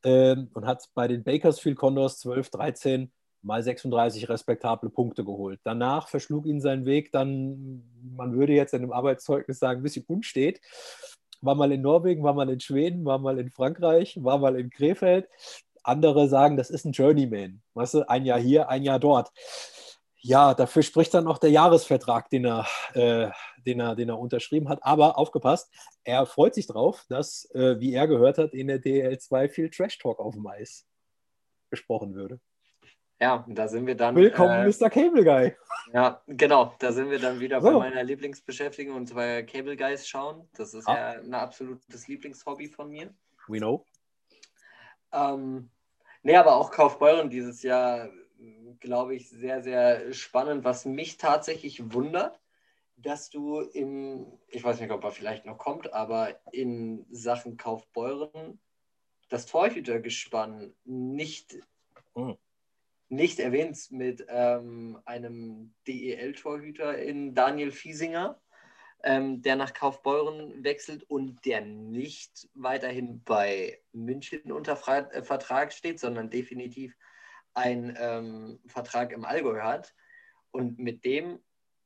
ähm, 0.04 0.50
und 0.54 0.66
hat 0.66 0.90
bei 0.96 1.08
den 1.08 1.24
Bakersfield 1.24 1.78
Condors 1.78 2.20
12, 2.20 2.50
13 2.50 3.12
mal 3.44 3.62
36 3.62 4.28
respektable 4.30 4.90
Punkte 4.90 5.24
geholt. 5.24 5.60
Danach 5.64 6.08
verschlug 6.08 6.46
ihn 6.46 6.62
sein 6.62 6.86
Weg 6.86 7.12
dann, 7.12 7.84
man 8.16 8.34
würde 8.34 8.54
jetzt 8.54 8.74
in 8.74 8.82
einem 8.82 8.92
Arbeitszeugnis 8.92 9.60
sagen, 9.60 9.82
ein 9.82 9.84
bisschen 9.84 10.06
unstet. 10.08 10.60
War 11.42 11.56
mal 11.56 11.72
in 11.72 11.82
Norwegen, 11.82 12.24
war 12.24 12.34
mal 12.34 12.50
in 12.50 12.60
Schweden, 12.60 13.06
war 13.06 13.20
mal 13.20 13.38
in 13.38 13.52
Frankreich, 13.52 14.18
war 14.24 14.40
mal 14.40 14.60
in 14.60 14.70
Krefeld. 14.70 15.28
Andere 15.84 16.28
sagen, 16.28 16.58
das 16.58 16.70
ist 16.70 16.86
ein 16.86 16.92
Journeyman. 16.92 17.62
Weißt 17.76 17.94
du, 17.94 18.10
ein 18.10 18.26
Jahr 18.26 18.40
hier, 18.40 18.70
ein 18.70 18.84
Jahr 18.84 19.00
dort 19.00 19.32
ja, 20.28 20.54
dafür 20.54 20.84
spricht 20.84 21.14
dann 21.14 21.26
auch 21.26 21.38
der 21.38 21.52
Jahresvertrag, 21.52 22.30
den 22.30 22.46
er, 22.46 22.68
äh, 22.94 23.30
den 23.66 23.80
er, 23.80 23.96
den 23.96 24.10
er 24.10 24.20
unterschrieben 24.20 24.68
hat. 24.68 24.80
Aber 24.82 25.18
aufgepasst, 25.18 25.72
er 26.04 26.26
freut 26.26 26.54
sich 26.54 26.68
drauf, 26.68 27.06
dass, 27.08 27.50
äh, 27.54 27.80
wie 27.80 27.94
er 27.94 28.08
gehört 28.08 28.38
hat, 28.38 28.54
in 28.54 28.68
der 28.68 28.82
DL2 28.82 29.48
viel 29.48 29.70
Trash 29.70 29.98
Talk 29.98 30.20
auf 30.20 30.36
dem 30.36 30.46
Eis 30.46 30.86
gesprochen 31.70 32.14
würde. 32.14 32.42
Ja, 33.22 33.46
da 33.48 33.70
sind 33.70 33.88
wir 33.88 33.96
dann. 33.96 34.16
Willkommen, 34.16 34.52
äh, 34.52 34.68
Mr. 34.68 34.90
Cable 34.90 35.24
Guy. 35.24 35.56
Ja, 35.94 36.22
genau. 36.28 36.76
Da 36.78 36.92
sind 36.92 37.10
wir 37.10 37.20
dann 37.20 37.40
wieder 37.40 37.62
so. 37.62 37.72
bei 37.72 37.90
meiner 37.90 38.04
Lieblingsbeschäftigung 38.04 38.98
und 38.98 39.08
zwar 39.08 39.44
Cable 39.44 39.78
Guys 39.78 40.08
schauen. 40.08 40.48
Das 40.56 40.74
ist 40.74 40.88
ah. 40.88 40.96
ja 40.96 41.22
ein 41.22 41.34
absolutes 41.34 42.08
Lieblingshobby 42.08 42.68
von 42.68 42.90
mir. 42.90 43.13
We 43.48 43.60
know. 43.60 43.86
Ähm, 45.13 45.70
nee, 46.22 46.36
aber 46.36 46.58
auch 46.58 46.70
Kaufbeuren 46.70 47.30
dieses 47.30 47.63
Jahr 47.63 48.10
glaube 48.80 49.15
ich, 49.15 49.30
sehr, 49.30 49.62
sehr 49.62 50.13
spannend. 50.13 50.63
Was 50.63 50.86
mich 50.86 51.17
tatsächlich 51.17 51.93
wundert, 51.93 52.39
dass 52.97 53.30
du 53.30 53.60
im, 53.60 54.39
ich 54.47 54.63
weiß 54.63 54.80
nicht, 54.80 54.91
ob 54.91 55.04
er 55.04 55.12
vielleicht 55.12 55.45
noch 55.45 55.58
kommt, 55.58 55.93
aber 55.93 56.39
in 56.52 57.06
Sachen 57.10 57.58
Kaufbeuren 57.58 58.60
das 59.30 59.45
Torhütergespann 59.45 60.73
nicht, 60.86 61.58
mhm. 62.15 62.38
nicht 63.10 63.39
erwähnst 63.39 63.91
mit 63.91 64.26
ähm, 64.30 65.00
einem 65.06 65.76
DEL-Torhüter 65.88 66.97
in 66.97 67.36
Daniel 67.36 67.71
Fiesinger, 67.71 68.41
ähm, 69.04 69.41
der 69.41 69.56
nach 69.58 69.73
Kaufbeuren 69.73 70.63
wechselt 70.63 71.04
und 71.04 71.45
der 71.45 71.62
nicht 71.62 72.50
weiterhin 72.56 73.21
bei 73.23 73.80
München 73.91 74.52
unter 74.52 74.73
äh, 74.73 75.21
Vertrag 75.21 75.71
steht, 75.71 76.00
sondern 76.00 76.30
definitiv 76.30 76.95
einen 77.58 77.98
ähm, 78.00 78.60
Vertrag 78.67 79.12
im 79.12 79.26
Allgäu 79.26 79.60
hat. 79.62 79.93
Und 80.52 80.80
mit 80.80 81.04
dem 81.04 81.39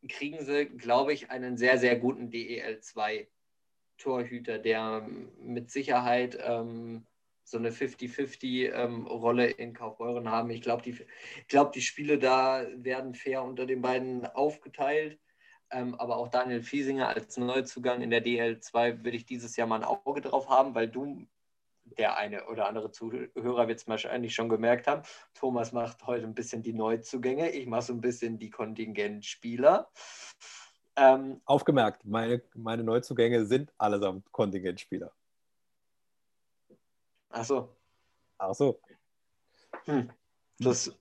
kriegen 0.07 0.43
sie, 0.43 0.65
glaube 0.65 1.13
ich, 1.13 1.31
einen 1.31 1.57
sehr, 1.57 1.77
sehr 1.77 1.95
guten 1.97 2.29
DEL2-Torhüter, 2.29 4.57
der 4.59 5.07
mit 5.39 5.71
Sicherheit 5.71 6.37
ähm, 6.41 7.07
so 7.43 7.57
eine 7.57 7.71
50-50-Rolle 7.71 9.49
ähm, 9.49 9.55
in 9.57 9.73
Kaufbeuren 9.73 10.29
haben. 10.29 10.51
Ich 10.51 10.61
glaube, 10.61 10.83
die, 10.83 10.95
glaub, 11.47 11.71
die 11.71 11.81
Spiele 11.81 12.19
da 12.19 12.67
werden 12.75 13.15
fair 13.15 13.43
unter 13.43 13.65
den 13.65 13.81
beiden 13.81 14.25
aufgeteilt. 14.25 15.17
Ähm, 15.71 15.95
aber 15.95 16.17
auch 16.17 16.27
Daniel 16.27 16.61
Fiesinger 16.63 17.07
als 17.07 17.37
Neuzugang 17.37 18.01
in 18.01 18.09
der 18.09 18.25
DL2 18.25 19.05
würde 19.05 19.17
ich 19.17 19.25
dieses 19.25 19.55
Jahr 19.55 19.67
mal 19.67 19.77
ein 19.77 19.85
Auge 19.85 20.19
drauf 20.19 20.49
haben, 20.49 20.75
weil 20.75 20.89
du 20.89 21.25
der 21.85 22.17
eine 22.17 22.47
oder 22.47 22.67
andere 22.67 22.91
Zuhörer 22.91 23.67
wird 23.67 23.79
es 23.79 23.87
wahrscheinlich 23.87 24.33
schon 24.33 24.49
gemerkt 24.49 24.87
haben. 24.87 25.03
Thomas 25.33 25.71
macht 25.71 26.05
heute 26.07 26.25
ein 26.25 26.33
bisschen 26.33 26.61
die 26.61 26.73
Neuzugänge, 26.73 27.49
ich 27.51 27.67
mache 27.67 27.83
so 27.83 27.93
ein 27.93 28.01
bisschen 28.01 28.39
die 28.39 28.49
Kontingentspieler. 28.49 29.89
Ähm, 30.95 31.41
Aufgemerkt, 31.45 32.05
meine, 32.05 32.41
meine 32.53 32.83
Neuzugänge 32.83 33.45
sind 33.45 33.73
allesamt 33.77 34.31
Kontingentspieler. 34.31 35.11
Ach 37.29 37.45
so. 37.45 37.75
Ach 38.37 38.53
so. 38.53 38.79
Hm. 39.85 40.11
Das 40.59 40.87
ist 40.87 40.99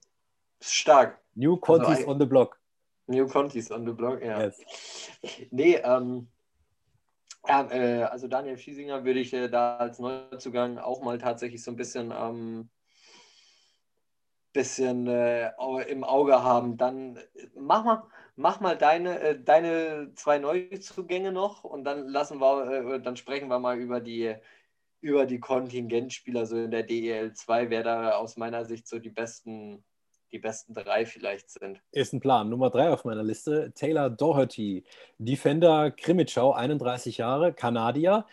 stark. 0.61 1.21
New 1.35 1.57
Contis 1.57 1.89
also, 1.89 2.09
on 2.09 2.19
the 2.21 2.27
block. 2.27 2.61
New 3.07 3.27
Contis 3.27 3.71
on 3.71 3.85
the 3.85 3.93
block, 3.93 4.23
ja. 4.23 4.45
Yes. 4.45 4.63
Nee, 5.51 5.77
ähm, 5.77 6.29
ja, 7.47 7.71
äh, 7.71 8.03
also 8.05 8.29
Daniel 8.29 8.59
Schiesinger 8.59 9.05
würde 9.05 9.21
ich 9.21 9.33
äh, 9.33 9.49
da 9.49 9.77
als 9.77 9.99
Neuzugang 9.99 10.79
auch 10.79 11.03
mal 11.03 11.19
tatsächlich 11.19 11.63
so 11.63 11.71
ein 11.71 11.77
bisschen, 11.77 12.13
ähm, 12.17 12.71
bisschen 14.53 15.07
äh, 15.07 15.53
im 15.89 16.05
Auge 16.05 16.43
haben. 16.43 16.77
Dann 16.77 17.17
äh, 17.17 17.49
mach 17.55 17.85
mal, 17.85 18.03
mach 18.37 18.61
mal 18.61 18.77
deine, 18.77 19.21
äh, 19.21 19.43
deine 19.43 20.13
zwei 20.15 20.39
Neuzugänge 20.39 21.33
noch 21.33 21.65
und 21.65 21.85
dann 21.85 22.07
lassen 22.09 22.41
wir, 22.41 22.95
äh, 22.95 23.01
dann 23.01 23.17
sprechen 23.17 23.49
wir 23.49 23.59
mal 23.59 23.79
über 23.79 24.01
die 24.01 24.37
über 25.01 25.27
die 25.27 25.41
Kontingentspieler 25.41 26.47
so 26.47 26.57
in 26.57 26.71
der 26.71 26.83
DEL 26.83 27.33
2, 27.33 27.71
wer 27.71 27.83
da 27.83 28.13
aus 28.17 28.37
meiner 28.37 28.65
Sicht 28.65 28.87
so 28.87 28.99
die 28.99 29.11
besten 29.11 29.85
die 30.33 30.39
besten 30.39 30.75
drei 30.75 31.07
vielleicht 31.07 31.51
sind. 31.51 31.81
Ist 31.93 32.13
ein 32.13 32.21
Plan. 32.21 32.49
Nummer 32.49 32.71
drei 32.71 32.91
auf 32.91 33.05
meiner 33.05 33.23
Liste, 33.23 33.73
Taylor 33.75 34.11
Doherty, 34.11 34.85
Defender 35.19 35.91
Krimitschau, 35.91 36.53
31 36.53 37.19
Jahre, 37.19 37.53
Kanadier. 37.53 38.27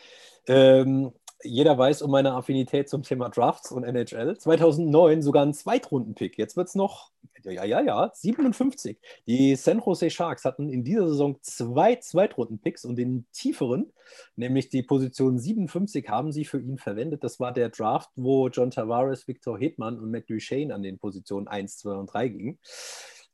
Ähm, 0.47 1.13
jeder 1.43 1.77
weiß 1.77 2.01
um 2.01 2.11
meine 2.11 2.33
Affinität 2.33 2.89
zum 2.89 3.03
Thema 3.03 3.29
Drafts 3.29 3.71
und 3.71 3.83
NHL. 3.83 4.37
2009 4.37 5.21
sogar 5.21 5.45
ein 5.45 5.53
Zweitrunden-Pick. 5.53 6.37
Jetzt 6.37 6.57
wird 6.57 6.67
es 6.67 6.75
noch, 6.75 7.11
ja, 7.43 7.63
ja, 7.63 7.81
ja, 7.81 8.11
57. 8.13 8.99
Die 9.27 9.55
San 9.55 9.79
Jose 9.79 10.09
Sharks 10.09 10.45
hatten 10.45 10.69
in 10.69 10.83
dieser 10.83 11.07
Saison 11.07 11.37
zwei 11.41 11.95
Zweitrunden-Picks 11.95 12.85
und 12.85 12.95
den 12.95 13.27
tieferen, 13.33 13.91
nämlich 14.35 14.69
die 14.69 14.83
Position 14.83 15.37
57, 15.37 16.09
haben 16.09 16.31
sie 16.31 16.45
für 16.45 16.59
ihn 16.59 16.77
verwendet. 16.77 17.23
Das 17.23 17.39
war 17.39 17.53
der 17.53 17.69
Draft, 17.69 18.09
wo 18.15 18.49
John 18.49 18.71
Tavares, 18.71 19.27
Victor 19.27 19.59
Hedman 19.59 19.99
und 19.99 20.09
Matt 20.09 20.29
Duchesne 20.29 20.73
an 20.73 20.81
den 20.81 20.97
Positionen 20.97 21.47
1, 21.47 21.77
2 21.77 21.91
und 21.91 22.13
3 22.13 22.27
gingen. 22.29 22.59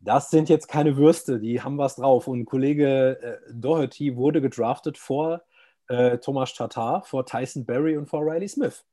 Das 0.02 0.30
sind 0.30 0.50
jetzt 0.50 0.68
keine 0.68 0.98
Würste, 0.98 1.40
die 1.40 1.62
haben 1.62 1.78
was 1.78 1.96
drauf. 1.96 2.28
Und 2.28 2.44
Kollege 2.44 3.20
äh, 3.22 3.54
Doherty 3.54 4.18
wurde 4.18 4.42
gedraftet 4.42 4.98
vor 4.98 5.44
äh, 5.88 6.18
Thomas 6.18 6.54
Tatar, 6.54 7.04
vor 7.04 7.26
Tyson 7.26 7.66
Berry 7.66 7.98
und 7.98 8.08
vor 8.08 8.22
Riley 8.22 8.48
Smith. 8.48 8.86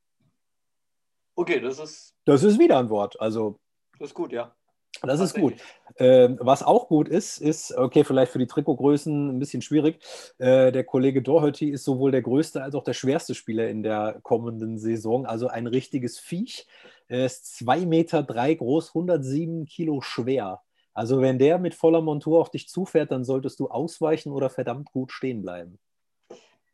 Okay, 1.35 1.61
das 1.61 1.79
ist. 1.79 2.15
Das 2.25 2.43
ist 2.43 2.59
wieder 2.59 2.79
ein 2.79 2.91
Wort. 2.91 3.21
Also. 3.21 3.59
Das 3.99 4.11
ist 4.11 4.15
gut, 4.15 4.33
ja. 4.33 4.55
Das 5.03 5.21
ist 5.21 5.35
gut. 5.35 5.55
Ähm, 5.97 6.37
was 6.41 6.63
auch 6.63 6.89
gut 6.89 7.09
ist, 7.09 7.39
ist, 7.39 7.75
okay, 7.77 8.05
vielleicht 8.05 8.33
für 8.33 8.39
die 8.39 8.47
Trikotgrößen 8.47 9.31
ein 9.31 9.39
bisschen 9.39 9.63
schwierig. 9.63 10.01
Äh, 10.39 10.73
der 10.73 10.85
Kollege 10.85 11.23
Doherty 11.23 11.71
ist 11.71 11.85
sowohl 11.85 12.11
der 12.11 12.23
größte 12.23 12.63
als 12.63 12.75
auch 12.75 12.85
der 12.85 12.93
schwerste 12.93 13.35
Spieler 13.35 13.69
in 13.69 13.83
der 13.83 14.19
kommenden 14.23 14.79
Saison. 14.79 15.25
Also 15.25 15.49
ein 15.49 15.67
richtiges 15.67 16.19
Viech. 16.19 16.67
Er 17.09 17.25
ist 17.25 17.47
2,3 17.63 17.87
Meter 17.87 18.23
drei 18.23 18.55
groß, 18.55 18.89
107 18.89 19.65
Kilo 19.65 20.01
schwer. 20.03 20.61
Also 20.93 21.21
wenn 21.21 21.39
der 21.39 21.59
mit 21.59 21.75
voller 21.75 22.03
Montur 22.03 22.41
auf 22.41 22.51
dich 22.51 22.69
zufährt, 22.69 23.11
dann 23.11 23.25
solltest 23.25 23.59
du 23.61 23.69
ausweichen 23.69 24.33
oder 24.33 24.51
verdammt 24.51 24.93
gut 24.93 25.13
stehen 25.13 25.41
bleiben. 25.41 25.79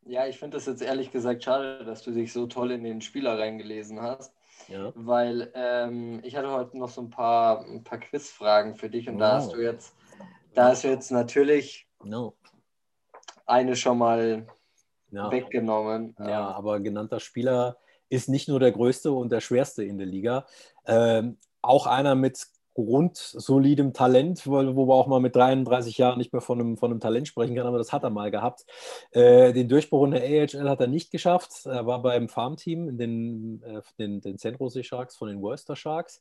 Ja, 0.09 0.27
ich 0.27 0.38
finde 0.38 0.57
das 0.57 0.66
jetzt 0.66 0.83
ehrlich 0.83 1.11
gesagt 1.11 1.42
schade, 1.42 1.85
dass 1.85 2.03
du 2.03 2.12
dich 2.12 2.33
so 2.33 2.47
toll 2.47 2.71
in 2.71 2.85
den 2.85 3.01
Spieler 3.01 3.38
reingelesen 3.38 4.01
hast. 4.01 4.33
Ja. 4.69 4.92
Weil 4.95 5.51
ähm, 5.55 6.21
ich 6.23 6.37
hatte 6.37 6.51
heute 6.51 6.79
noch 6.79 6.88
so 6.88 7.03
ein 7.03 7.11
paar, 7.11 7.64
ein 7.64 7.83
paar 7.85 7.99
Quizfragen 7.99 8.77
für 8.77 8.88
dich 8.88 9.09
und 9.09 9.14
no. 9.14 9.21
da 9.21 9.33
hast 9.35 9.53
du 9.53 9.59
jetzt, 9.59 9.95
da 10.55 10.69
hast 10.69 10.85
du 10.85 10.88
jetzt 10.88 11.11
natürlich 11.11 11.88
no. 12.03 12.35
eine 13.47 13.77
schon 13.77 13.99
mal 13.99 14.47
ja. 15.11 15.31
weggenommen. 15.31 16.14
Ja, 16.19 16.51
aber 16.53 16.81
genannter 16.81 17.21
Spieler 17.21 17.77
ist 18.09 18.29
nicht 18.29 18.49
nur 18.49 18.61
der 18.61 18.73
größte 18.73 19.11
und 19.12 19.31
der 19.31 19.40
schwerste 19.40 19.85
in 19.85 19.99
der 19.99 20.07
Liga. 20.07 20.47
Ähm, 20.87 21.37
auch 21.62 21.87
einer 21.87 22.14
mit 22.14 22.47
grundsolidem 22.77 23.95
Talent, 23.95 24.47
wo, 24.47 24.77
wo 24.77 24.85
man 24.85 24.97
auch 24.97 25.07
mal 25.07 25.21
mit 25.21 25.35
33 25.35 25.97
Jahren 25.97 26.19
nicht 26.19 26.33
mehr 26.33 26.43
von 26.43 26.61
einem, 26.61 26.77
von 26.77 26.91
einem 26.91 27.01
Talent 27.01 27.27
sprechen 27.27 27.57
kann, 27.57 27.67
aber 27.67 27.79
das 27.79 27.93
hat 27.93 28.05
er 28.05 28.11
mal 28.11 28.31
gehabt. 28.31 28.67
Äh, 29.12 29.53
den 29.55 29.69
Durchbruch 29.69 30.05
in 30.05 30.11
der 30.12 30.23
AHL 30.23 30.69
hat 30.69 30.81
er 30.81 30.87
nicht 30.87 31.11
geschafft. 31.11 31.65
Er 31.65 31.87
war 31.87 32.03
beim 32.03 32.29
Farmteam 32.29 32.89
in 32.89 32.99
den, 32.99 33.62
äh, 33.62 33.81
den, 33.99 34.21
den 34.21 34.39
St. 34.39 34.61
Rose 34.61 34.85
Sharks 34.85 35.17
von 35.17 35.29
den 35.29 35.41
Worcester 35.41 35.75
Sharks. 35.75 36.21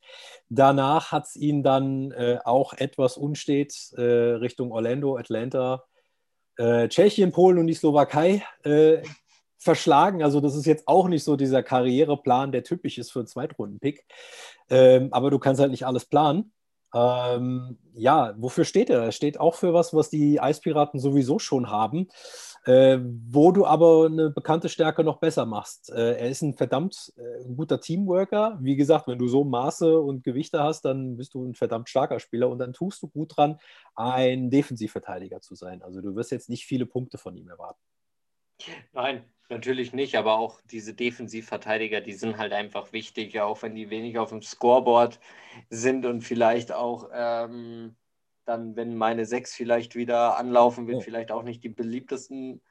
Danach 0.50 1.12
hat 1.12 1.26
es 1.26 1.36
ihn 1.36 1.62
dann 1.62 2.12
äh, 2.12 2.40
auch 2.44 2.74
etwas 2.74 3.18
unstet 3.18 3.94
äh, 3.98 4.02
Richtung 4.02 4.72
Orlando, 4.72 5.18
Atlanta, 5.18 5.84
äh, 6.58 6.88
Tschechien, 6.88 7.34
Polen 7.34 7.58
und 7.58 7.68
die 7.68 7.74
Slowakei 7.74 8.44
äh, 8.64 9.02
verschlagen. 9.58 10.24
Also 10.24 10.42
das 10.42 10.56
ist 10.56 10.66
jetzt 10.66 10.88
auch 10.88 11.08
nicht 11.08 11.24
so 11.24 11.36
dieser 11.36 11.64
Karriereplan, 11.64 12.52
der 12.52 12.64
typisch 12.64 12.98
ist 12.98 13.12
für 13.12 13.20
einen 13.20 13.28
Zweitrunden-Pick. 13.28 14.06
Ähm, 14.70 15.10
aber 15.12 15.30
du 15.30 15.40
kannst 15.40 15.62
halt 15.62 15.72
nicht 15.72 15.86
alles 15.86 16.06
planen. 16.06 16.52
Ähm, 16.96 17.78
ja, 17.94 18.34
wofür 18.38 18.64
steht 18.64 18.90
er? 18.90 19.04
Er 19.04 19.12
steht 19.12 19.38
auch 19.40 19.56
für 19.56 19.74
was, 19.74 19.94
was 19.94 20.10
die 20.10 20.40
Eispiraten 20.40 21.00
sowieso 21.00 21.40
schon 21.40 21.70
haben, 21.70 22.08
äh, 22.66 23.00
wo 23.02 23.52
du 23.52 23.66
aber 23.66 24.06
eine 24.06 24.30
bekannte 24.30 24.70
Stärke 24.70 25.04
noch 25.04 25.18
besser 25.18 25.46
machst. 25.46 25.92
Äh, 25.92 26.16
er 26.18 26.30
ist 26.30 26.42
ein 26.42 26.54
verdammt 26.54 27.12
äh, 27.18 27.44
guter 27.54 27.82
Teamworker. 27.82 28.58
Wie 28.62 28.78
gesagt, 28.78 29.08
wenn 29.08 29.20
du 29.20 29.28
so 29.28 29.44
Maße 29.44 30.00
und 30.00 30.24
Gewichte 30.24 30.64
hast, 30.64 30.86
dann 30.86 31.18
bist 31.18 31.34
du 31.34 31.44
ein 31.44 31.54
verdammt 31.54 31.90
starker 31.90 32.22
Spieler 32.22 32.50
und 32.50 32.60
dann 32.60 32.72
tust 32.72 33.04
du 33.04 33.10
gut 33.10 33.36
dran, 33.36 33.60
ein 33.96 34.50
Defensivverteidiger 34.50 35.42
zu 35.42 35.56
sein. 35.56 35.82
Also 35.82 36.00
du 36.02 36.16
wirst 36.16 36.32
jetzt 36.32 36.50
nicht 36.50 36.66
viele 36.66 36.86
Punkte 36.86 37.18
von 37.18 37.36
ihm 37.36 37.50
erwarten. 37.50 37.82
Nein, 38.94 39.26
Natürlich 39.50 39.94
nicht, 39.94 40.16
aber 40.16 40.38
auch 40.38 40.60
diese 40.72 40.94
Defensivverteidiger, 40.94 42.02
die 42.02 42.14
sind 42.14 42.38
halt 42.38 42.52
einfach 42.52 42.94
wichtig, 42.94 43.40
auch 43.40 43.62
wenn 43.62 43.76
die 43.76 43.92
wenig 43.92 44.18
auf 44.18 44.30
dem 44.30 44.42
Scoreboard 44.42 45.20
sind 45.70 46.06
und 46.08 46.22
vielleicht 46.22 46.72
auch 46.72 47.10
dann, 47.12 48.76
wenn 48.76 48.96
meine 48.96 49.26
sechs 49.26 49.54
vielleicht 49.54 49.96
wieder 49.96 50.38
anlaufen, 50.38 50.88
wird, 50.88 50.98
oh. 50.98 51.02
vielleicht 51.02 51.32
auch 51.32 51.44
nicht 51.44 51.64
die 51.64 51.70
beliebtesten 51.70 52.62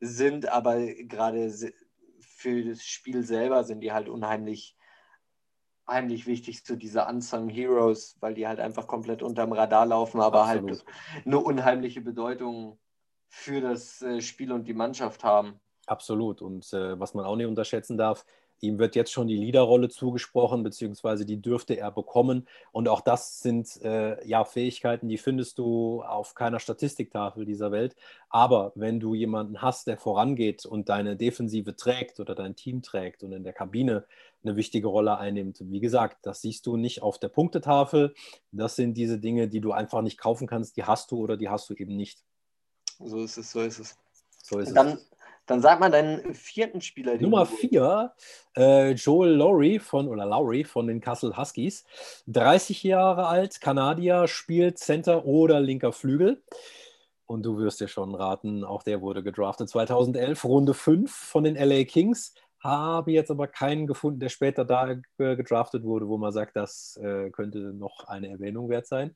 sind, 0.00 0.48
aber 0.48 0.78
gerade 0.78 1.52
für 2.20 2.64
das 2.64 2.84
Spiel 2.84 3.22
selber 3.22 3.64
sind 3.64 3.80
die 3.80 3.92
halt 3.92 4.08
unheimlich 4.08 4.76
heimlich 5.88 6.26
wichtig, 6.26 6.64
so 6.64 6.74
diese 6.74 7.06
Unsung 7.06 7.48
Heroes, 7.48 8.16
weil 8.20 8.34
die 8.34 8.46
halt 8.46 8.58
einfach 8.58 8.86
komplett 8.86 9.22
unterm 9.22 9.52
Radar 9.52 9.86
laufen, 9.86 10.20
aber 10.20 10.46
halt 10.46 10.64
Absolut. 10.64 10.84
halt 10.84 11.26
eine 11.26 11.38
unheimliche 11.38 12.00
Bedeutung 12.00 12.78
für 13.28 13.60
das 13.60 14.02
äh, 14.02 14.20
Spiel 14.20 14.52
und 14.52 14.66
die 14.66 14.74
Mannschaft 14.74 15.22
haben. 15.22 15.60
Absolut. 15.86 16.42
Und 16.42 16.72
äh, 16.72 16.98
was 16.98 17.14
man 17.14 17.24
auch 17.24 17.36
nicht 17.36 17.46
unterschätzen 17.46 17.96
darf, 17.96 18.24
ihm 18.60 18.78
wird 18.78 18.96
jetzt 18.96 19.12
schon 19.12 19.26
die 19.26 19.36
Leaderrolle 19.36 19.88
zugesprochen, 19.88 20.62
beziehungsweise 20.62 21.26
die 21.26 21.40
dürfte 21.40 21.76
er 21.76 21.90
bekommen. 21.90 22.48
Und 22.72 22.88
auch 22.88 23.00
das 23.00 23.40
sind 23.40 23.80
äh, 23.82 24.26
ja 24.26 24.44
Fähigkeiten, 24.44 25.08
die 25.08 25.18
findest 25.18 25.58
du 25.58 26.02
auf 26.02 26.34
keiner 26.34 26.58
Statistiktafel 26.58 27.44
dieser 27.44 27.70
Welt. 27.70 27.96
Aber 28.30 28.72
wenn 28.74 28.98
du 28.98 29.14
jemanden 29.14 29.62
hast, 29.62 29.86
der 29.86 29.98
vorangeht 29.98 30.64
und 30.64 30.88
deine 30.88 31.16
Defensive 31.16 31.76
trägt 31.76 32.18
oder 32.20 32.34
dein 32.34 32.56
Team 32.56 32.82
trägt 32.82 33.22
und 33.22 33.32
in 33.32 33.44
der 33.44 33.52
Kabine 33.52 34.04
eine 34.42 34.56
wichtige 34.56 34.88
Rolle 34.88 35.18
einnimmt, 35.18 35.58
wie 35.60 35.80
gesagt, 35.80 36.24
das 36.24 36.40
siehst 36.40 36.66
du 36.66 36.76
nicht 36.76 37.02
auf 37.02 37.18
der 37.18 37.28
Punktetafel. 37.28 38.14
Das 38.52 38.76
sind 38.76 38.94
diese 38.94 39.18
Dinge, 39.18 39.48
die 39.48 39.60
du 39.60 39.72
einfach 39.72 40.02
nicht 40.02 40.18
kaufen 40.18 40.46
kannst. 40.46 40.76
Die 40.76 40.84
hast 40.84 41.10
du 41.10 41.18
oder 41.18 41.36
die 41.36 41.48
hast 41.48 41.68
du 41.68 41.74
eben 41.74 41.96
nicht. 41.96 42.22
So 42.98 43.22
ist 43.22 43.36
es, 43.36 43.50
so 43.50 43.60
ist 43.60 43.78
es. 43.78 43.98
So 44.42 44.60
ist 44.60 44.72
Dann 44.72 44.92
es 44.92 45.15
dann 45.46 45.62
sag 45.62 45.80
mal 45.80 45.90
deinen 45.90 46.34
vierten 46.34 46.80
Spieler. 46.80 47.16
Nummer 47.16 47.46
vier, 47.46 48.12
äh, 48.56 48.90
Joel 48.92 49.34
Lowry 49.34 49.78
von, 49.78 50.08
oder 50.08 50.26
Lowry 50.26 50.64
von 50.64 50.88
den 50.88 51.00
Kassel 51.00 51.36
Huskies. 51.36 51.84
30 52.26 52.82
Jahre 52.82 53.26
alt, 53.26 53.60
Kanadier, 53.60 54.26
spielt 54.26 54.78
Center 54.78 55.24
oder 55.24 55.60
linker 55.60 55.92
Flügel. 55.92 56.42
Und 57.26 57.44
du 57.44 57.58
wirst 57.58 57.80
dir 57.80 57.88
schon 57.88 58.14
raten, 58.14 58.64
auch 58.64 58.82
der 58.82 59.00
wurde 59.00 59.22
gedraftet 59.22 59.68
2011, 59.68 60.44
Runde 60.44 60.74
5 60.74 61.12
von 61.12 61.44
den 61.44 61.56
LA 61.56 61.84
Kings. 61.84 62.34
Habe 62.60 63.12
jetzt 63.12 63.30
aber 63.30 63.46
keinen 63.46 63.86
gefunden, 63.86 64.18
der 64.20 64.28
später 64.28 64.64
da 64.64 64.94
gedraftet 65.18 65.84
wurde, 65.84 66.08
wo 66.08 66.18
man 66.18 66.32
sagt, 66.32 66.56
das 66.56 66.98
äh, 67.02 67.30
könnte 67.30 67.58
noch 67.58 68.04
eine 68.08 68.28
Erwähnung 68.28 68.68
wert 68.68 68.86
sein. 68.86 69.14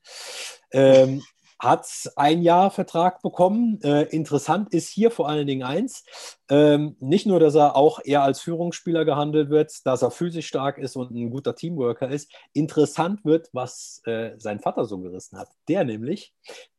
Ähm, 0.71 1.21
hat 1.61 2.11
ein 2.15 2.41
Jahr 2.41 2.71
Vertrag 2.71 3.21
bekommen. 3.21 3.79
Äh, 3.83 4.03
interessant 4.05 4.73
ist 4.73 4.89
hier 4.89 5.11
vor 5.11 5.29
allen 5.29 5.45
Dingen 5.45 5.61
eins, 5.61 6.03
ähm, 6.49 6.95
nicht 6.99 7.27
nur, 7.27 7.39
dass 7.39 7.53
er 7.53 7.75
auch 7.75 7.99
eher 8.03 8.23
als 8.23 8.41
Führungsspieler 8.41 9.05
gehandelt 9.05 9.51
wird, 9.51 9.85
dass 9.85 10.01
er 10.01 10.09
physisch 10.09 10.47
stark 10.47 10.79
ist 10.79 10.95
und 10.95 11.11
ein 11.11 11.29
guter 11.29 11.55
Teamworker 11.55 12.09
ist. 12.09 12.33
Interessant 12.53 13.23
wird, 13.25 13.49
was 13.53 14.01
äh, 14.05 14.31
sein 14.39 14.59
Vater 14.59 14.85
so 14.85 14.97
gerissen 14.97 15.37
hat. 15.37 15.49
Der 15.67 15.83
nämlich 15.83 16.33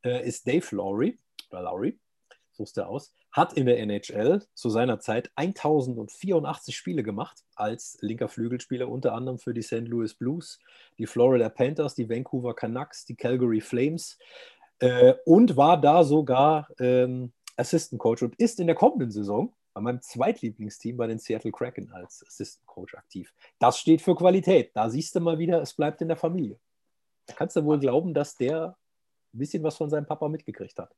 äh, 0.04 0.26
ist 0.26 0.48
Dave 0.48 0.66
Lowry, 0.74 1.16
oder 1.50 1.62
Lowry, 1.62 2.00
suchst 2.50 2.76
du 2.76 2.84
aus, 2.84 3.14
hat 3.30 3.52
in 3.52 3.66
der 3.66 3.78
NHL 3.78 4.42
zu 4.52 4.68
seiner 4.68 4.98
Zeit 4.98 5.30
1084 5.36 6.76
Spiele 6.76 7.04
gemacht 7.04 7.44
als 7.54 7.98
linker 8.00 8.28
Flügelspieler, 8.28 8.88
unter 8.88 9.14
anderem 9.14 9.38
für 9.38 9.54
die 9.54 9.62
St. 9.62 9.86
Louis 9.86 10.14
Blues, 10.14 10.58
die 10.98 11.06
Florida 11.06 11.48
Panthers, 11.48 11.94
die 11.94 12.10
Vancouver 12.10 12.54
Canucks, 12.54 13.04
die 13.04 13.14
Calgary 13.14 13.60
Flames 13.60 14.18
äh, 14.82 15.14
und 15.24 15.56
war 15.56 15.80
da 15.80 16.02
sogar 16.02 16.68
ähm, 16.80 17.32
Assistant 17.56 18.00
Coach 18.00 18.22
und 18.22 18.34
ist 18.36 18.58
in 18.58 18.66
der 18.66 18.74
kommenden 18.76 19.10
Saison 19.10 19.54
bei 19.74 19.80
meinem 19.80 20.02
Zweitlieblingsteam 20.02 20.96
bei 20.96 21.06
den 21.06 21.18
Seattle 21.18 21.52
Kraken 21.52 21.90
als 21.92 22.24
Assistant 22.26 22.66
Coach 22.66 22.94
aktiv. 22.94 23.32
Das 23.58 23.78
steht 23.78 24.02
für 24.02 24.16
Qualität. 24.16 24.72
Da 24.74 24.90
siehst 24.90 25.14
du 25.14 25.20
mal 25.20 25.38
wieder, 25.38 25.62
es 25.62 25.72
bleibt 25.72 26.02
in 26.02 26.08
der 26.08 26.16
Familie. 26.16 26.58
Da 27.26 27.34
kannst 27.34 27.54
du 27.56 27.64
wohl 27.64 27.78
glauben, 27.78 28.12
dass 28.12 28.36
der 28.36 28.76
ein 29.32 29.38
bisschen 29.38 29.62
was 29.62 29.76
von 29.76 29.88
seinem 29.88 30.04
Papa 30.04 30.28
mitgekriegt 30.28 30.78
hat. 30.78 30.94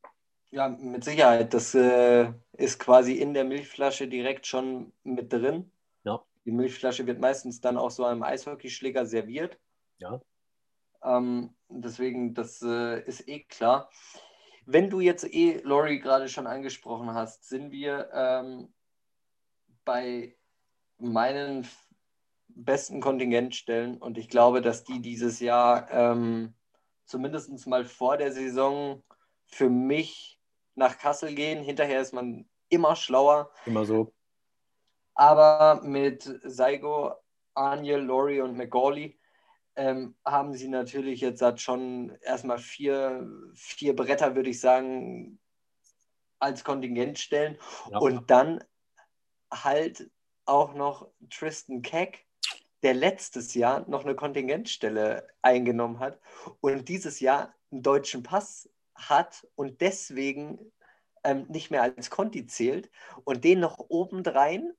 Ja, 0.50 0.68
mit 0.68 1.04
Sicherheit. 1.04 1.52
Das 1.52 1.74
äh, 1.74 2.32
ist 2.54 2.78
quasi 2.78 3.14
in 3.14 3.34
der 3.34 3.44
Milchflasche 3.44 4.08
direkt 4.08 4.46
schon 4.46 4.92
mit 5.02 5.32
drin. 5.32 5.70
Ja. 6.04 6.22
Die 6.46 6.52
Milchflasche 6.52 7.06
wird 7.06 7.20
meistens 7.20 7.60
dann 7.60 7.76
auch 7.76 7.90
so 7.90 8.04
einem 8.04 8.22
Eishockeyschläger 8.22 9.04
serviert. 9.04 9.58
Ja. 9.98 10.20
Ähm, 11.04 11.54
deswegen, 11.68 12.34
das 12.34 12.62
äh, 12.62 13.00
ist 13.04 13.28
eh 13.28 13.40
klar. 13.40 13.90
Wenn 14.66 14.88
du 14.88 15.00
jetzt 15.00 15.24
eh 15.24 15.60
Lori 15.62 15.98
gerade 15.98 16.28
schon 16.28 16.46
angesprochen 16.46 17.12
hast, 17.12 17.48
sind 17.48 17.70
wir 17.70 18.08
ähm, 18.12 18.72
bei 19.84 20.36
meinen 20.98 21.68
besten 22.48 23.00
Kontingentstellen 23.00 23.98
und 23.98 24.16
ich 24.16 24.28
glaube, 24.28 24.62
dass 24.62 24.84
die 24.84 25.00
dieses 25.00 25.40
Jahr 25.40 25.90
ähm, 25.90 26.54
zumindest 27.04 27.66
mal 27.66 27.84
vor 27.84 28.16
der 28.16 28.32
Saison 28.32 29.02
für 29.46 29.68
mich 29.68 30.40
nach 30.74 30.98
Kassel 30.98 31.34
gehen. 31.34 31.62
Hinterher 31.62 32.00
ist 32.00 32.14
man 32.14 32.48
immer 32.68 32.96
schlauer. 32.96 33.50
Immer 33.66 33.84
so. 33.84 34.14
Aber 35.14 35.82
mit 35.84 36.22
Saigo, 36.44 37.14
Aniel, 37.54 38.00
Lori 38.00 38.40
und 38.40 38.56
McGawley 38.56 39.18
ähm, 39.76 40.14
haben 40.24 40.54
sie 40.54 40.68
natürlich 40.68 41.20
jetzt 41.20 41.42
hat 41.42 41.60
schon 41.60 42.16
erstmal 42.22 42.58
vier, 42.58 43.28
vier 43.54 43.96
Bretter, 43.96 44.36
würde 44.36 44.50
ich 44.50 44.60
sagen, 44.60 45.38
als 46.38 46.64
Kontingent 46.64 47.18
stellen. 47.18 47.58
Ja. 47.90 47.98
Und 47.98 48.30
dann 48.30 48.62
halt 49.52 50.10
auch 50.46 50.74
noch 50.74 51.08
Tristan 51.30 51.82
Keck, 51.82 52.26
der 52.82 52.94
letztes 52.94 53.54
Jahr 53.54 53.88
noch 53.88 54.04
eine 54.04 54.14
Kontingentstelle 54.14 55.26
eingenommen 55.42 56.00
hat 56.00 56.20
und 56.60 56.88
dieses 56.88 57.20
Jahr 57.20 57.54
einen 57.72 57.82
deutschen 57.82 58.22
Pass 58.22 58.68
hat 58.94 59.46
und 59.54 59.80
deswegen 59.80 60.72
ähm, 61.24 61.46
nicht 61.48 61.70
mehr 61.70 61.82
als 61.82 62.10
Conti 62.10 62.46
zählt 62.46 62.90
und 63.24 63.42
den 63.42 63.60
noch 63.60 63.78
obendrein 63.88 64.72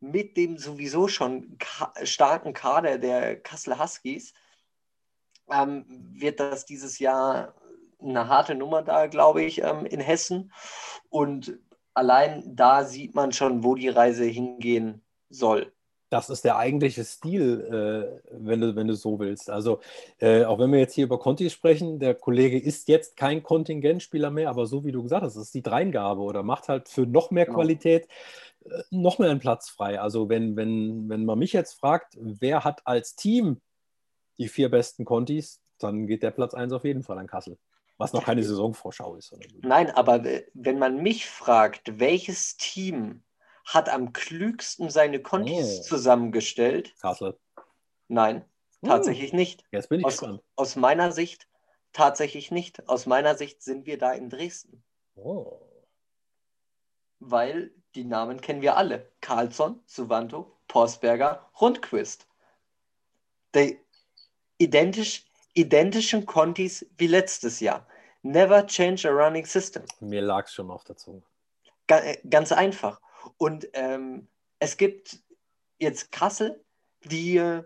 mit 0.00 0.36
dem 0.36 0.58
sowieso 0.58 1.08
schon 1.08 1.58
ka 1.58 1.92
starken 2.02 2.52
Kader 2.54 2.98
der 2.98 3.36
Kassel 3.36 3.78
Huskies 3.78 4.34
ähm, 5.50 5.84
wird 5.88 6.40
das 6.40 6.64
dieses 6.64 6.98
Jahr 6.98 7.54
eine 8.02 8.28
harte 8.28 8.54
Nummer 8.54 8.82
da, 8.82 9.06
glaube 9.06 9.42
ich, 9.42 9.62
ähm, 9.62 9.84
in 9.84 10.00
Hessen. 10.00 10.52
Und 11.10 11.58
allein 11.94 12.42
da 12.46 12.84
sieht 12.84 13.14
man 13.14 13.32
schon, 13.32 13.62
wo 13.64 13.74
die 13.74 13.88
Reise 13.88 14.24
hingehen 14.24 15.02
soll. 15.28 15.72
Das 16.08 16.28
ist 16.28 16.44
der 16.44 16.56
eigentliche 16.56 17.04
Stil, 17.04 17.60
äh, 17.70 18.30
wenn, 18.32 18.60
du, 18.60 18.74
wenn 18.74 18.88
du 18.88 18.94
so 18.94 19.20
willst. 19.20 19.48
Also, 19.48 19.78
äh, 20.18 20.44
auch 20.44 20.58
wenn 20.58 20.72
wir 20.72 20.80
jetzt 20.80 20.94
hier 20.94 21.04
über 21.04 21.20
Conti 21.20 21.50
sprechen, 21.50 22.00
der 22.00 22.14
Kollege 22.14 22.58
ist 22.58 22.88
jetzt 22.88 23.16
kein 23.16 23.44
Kontingentspieler 23.44 24.30
mehr, 24.32 24.50
aber 24.50 24.66
so 24.66 24.84
wie 24.84 24.90
du 24.90 25.04
gesagt 25.04 25.22
hast, 25.22 25.36
ist 25.36 25.54
die 25.54 25.62
Dreingabe 25.62 26.20
oder 26.22 26.42
macht 26.42 26.68
halt 26.68 26.88
für 26.88 27.02
noch 27.02 27.30
mehr 27.30 27.44
genau. 27.44 27.58
Qualität 27.58 28.08
noch 28.90 29.18
mehr 29.18 29.30
einen 29.30 29.40
Platz 29.40 29.68
frei. 29.68 30.00
Also, 30.00 30.28
wenn, 30.28 30.56
wenn, 30.56 31.08
wenn 31.08 31.24
man 31.24 31.38
mich 31.38 31.52
jetzt 31.52 31.74
fragt, 31.74 32.16
wer 32.18 32.64
hat 32.64 32.86
als 32.86 33.16
Team 33.16 33.60
die 34.38 34.48
vier 34.48 34.70
besten 34.70 35.04
Contis, 35.04 35.60
dann 35.78 36.06
geht 36.06 36.22
der 36.22 36.30
Platz 36.30 36.54
1 36.54 36.72
auf 36.72 36.84
jeden 36.84 37.02
Fall 37.02 37.18
an 37.18 37.26
Kassel. 37.26 37.58
Was 37.98 38.14
noch 38.14 38.24
keine 38.24 38.42
Saisonvorschau 38.42 39.16
ist. 39.16 39.36
Nein, 39.60 39.90
aber 39.90 40.24
wenn 40.54 40.78
man 40.78 41.02
mich 41.02 41.26
fragt, 41.26 42.00
welches 42.00 42.56
Team 42.56 43.22
hat 43.66 43.90
am 43.90 44.14
klügsten 44.14 44.88
seine 44.88 45.20
Kontis 45.20 45.80
oh. 45.80 45.82
zusammengestellt. 45.82 46.94
Kassel. 47.00 47.38
Nein, 48.08 48.44
hm. 48.80 48.88
tatsächlich 48.88 49.34
nicht. 49.34 49.64
Jetzt 49.70 49.90
bin 49.90 50.00
ich 50.00 50.06
aus, 50.06 50.18
gespannt. 50.18 50.42
Aus 50.56 50.76
meiner 50.76 51.12
Sicht 51.12 51.46
tatsächlich 51.92 52.50
nicht. 52.50 52.88
Aus 52.88 53.04
meiner 53.04 53.36
Sicht 53.36 53.62
sind 53.62 53.84
wir 53.84 53.98
da 53.98 54.12
in 54.12 54.30
Dresden. 54.30 54.82
Oh. 55.14 55.60
Weil 57.18 57.70
die 57.94 58.04
Namen 58.04 58.40
kennen 58.40 58.62
wir 58.62 58.76
alle. 58.76 59.10
Carlsson, 59.20 59.80
Suvanto, 59.86 60.56
Postberger, 60.68 61.48
Rundquist. 61.60 62.26
Die 63.54 63.78
identisch, 64.58 65.26
identischen 65.54 66.26
Contis 66.26 66.86
wie 66.98 67.08
letztes 67.08 67.60
Jahr. 67.60 67.86
Never 68.22 68.66
change 68.66 69.08
a 69.08 69.12
running 69.12 69.46
system. 69.46 69.82
Mir 70.00 70.22
lag 70.22 70.46
es 70.46 70.52
schon 70.52 70.70
auf 70.70 70.84
der 70.84 70.96
Zunge. 70.96 71.22
Ganz 72.28 72.52
einfach. 72.52 73.00
Und 73.38 73.68
ähm, 73.72 74.28
es 74.58 74.76
gibt 74.76 75.20
jetzt 75.78 76.12
Kassel, 76.12 76.62
die 77.04 77.38
äh, 77.38 77.64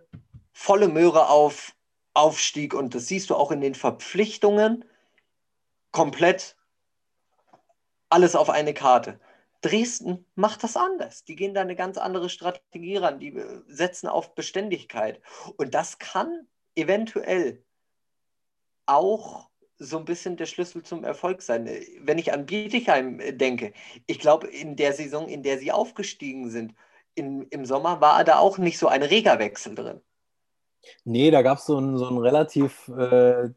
volle 0.53 0.89
Möhre 0.89 1.29
auf 1.29 1.75
Aufstieg 2.15 2.75
und 2.75 2.95
das 2.95 3.09
siehst 3.09 3.29
du 3.31 3.35
auch 3.35 3.51
in 3.51 3.61
den 3.61 3.75
Verpflichtungen 3.75 4.85
komplett 5.91 6.57
alles 8.09 8.37
auf 8.37 8.49
eine 8.49 8.73
Karte. 8.73 9.19
Dresden 9.64 10.27
macht 10.35 10.62
das 10.62 10.77
anders. 10.77 11.24
Die 11.24 11.37
gehen 11.37 11.55
da 11.55 11.62
eine 11.62 11.74
ganz 11.74 11.96
andere 11.96 12.29
Strategie 12.29 12.98
ran. 12.98 13.18
Die 13.18 13.35
äh, 13.35 13.62
setzen 13.66 14.09
auf 14.09 14.35
Beständigkeit. 14.35 15.22
Und 15.57 15.74
das 15.74 15.98
kann 15.98 16.46
eventuell 16.74 17.64
auch 18.87 19.48
so 19.79 19.98
ein 19.98 20.05
bisschen 20.05 20.37
der 20.37 20.46
Schlüssel 20.46 20.83
zum 20.83 21.03
Erfolg 21.03 21.40
sein. 21.40 21.68
Wenn 22.00 22.18
ich 22.18 22.33
an 22.33 22.44
Bietigheim 22.44 23.20
äh, 23.20 23.33
denke, 23.33 23.72
ich 24.07 24.18
glaube, 24.18 24.48
in 24.48 24.77
der 24.77 24.92
Saison, 24.92 25.29
in 25.29 25.42
der 25.42 25.59
sie 25.59 25.72
aufgestiegen 25.72 26.50
sind, 26.50 26.74
in, 27.14 27.48
im 27.48 27.64
Sommer 27.64 28.00
war 28.03 28.22
da 28.24 28.38
auch 28.38 28.59
nicht 28.59 28.79
so 28.79 28.88
ein 28.88 29.03
reger 29.03 29.38
Wechsel 29.38 29.74
drin. 29.74 30.00
Nee, 31.05 31.31
da 31.31 31.40
gab 31.40 31.59
so 31.59 31.79
es 31.79 31.79
einen, 31.79 31.96
so 31.96 32.07
einen 32.07 32.18
relativ 32.18 32.88
äh, 32.88 33.48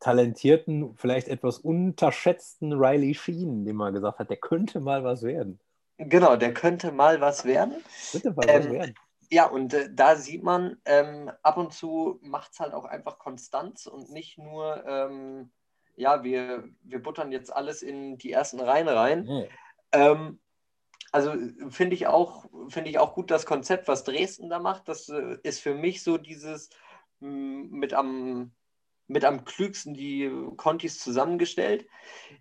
talentierten, 0.00 0.94
vielleicht 0.96 1.28
etwas 1.28 1.58
unterschätzten 1.58 2.72
Riley 2.72 3.14
Sheen, 3.14 3.64
dem 3.64 3.76
man 3.76 3.94
gesagt 3.94 4.18
hat, 4.18 4.30
der 4.30 4.38
könnte 4.38 4.80
mal 4.80 5.04
was 5.04 5.22
werden. 5.22 5.60
Genau, 5.98 6.36
der 6.36 6.54
könnte 6.54 6.92
mal 6.92 7.20
was 7.20 7.44
werden. 7.44 7.74
Könnte 8.10 8.32
mal 8.32 8.48
ähm, 8.48 8.64
was 8.64 8.70
werden. 8.72 8.94
Ja, 9.30 9.46
und 9.46 9.74
äh, 9.74 9.88
da 9.92 10.16
sieht 10.16 10.42
man, 10.42 10.78
ähm, 10.86 11.30
ab 11.42 11.56
und 11.56 11.72
zu 11.72 12.18
macht 12.22 12.52
es 12.52 12.60
halt 12.60 12.72
auch 12.72 12.86
einfach 12.86 13.18
Konstanz 13.18 13.86
und 13.86 14.10
nicht 14.10 14.38
nur 14.38 14.84
ähm, 14.86 15.50
ja, 15.96 16.24
wir, 16.24 16.64
wir 16.82 17.02
buttern 17.02 17.30
jetzt 17.30 17.54
alles 17.54 17.82
in 17.82 18.16
die 18.16 18.32
ersten 18.32 18.60
Reihen 18.60 18.88
rein. 18.88 19.26
Mhm. 19.92 20.38
Also 21.12 21.34
finde 21.70 21.94
ich, 21.94 22.06
auch, 22.06 22.46
find 22.68 22.86
ich 22.86 22.98
auch 22.98 23.14
gut 23.14 23.30
das 23.30 23.44
Konzept, 23.44 23.88
was 23.88 24.04
Dresden 24.04 24.48
da 24.48 24.60
macht. 24.60 24.88
Das 24.88 25.08
äh, 25.08 25.38
ist 25.42 25.60
für 25.60 25.74
mich 25.74 26.02
so 26.04 26.18
dieses 26.18 26.70
mh, 27.20 27.68
mit 27.70 27.92
am, 27.92 28.52
mit 29.10 29.24
am 29.24 29.44
klügsten 29.44 29.92
die 29.92 30.30
Contis 30.56 31.00
zusammengestellt. 31.00 31.86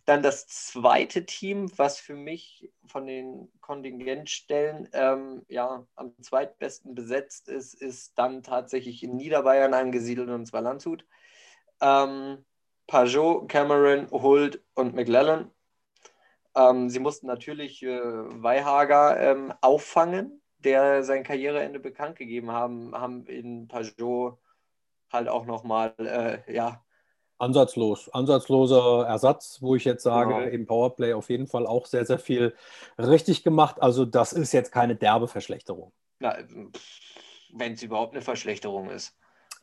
Dann 0.06 0.22
das 0.22 0.48
zweite 0.48 1.26
Team, 1.26 1.72
was 1.78 2.00
für 2.00 2.14
mich 2.14 2.72
von 2.86 3.08
den 3.08 3.52
Kontingentstellen 3.60 4.88
ähm, 4.94 5.44
ja, 5.48 5.86
am 5.96 6.14
zweitbesten 6.22 6.94
besetzt 6.94 7.50
ist, 7.50 7.74
ist 7.74 8.18
dann 8.20 8.44
tatsächlich 8.44 9.02
in 9.02 9.18
Niederbayern 9.18 9.74
angesiedelt 9.74 10.30
und 10.30 10.46
zwar 10.46 10.62
Landshut. 10.62 11.06
Ähm, 11.82 12.46
Pajot, 12.86 13.50
Cameron, 13.50 14.10
Hult 14.12 14.64
und 14.76 14.94
McLellan. 14.94 15.50
Ähm, 16.56 16.90
sie 16.90 17.00
mussten 17.00 17.26
natürlich 17.26 17.82
äh, 17.82 18.00
Weihager 18.00 19.20
ähm, 19.20 19.54
auffangen, 19.62 20.42
der 20.60 21.04
sein 21.04 21.24
Karriereende 21.24 21.80
bekannt 21.80 22.16
gegeben 22.16 22.52
haben, 22.52 22.94
haben 22.94 23.26
in 23.26 23.68
Pajot 23.68 24.38
halt 25.12 25.28
auch 25.28 25.46
nochmal, 25.46 25.94
äh, 25.98 26.54
ja. 26.54 26.84
Ansatzlos, 27.38 28.10
ansatzloser 28.10 29.06
Ersatz, 29.08 29.62
wo 29.62 29.76
ich 29.76 29.86
jetzt 29.86 30.04
sage, 30.04 30.34
genau. 30.34 30.48
im 30.48 30.68
Powerplay 30.68 31.14
auf 31.14 31.30
jeden 31.30 31.48
Fall 31.48 31.66
auch 31.66 31.86
sehr, 31.86 32.06
sehr 32.06 32.20
viel 32.20 32.54
richtig 32.98 33.44
gemacht. 33.44 33.82
Also 33.82 34.04
das 34.04 34.34
ist 34.34 34.52
jetzt 34.52 34.74
keine 34.74 34.96
derbe 34.96 35.30
Verschlechterung. 35.30 35.94
Wenn 36.20 37.74
es 37.74 37.82
überhaupt 37.82 38.14
eine 38.14 38.22
Verschlechterung 38.22 38.90
ist. 38.90 39.16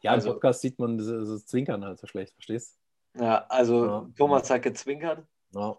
Ja, 0.02 0.12
also, 0.12 0.28
im 0.28 0.34
Podcast 0.34 0.62
sieht 0.62 0.78
man 0.78 0.96
das, 0.96 1.06
das 1.06 1.46
Zwinkern 1.46 1.84
halt 1.84 1.98
so 1.98 2.06
schlecht, 2.06 2.32
verstehst 2.32 2.78
du? 3.14 3.24
Ja, 3.24 3.46
also 3.48 3.86
ja. 3.86 4.08
Thomas 4.16 4.48
hat 4.50 4.62
gezwinkert. 4.62 5.26
Ja. 5.52 5.76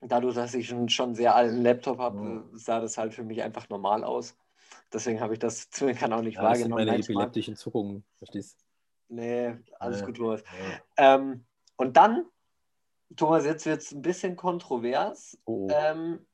Dadurch, 0.00 0.34
dass 0.34 0.54
ich 0.54 0.72
einen 0.72 0.88
schon 0.88 1.14
sehr 1.14 1.34
alten 1.34 1.62
Laptop 1.62 1.98
habe, 1.98 2.18
ja. 2.18 2.58
sah 2.58 2.80
das 2.80 2.98
halt 2.98 3.14
für 3.14 3.24
mich 3.24 3.42
einfach 3.42 3.68
normal 3.68 4.04
aus. 4.04 4.36
Deswegen 4.96 5.20
habe 5.20 5.34
ich 5.34 5.38
das 5.38 5.68
Zwinkern 5.70 6.12
auch 6.14 6.22
nicht 6.22 6.36
ja, 6.36 6.42
wahrgenommen. 6.42 6.86
Das 6.86 7.06
sind 7.06 7.14
meine 7.14 7.22
epileptischen 7.22 7.56
Zuckungen, 7.56 8.02
verstehst 8.16 8.58
du? 8.58 9.14
Nee, 9.14 9.56
alles 9.78 10.04
gut, 10.04 10.16
Thomas. 10.16 10.42
Ähm, 10.96 11.44
und 11.76 11.96
dann, 11.98 12.24
Thomas, 13.14 13.44
jetzt 13.44 13.66
wird 13.66 13.82
es 13.82 13.92
ein 13.92 14.00
bisschen 14.00 14.36
kontrovers. 14.36 15.38
Oh. 15.44 15.68
Ähm, 15.70 16.26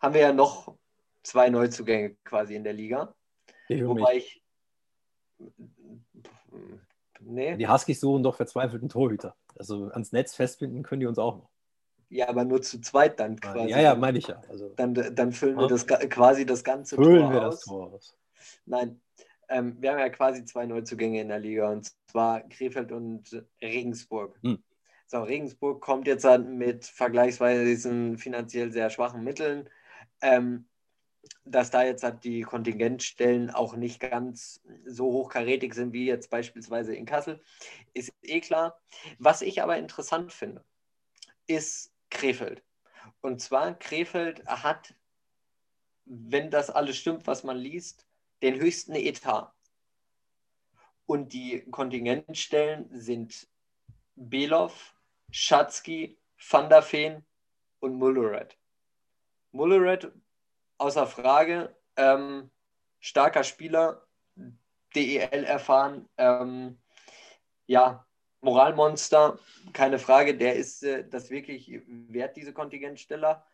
haben 0.00 0.14
wir 0.14 0.22
ja 0.22 0.32
noch 0.32 0.76
zwei 1.22 1.50
Neuzugänge 1.50 2.16
quasi 2.24 2.56
in 2.56 2.64
der 2.64 2.72
Liga. 2.72 3.14
Ich 3.68 3.84
wobei 3.84 4.14
mich. 4.14 4.42
ich 5.38 5.46
Nee. 7.20 7.56
Die 7.56 7.68
Huskies 7.68 8.00
suchen 8.00 8.22
doch 8.22 8.36
verzweifelten 8.36 8.88
Torhüter. 8.88 9.36
Also 9.58 9.90
ans 9.90 10.12
Netz 10.12 10.34
festbinden 10.34 10.82
können 10.82 11.00
die 11.00 11.06
uns 11.06 11.18
auch 11.18 11.36
noch. 11.36 11.50
Ja, 12.08 12.28
aber 12.28 12.44
nur 12.44 12.62
zu 12.62 12.80
zweit 12.80 13.18
dann 13.18 13.40
quasi. 13.40 13.70
Ja, 13.70 13.80
ja, 13.80 13.94
meine 13.94 14.18
ich 14.18 14.28
ja. 14.28 14.40
Also, 14.48 14.68
dann, 14.76 14.94
dann 14.94 15.32
füllen 15.32 15.56
ja. 15.56 15.62
wir 15.62 15.68
das 15.68 15.86
quasi 15.86 16.46
das 16.46 16.62
ganze 16.62 16.96
füllen 16.96 17.22
Tor 17.22 17.32
wir 17.32 17.46
aus. 17.46 17.54
das 17.56 17.64
Tor 17.64 17.92
aus. 17.92 18.16
Nein, 18.64 19.00
ähm, 19.48 19.76
wir 19.80 19.90
haben 19.90 19.98
ja 19.98 20.08
quasi 20.08 20.44
zwei 20.44 20.66
Neuzugänge 20.66 21.20
in 21.20 21.28
der 21.28 21.38
Liga 21.38 21.68
und 21.68 21.90
zwar 22.06 22.42
Krefeld 22.48 22.92
und 22.92 23.44
Regensburg. 23.60 24.38
Hm. 24.42 24.62
So, 25.08 25.22
Regensburg 25.22 25.80
kommt 25.80 26.06
jetzt 26.06 26.24
halt 26.24 26.48
mit 26.48 26.84
vergleichsweise 26.84 27.64
diesen 27.64 28.18
finanziell 28.18 28.72
sehr 28.72 28.90
schwachen 28.90 29.22
Mitteln. 29.22 29.68
Ähm, 30.20 30.66
dass 31.44 31.70
da 31.70 31.84
jetzt 31.84 32.02
halt 32.02 32.24
die 32.24 32.42
Kontingentstellen 32.42 33.50
auch 33.50 33.76
nicht 33.76 34.00
ganz 34.00 34.60
so 34.84 35.06
hochkarätig 35.06 35.74
sind 35.74 35.92
wie 35.92 36.06
jetzt 36.06 36.30
beispielsweise 36.30 36.94
in 36.94 37.06
Kassel, 37.06 37.40
ist 37.94 38.12
eh 38.22 38.40
klar. 38.40 38.80
Was 39.18 39.42
ich 39.42 39.62
aber 39.62 39.76
interessant 39.76 40.32
finde, 40.32 40.64
ist 41.46 41.92
Krefeld. 42.10 42.62
Und 43.20 43.40
zwar, 43.40 43.74
Krefeld 43.74 44.46
hat, 44.46 44.94
wenn 46.04 46.50
das 46.50 46.70
alles 46.70 46.96
stimmt, 46.96 47.26
was 47.26 47.44
man 47.44 47.56
liest, 47.56 48.06
den 48.42 48.56
höchsten 48.60 48.94
Etat. 48.94 49.52
Und 51.06 51.32
die 51.32 51.64
Kontingentstellen 51.70 52.88
sind 52.90 53.48
Belov, 54.14 54.94
Schatzky, 55.30 56.18
Van 56.50 56.68
der 56.68 56.82
Feen 56.82 57.24
und 57.80 57.94
Mulleret. 57.94 58.56
Mulleret 59.52 60.12
außer 60.78 61.06
Frage. 61.06 61.74
Ähm, 61.96 62.50
starker 63.00 63.44
Spieler, 63.44 64.06
DEL 64.94 65.44
erfahren. 65.44 66.08
Ähm, 66.16 66.80
ja, 67.66 68.06
Moralmonster, 68.40 69.38
keine 69.72 69.98
Frage. 69.98 70.36
Der 70.36 70.56
ist 70.56 70.82
äh, 70.82 71.06
das 71.08 71.30
wirklich 71.30 71.82
wert, 71.86 72.36
diese 72.36 72.52
Kontingentsteller. 72.52 73.44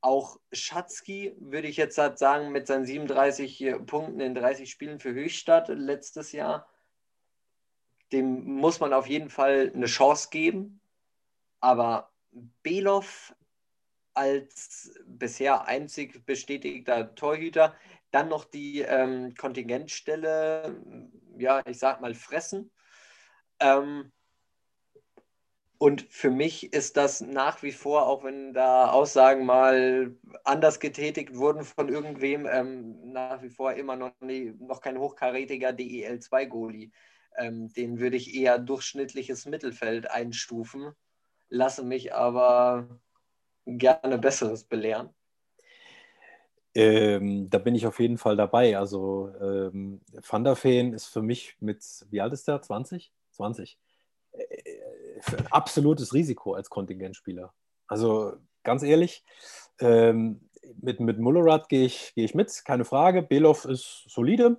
Auch 0.00 0.38
Schatzky 0.52 1.34
würde 1.38 1.68
ich 1.68 1.76
jetzt 1.76 1.98
halt 1.98 2.18
sagen, 2.18 2.52
mit 2.52 2.66
seinen 2.66 2.84
37 2.84 3.74
Punkten 3.86 4.20
in 4.20 4.34
30 4.34 4.70
Spielen 4.70 5.00
für 5.00 5.12
Höchstadt 5.12 5.68
letztes 5.68 6.32
Jahr, 6.32 6.68
dem 8.12 8.44
muss 8.44 8.78
man 8.80 8.92
auf 8.92 9.06
jeden 9.06 9.30
Fall 9.30 9.72
eine 9.74 9.86
Chance 9.86 10.28
geben. 10.30 10.80
Aber 11.60 12.12
Belov 12.62 13.34
als 14.14 14.92
bisher 15.06 15.66
einzig 15.66 16.24
bestätigter 16.24 17.14
Torhüter. 17.14 17.74
Dann 18.10 18.28
noch 18.28 18.44
die 18.44 18.80
ähm, 18.80 19.34
Kontingentstelle, 19.34 20.80
ja, 21.36 21.62
ich 21.66 21.78
sag 21.78 22.00
mal, 22.00 22.14
fressen. 22.14 22.70
Ähm, 23.64 24.12
und 25.78 26.02
für 26.02 26.30
mich 26.30 26.72
ist 26.72 26.96
das 26.96 27.20
nach 27.20 27.62
wie 27.62 27.72
vor, 27.72 28.06
auch 28.06 28.24
wenn 28.24 28.54
da 28.54 28.90
Aussagen 28.90 29.44
mal 29.44 30.14
anders 30.44 30.80
getätigt 30.80 31.34
wurden 31.34 31.64
von 31.64 31.88
irgendwem, 31.88 32.46
ähm, 32.46 33.12
nach 33.12 33.42
wie 33.42 33.50
vor 33.50 33.72
immer 33.72 33.96
noch, 33.96 34.12
nie, 34.20 34.54
noch 34.60 34.80
kein 34.80 34.98
hochkarätiger 34.98 35.70
DEL2-Goli. 35.70 36.92
Ähm, 37.36 37.72
den 37.72 37.98
würde 37.98 38.16
ich 38.16 38.34
eher 38.34 38.58
durchschnittliches 38.58 39.46
Mittelfeld 39.46 40.10
einstufen, 40.10 40.92
lasse 41.48 41.84
mich 41.84 42.14
aber 42.14 43.00
gerne 43.66 44.18
Besseres 44.18 44.64
belehren. 44.64 45.10
Ähm, 46.74 47.50
da 47.50 47.58
bin 47.58 47.74
ich 47.74 47.86
auf 47.86 48.00
jeden 48.00 48.18
Fall 48.18 48.36
dabei. 48.36 48.76
Also 48.78 49.32
ähm, 49.40 50.00
Van 50.28 50.44
der 50.44 50.56
Feen 50.56 50.92
ist 50.92 51.06
für 51.06 51.22
mich 51.22 51.56
mit, 51.60 51.84
wie 52.10 52.20
alt 52.20 52.32
ist 52.32 52.48
der? 52.48 52.62
20? 52.62 53.12
20. 53.34 53.78
Äh, 54.32 54.44
ein 55.36 55.46
absolutes 55.50 56.12
Risiko 56.12 56.54
als 56.54 56.70
Kontingentspieler. 56.70 57.52
Also 57.86 58.34
ganz 58.62 58.82
ehrlich, 58.82 59.24
ähm, 59.80 60.48
mit, 60.80 61.00
mit 61.00 61.18
Mullerat 61.18 61.68
gehe 61.68 61.84
ich, 61.84 62.12
geh 62.14 62.24
ich 62.24 62.34
mit, 62.34 62.64
keine 62.64 62.84
Frage. 62.84 63.22
Belov 63.22 63.64
ist 63.64 64.04
solide, 64.08 64.58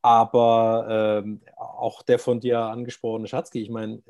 aber 0.00 1.22
ähm, 1.24 1.40
auch 1.56 2.02
der 2.02 2.18
von 2.18 2.40
dir 2.40 2.60
angesprochene 2.60 3.28
Schatzki, 3.28 3.60
ich 3.60 3.70
meine, 3.70 4.02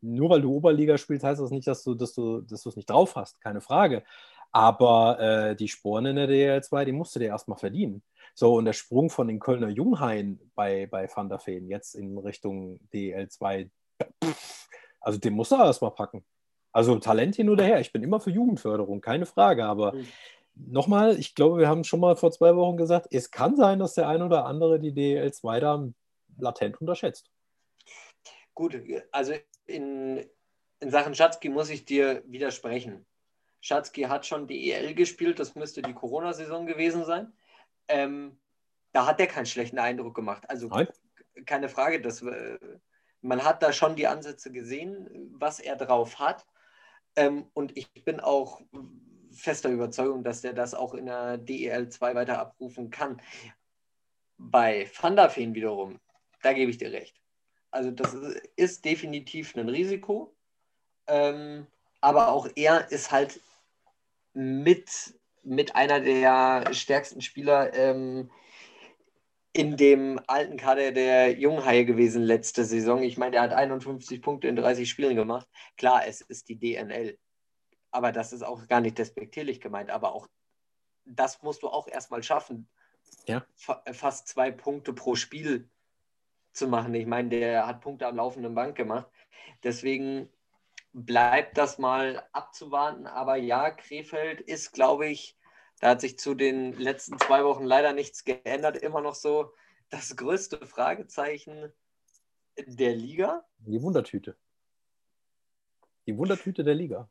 nur 0.00 0.30
weil 0.30 0.42
du 0.42 0.54
Oberliga 0.54 0.98
spielst, 0.98 1.24
heißt 1.24 1.40
das 1.40 1.50
nicht, 1.50 1.66
dass 1.66 1.84
du 1.84 1.92
es 1.92 1.98
dass 1.98 2.14
du, 2.14 2.40
dass 2.40 2.76
nicht 2.76 2.90
drauf 2.90 3.16
hast, 3.16 3.40
keine 3.40 3.60
Frage. 3.60 4.04
Aber 4.52 5.20
äh, 5.20 5.56
die 5.56 5.68
Sporen 5.68 6.06
in 6.06 6.16
der 6.16 6.28
DL2, 6.28 6.84
die 6.84 6.92
musst 6.92 7.14
du 7.14 7.20
dir 7.20 7.28
erstmal 7.28 7.58
verdienen. 7.58 8.02
So, 8.34 8.54
und 8.54 8.64
der 8.64 8.72
Sprung 8.72 9.10
von 9.10 9.28
den 9.28 9.38
Kölner 9.38 9.68
Junghain 9.68 10.40
bei, 10.54 10.86
bei 10.86 11.08
Van 11.14 11.28
der 11.28 11.38
Feen 11.38 11.68
jetzt 11.68 11.94
in 11.94 12.16
Richtung 12.18 12.80
DL2, 12.92 13.70
pff, 14.24 14.68
also 15.00 15.18
den 15.18 15.34
musst 15.34 15.52
du 15.52 15.56
erstmal 15.56 15.90
packen. 15.92 16.24
Also 16.72 16.98
Talent 16.98 17.36
hin 17.36 17.50
oder 17.50 17.64
her. 17.64 17.80
Ich 17.80 17.92
bin 17.92 18.02
immer 18.02 18.20
für 18.20 18.30
Jugendförderung, 18.30 19.00
keine 19.00 19.26
Frage. 19.26 19.64
Aber 19.64 19.94
mhm. 19.94 20.06
nochmal, 20.54 21.18
ich 21.18 21.34
glaube, 21.34 21.58
wir 21.58 21.68
haben 21.68 21.84
schon 21.84 22.00
mal 22.00 22.16
vor 22.16 22.30
zwei 22.30 22.54
Wochen 22.54 22.76
gesagt, 22.76 23.08
es 23.10 23.30
kann 23.30 23.56
sein, 23.56 23.78
dass 23.78 23.94
der 23.94 24.08
ein 24.08 24.22
oder 24.22 24.44
andere 24.44 24.78
die 24.78 24.92
DL2 24.92 25.60
da 25.60 25.88
latent 26.38 26.80
unterschätzt. 26.80 27.30
Gut, 28.54 28.80
also 29.10 29.34
in, 29.66 30.24
in 30.80 30.90
Sachen 30.90 31.14
Schatzki 31.14 31.48
muss 31.48 31.70
ich 31.70 31.84
dir 31.84 32.22
widersprechen. 32.26 33.06
Schatzki 33.60 34.02
hat 34.02 34.26
schon 34.26 34.46
DEL 34.46 34.94
gespielt, 34.94 35.38
das 35.38 35.54
müsste 35.54 35.82
die 35.82 35.92
Corona-Saison 35.92 36.66
gewesen 36.66 37.04
sein. 37.04 37.32
Ähm, 37.90 38.38
da 38.92 39.06
hat 39.06 39.20
er 39.20 39.26
keinen 39.26 39.46
schlechten 39.46 39.78
Eindruck 39.78 40.14
gemacht. 40.14 40.48
Also 40.48 40.68
Nein. 40.68 40.88
keine 41.46 41.68
Frage, 41.68 42.00
das, 42.00 42.22
äh, 42.22 42.58
man 43.20 43.44
hat 43.44 43.62
da 43.62 43.72
schon 43.72 43.96
die 43.96 44.06
Ansätze 44.06 44.50
gesehen, 44.50 45.30
was 45.32 45.60
er 45.60 45.76
drauf 45.76 46.18
hat. 46.18 46.46
Ähm, 47.16 47.50
und 47.52 47.76
ich 47.76 47.92
bin 48.04 48.20
auch 48.20 48.60
fester 49.32 49.70
Überzeugung, 49.70 50.24
dass 50.24 50.42
er 50.44 50.54
das 50.54 50.74
auch 50.74 50.94
in 50.94 51.06
der 51.06 51.38
DEL 51.38 51.88
2 51.88 52.14
weiter 52.14 52.38
abrufen 52.38 52.90
kann. 52.90 53.20
Bei 54.38 54.90
Van 54.98 55.16
der 55.16 55.30
Feen 55.30 55.54
wiederum, 55.54 56.00
da 56.42 56.52
gebe 56.52 56.70
ich 56.70 56.78
dir 56.78 56.92
recht. 56.92 57.20
Also 57.70 57.90
das 57.90 58.14
ist 58.56 58.84
definitiv 58.84 59.54
ein 59.56 59.68
Risiko. 59.68 60.34
Ähm, 61.06 61.66
aber 62.00 62.28
auch 62.28 62.48
er 62.56 62.90
ist 62.90 63.12
halt 63.12 63.40
mit, 64.32 65.19
mit 65.42 65.74
einer 65.74 66.00
der 66.00 66.72
stärksten 66.72 67.20
Spieler 67.20 67.72
ähm, 67.74 68.30
in 69.52 69.76
dem 69.76 70.20
alten 70.26 70.56
Kader 70.56 70.92
der 70.92 71.32
Junghaie 71.38 71.84
gewesen 71.84 72.22
letzte 72.22 72.64
Saison. 72.64 73.02
Ich 73.02 73.18
meine, 73.18 73.36
er 73.36 73.42
hat 73.42 73.52
51 73.52 74.22
Punkte 74.22 74.48
in 74.48 74.56
30 74.56 74.88
Spielen 74.88 75.16
gemacht. 75.16 75.48
Klar, 75.76 76.06
es 76.06 76.20
ist 76.20 76.48
die 76.48 76.58
DNL. 76.58 77.18
Aber 77.90 78.12
das 78.12 78.32
ist 78.32 78.42
auch 78.42 78.68
gar 78.68 78.80
nicht 78.80 78.98
despektierlich 78.98 79.60
gemeint. 79.60 79.90
Aber 79.90 80.14
auch 80.14 80.28
das 81.04 81.42
musst 81.42 81.62
du 81.62 81.68
auch 81.68 81.88
erstmal 81.88 82.22
schaffen. 82.22 82.68
Ja. 83.26 83.44
Fast 83.56 84.28
zwei 84.28 84.52
Punkte 84.52 84.92
pro 84.92 85.16
Spiel 85.16 85.68
zu 86.52 86.68
machen. 86.68 86.94
Ich 86.94 87.06
meine, 87.06 87.30
der 87.30 87.66
hat 87.66 87.80
Punkte 87.80 88.06
am 88.06 88.16
laufenden 88.16 88.54
Bank 88.54 88.76
gemacht. 88.76 89.10
Deswegen 89.64 90.28
bleibt 90.92 91.56
das 91.58 91.78
mal 91.78 92.26
abzuwarten. 92.32 93.06
Aber 93.06 93.36
ja, 93.36 93.70
Krefeld 93.70 94.40
ist, 94.40 94.72
glaube 94.72 95.06
ich, 95.06 95.36
da 95.80 95.90
hat 95.90 96.00
sich 96.00 96.18
zu 96.18 96.34
den 96.34 96.72
letzten 96.74 97.18
zwei 97.18 97.44
Wochen 97.44 97.64
leider 97.64 97.92
nichts 97.92 98.24
geändert. 98.24 98.76
Immer 98.76 99.00
noch 99.00 99.14
so 99.14 99.52
das 99.88 100.16
größte 100.16 100.66
Fragezeichen 100.66 101.72
der 102.58 102.94
Liga. 102.94 103.44
Die 103.58 103.80
Wundertüte. 103.82 104.36
Die 106.06 106.16
Wundertüte 106.16 106.64
der 106.64 106.74
Liga. 106.74 107.08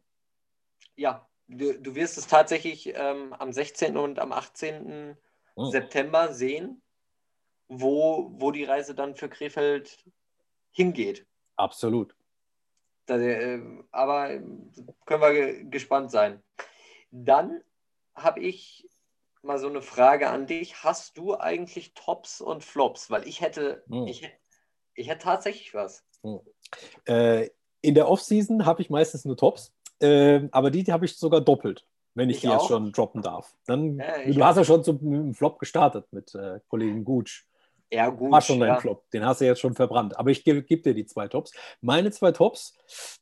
Ja, 0.96 1.28
du, 1.48 1.80
du 1.80 1.96
wirst 1.96 2.18
es 2.18 2.28
tatsächlich 2.28 2.94
ähm, 2.96 3.34
am 3.34 3.52
16. 3.52 3.98
und 3.98 4.20
am 4.20 4.32
18. 4.32 5.18
Oh. 5.56 5.66
September 5.72 6.34
sehen, 6.34 6.82
wo, 7.68 8.32
wo 8.34 8.52
die 8.52 8.64
Reise 8.64 8.94
dann 8.96 9.16
für 9.16 9.30
Krefeld 9.30 10.06
hingeht. 10.72 11.26
Absolut. 11.56 12.16
Äh, 13.10 13.62
aber 13.92 14.30
können 15.06 15.22
wir 15.22 15.64
gespannt 15.66 16.12
sein. 16.12 16.42
Dann 17.12 17.62
habe 18.14 18.40
ich 18.42 18.88
mal 19.42 19.60
so 19.60 19.68
eine 19.68 19.82
Frage 19.82 20.30
an 20.30 20.46
dich. 20.46 20.84
Hast 20.84 21.18
du 21.18 21.38
eigentlich 21.38 21.94
Tops 21.94 22.42
und 22.42 22.64
Flops? 22.64 23.10
Weil 23.10 23.28
ich 23.28 23.42
hätte, 23.42 23.84
hm. 23.90 24.08
ich, 24.08 24.30
ich 24.94 25.08
hätte 25.10 25.24
tatsächlich 25.24 25.74
was. 25.74 26.04
Hm. 26.24 26.40
Äh, 27.06 27.50
in 27.82 27.96
der 27.96 28.10
Offseason 28.10 28.66
habe 28.66 28.82
ich 28.82 28.90
meistens 28.90 29.26
nur 29.26 29.38
Tops, 29.38 29.74
äh, 30.02 30.42
aber 30.52 30.70
die, 30.70 30.84
die 30.84 30.92
habe 30.92 31.06
ich 31.06 31.16
sogar 31.16 31.42
doppelt, 31.42 31.88
wenn 32.14 32.30
ich, 32.30 32.38
ich 32.38 32.42
die 32.42 32.50
auch. 32.50 32.60
jetzt 32.60 32.68
schon 32.68 32.92
droppen 32.92 33.22
darf. 33.22 33.56
Dann, 33.66 34.00
ja, 34.00 34.26
du 34.26 34.44
hast 34.44 34.58
ja 34.58 34.64
schon 34.66 34.84
zum, 34.84 35.34
Flop 35.34 35.60
gestartet 35.60 36.06
mit 36.12 36.36
äh, 36.36 36.60
Kollegen 36.68 37.06
Gutsch. 37.06 37.46
Ja, 37.92 38.10
gut. 38.10 38.32
War 38.32 38.42
schon 38.42 38.60
dein 38.60 38.70
ja. 38.70 38.80
Flop. 38.80 39.10
Den 39.12 39.26
hast 39.26 39.42
du 39.42 39.46
jetzt 39.46 39.60
schon 39.60 39.76
verbrannt. 39.76 40.18
Aber 40.18 40.30
ich 40.30 40.44
gebe 40.44 40.62
geb 40.64 40.84
dir 40.84 40.94
die 40.94 41.06
zwei 41.06 41.28
Tops. 41.28 41.52
Meine 41.82 42.12
zwei 42.12 42.32
Tops, 42.32 42.78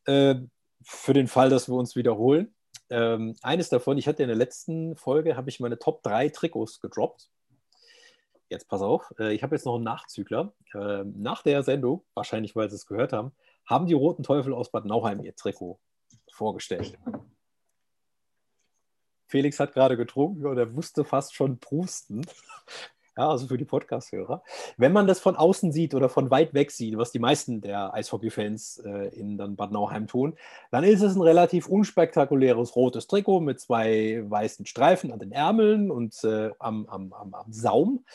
äh, 0.05 0.35
für 0.83 1.13
den 1.13 1.27
Fall, 1.27 1.49
dass 1.49 1.67
wir 1.67 1.75
uns 1.75 1.95
wiederholen, 1.95 2.53
ähm, 2.89 3.35
eines 3.41 3.69
davon, 3.69 3.97
ich 3.97 4.07
hatte 4.07 4.23
in 4.23 4.29
der 4.29 4.37
letzten 4.37 4.95
Folge, 4.95 5.35
habe 5.35 5.49
ich 5.49 5.59
meine 5.59 5.79
Top 5.79 6.03
3 6.03 6.29
Trikots 6.29 6.79
gedroppt. 6.79 7.29
Jetzt 8.49 8.69
pass 8.69 8.81
auf, 8.81 9.13
äh, 9.19 9.33
ich 9.33 9.43
habe 9.43 9.55
jetzt 9.55 9.65
noch 9.65 9.75
einen 9.75 9.83
Nachzügler. 9.83 10.53
Äh, 10.73 11.03
nach 11.03 11.43
der 11.43 11.63
Sendung, 11.63 12.05
wahrscheinlich 12.13 12.55
weil 12.55 12.69
sie 12.69 12.75
es 12.75 12.85
gehört 12.85 13.11
haben, 13.11 13.33
haben 13.65 13.87
die 13.87 13.93
Roten 13.93 14.23
Teufel 14.23 14.53
aus 14.53 14.71
Bad 14.71 14.85
Nauheim 14.85 15.21
ihr 15.21 15.35
Trikot 15.35 15.79
vorgestellt. 16.31 16.97
Felix 19.27 19.59
hat 19.59 19.73
gerade 19.73 19.97
getrunken 19.97 20.45
und 20.45 20.57
er 20.57 20.73
wusste 20.73 21.03
fast 21.03 21.35
schon 21.35 21.59
prusten. 21.59 22.25
Ja, 23.17 23.29
also 23.29 23.47
für 23.47 23.57
die 23.57 23.65
Podcast-Hörer. 23.65 24.43
Wenn 24.77 24.93
man 24.93 25.07
das 25.07 25.19
von 25.19 25.35
außen 25.35 25.71
sieht 25.71 25.95
oder 25.95 26.07
von 26.07 26.29
weit 26.29 26.53
weg 26.53 26.69
sieht, 26.69 26.97
was 26.97 27.11
die 27.11 27.19
meisten 27.19 27.61
der 27.61 27.91
Eishockey-Fans 27.95 28.83
äh, 28.85 29.07
in 29.19 29.39
dann 29.39 29.55
Bad 29.55 29.71
Nauheim 29.71 30.05
tun, 30.05 30.35
dann 30.69 30.83
ist 30.83 31.01
es 31.01 31.15
ein 31.15 31.21
relativ 31.21 31.67
unspektakuläres 31.67 32.75
rotes 32.75 33.07
Trikot 33.07 33.39
mit 33.39 33.59
zwei 33.59 34.23
weißen 34.27 34.67
Streifen 34.67 35.11
an 35.11 35.17
den 35.17 35.31
Ärmeln 35.31 35.89
und 35.89 36.23
äh, 36.23 36.51
am, 36.59 36.85
am, 36.85 37.11
am, 37.13 37.33
am, 37.33 37.51
Saum 37.51 38.05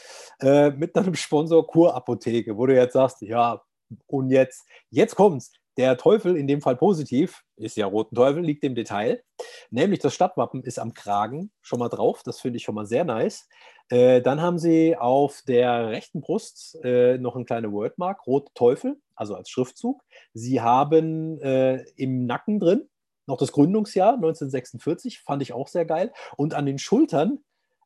äh, 0.40 0.70
mit 0.70 0.96
einem 0.96 1.16
Sponsor 1.16 1.66
Kurapotheke, 1.66 2.56
wo 2.56 2.66
du 2.66 2.74
jetzt 2.76 2.92
sagst, 2.92 3.22
ja, 3.22 3.60
und 4.06 4.30
jetzt, 4.30 4.66
jetzt 4.90 5.16
kommt's. 5.16 5.52
Der 5.76 5.96
Teufel, 5.96 6.36
in 6.36 6.46
dem 6.46 6.60
Fall 6.60 6.76
positiv, 6.76 7.44
ist 7.56 7.76
ja 7.76 7.86
Roten 7.86 8.14
Teufel, 8.14 8.42
liegt 8.42 8.64
im 8.64 8.74
Detail. 8.74 9.22
Nämlich 9.70 10.00
das 10.00 10.14
Stadtwappen 10.14 10.62
ist 10.62 10.78
am 10.78 10.92
Kragen 10.92 11.50
schon 11.60 11.78
mal 11.78 11.88
drauf. 11.88 12.22
Das 12.24 12.40
finde 12.40 12.58
ich 12.58 12.64
schon 12.64 12.74
mal 12.74 12.86
sehr 12.86 13.04
nice. 13.04 13.48
Äh, 13.88 14.20
dann 14.20 14.40
haben 14.40 14.58
sie 14.58 14.96
auf 14.96 15.42
der 15.46 15.88
rechten 15.88 16.20
Brust 16.20 16.78
äh, 16.84 17.18
noch 17.18 17.36
eine 17.36 17.44
kleine 17.44 17.72
Wordmark, 17.72 18.26
Rote 18.26 18.52
Teufel, 18.54 19.00
also 19.14 19.34
als 19.34 19.48
Schriftzug. 19.48 20.02
Sie 20.34 20.60
haben 20.60 21.40
äh, 21.40 21.84
im 21.96 22.26
Nacken 22.26 22.60
drin 22.60 22.88
noch 23.26 23.38
das 23.38 23.52
Gründungsjahr 23.52 24.14
1946, 24.14 25.20
fand 25.20 25.42
ich 25.42 25.52
auch 25.52 25.68
sehr 25.68 25.84
geil. 25.84 26.12
Und 26.36 26.54
an 26.54 26.66
den 26.66 26.78
Schultern, 26.78 27.38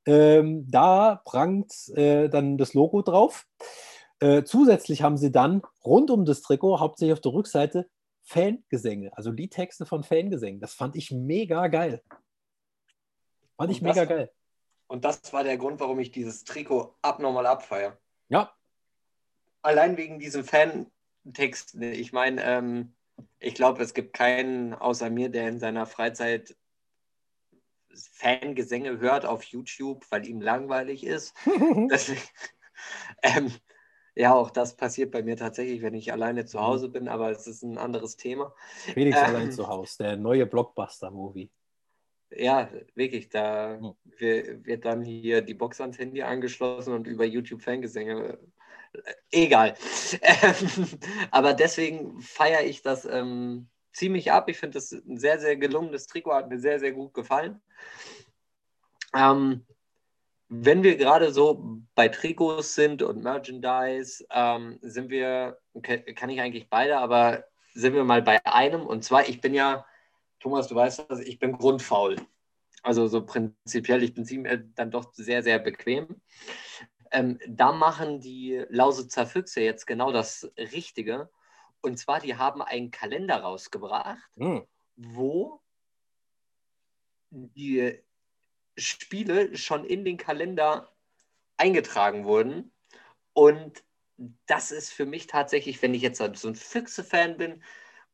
ähm, 0.06 0.66
da 0.70 1.20
prangt 1.24 1.88
äh, 1.94 2.28
dann 2.28 2.58
das 2.58 2.74
Logo 2.74 3.02
drauf. 3.02 3.46
Äh, 4.20 4.44
zusätzlich 4.44 5.02
haben 5.02 5.16
sie 5.16 5.30
dann 5.30 5.62
rund 5.84 6.10
um 6.10 6.24
das 6.24 6.42
Trikot, 6.42 6.80
hauptsächlich 6.80 7.12
auf 7.12 7.20
der 7.20 7.32
Rückseite, 7.32 7.88
Fangesänge, 8.22 9.16
also 9.16 9.30
Liedtexte 9.30 9.86
von 9.86 10.02
Fangesängen. 10.02 10.60
Das 10.60 10.74
fand 10.74 10.96
ich 10.96 11.10
mega 11.12 11.68
geil. 11.68 12.02
Fand 13.56 13.70
ich 13.70 13.82
mega 13.82 14.04
geil. 14.04 14.30
Und 14.88 15.04
das 15.04 15.32
war 15.32 15.44
der 15.44 15.56
Grund, 15.58 15.80
warum 15.80 15.98
ich 16.00 16.10
dieses 16.10 16.44
Trikot 16.44 16.96
abnormal 17.02 17.46
abfeiere. 17.46 17.98
Ja. 18.28 18.52
Allein 19.62 19.96
wegen 19.96 20.18
diesem 20.18 20.44
Fantext. 20.44 21.74
Ich 21.74 22.12
meine, 22.12 22.42
ähm, 22.44 22.94
ich 23.38 23.54
glaube, 23.54 23.82
es 23.82 23.94
gibt 23.94 24.12
keinen 24.12 24.74
außer 24.74 25.10
mir, 25.10 25.28
der 25.28 25.48
in 25.48 25.58
seiner 25.58 25.86
Freizeit 25.86 26.56
Fangesänge 27.94 28.98
hört 28.98 29.24
auf 29.24 29.42
YouTube, 29.44 30.04
weil 30.10 30.26
ihm 30.26 30.40
langweilig 30.40 31.04
ist. 31.04 31.34
Deswegen, 31.90 32.20
ähm, 33.22 33.52
Ja, 34.18 34.34
auch 34.34 34.50
das 34.50 34.74
passiert 34.74 35.10
bei 35.10 35.22
mir 35.22 35.36
tatsächlich, 35.36 35.82
wenn 35.82 35.92
ich 35.92 36.10
alleine 36.10 36.46
zu 36.46 36.58
Hause 36.60 36.88
bin, 36.88 37.06
aber 37.06 37.30
es 37.30 37.46
ist 37.46 37.62
ein 37.62 37.76
anderes 37.76 38.16
Thema. 38.16 38.54
Felix 38.94 39.18
ähm, 39.18 39.24
allein 39.24 39.52
zu 39.52 39.68
Hause, 39.68 40.04
der 40.04 40.16
neue 40.16 40.46
Blockbuster-Movie. 40.46 41.50
Ja, 42.30 42.70
wirklich, 42.94 43.28
da 43.28 43.78
hm. 43.78 43.94
wird 44.64 44.86
dann 44.86 45.02
hier 45.02 45.42
die 45.42 45.52
Box 45.52 45.82
ans 45.82 45.98
Handy 45.98 46.22
angeschlossen 46.22 46.94
und 46.94 47.06
über 47.06 47.26
YouTube 47.26 47.60
Fangesänge. 47.60 48.38
Äh, 48.94 49.14
egal. 49.32 49.74
aber 51.30 51.52
deswegen 51.52 52.18
feiere 52.22 52.64
ich 52.64 52.80
das 52.80 53.04
ähm, 53.04 53.68
ziemlich 53.92 54.32
ab. 54.32 54.48
Ich 54.48 54.56
finde 54.56 54.74
das 54.74 54.92
ein 54.92 55.18
sehr, 55.18 55.38
sehr 55.38 55.56
gelungenes 55.56 56.06
Trikot, 56.06 56.32
hat 56.32 56.48
mir 56.48 56.58
sehr, 56.58 56.80
sehr 56.80 56.92
gut 56.92 57.12
gefallen. 57.12 57.60
Ähm, 59.14 59.66
wenn 60.48 60.82
wir 60.82 60.96
gerade 60.96 61.32
so 61.32 61.80
bei 61.94 62.08
Trikots 62.08 62.74
sind 62.74 63.02
und 63.02 63.22
Merchandise, 63.22 64.24
ähm, 64.30 64.78
sind 64.82 65.10
wir, 65.10 65.58
kann 65.82 66.30
ich 66.30 66.40
eigentlich 66.40 66.68
beide, 66.68 66.98
aber 66.98 67.44
sind 67.74 67.94
wir 67.94 68.04
mal 68.04 68.22
bei 68.22 68.44
einem. 68.46 68.86
Und 68.86 69.04
zwar, 69.04 69.28
ich 69.28 69.40
bin 69.40 69.54
ja, 69.54 69.84
Thomas, 70.40 70.68
du 70.68 70.74
weißt 70.74 71.06
das, 71.08 71.20
ich 71.20 71.38
bin 71.38 71.52
grundfaul. 71.52 72.16
Also 72.82 73.08
so 73.08 73.24
prinzipiell, 73.24 74.02
ich 74.02 74.14
bin 74.14 74.24
ziemlich, 74.24 74.60
dann 74.74 74.90
doch 74.90 75.12
sehr, 75.12 75.42
sehr 75.42 75.58
bequem. 75.58 76.20
Ähm, 77.10 77.38
da 77.48 77.72
machen 77.72 78.20
die 78.20 78.64
Lausitzer 78.68 79.26
Füchse 79.26 79.60
jetzt 79.60 79.86
genau 79.86 80.12
das 80.12 80.50
Richtige. 80.56 81.28
Und 81.80 81.98
zwar, 81.98 82.20
die 82.20 82.36
haben 82.36 82.62
einen 82.62 82.90
Kalender 82.90 83.36
rausgebracht, 83.36 84.30
mhm. 84.36 84.64
wo 84.96 85.60
die 87.30 88.00
Spiele 88.76 89.56
schon 89.56 89.84
in 89.84 90.04
den 90.04 90.16
Kalender 90.16 90.92
eingetragen 91.56 92.24
wurden. 92.24 92.72
Und 93.32 93.82
das 94.46 94.70
ist 94.70 94.92
für 94.92 95.06
mich 95.06 95.26
tatsächlich, 95.26 95.80
wenn 95.82 95.94
ich 95.94 96.02
jetzt 96.02 96.18
so 96.18 96.48
ein 96.48 96.54
Füchse-Fan 96.54 97.36
bin 97.36 97.62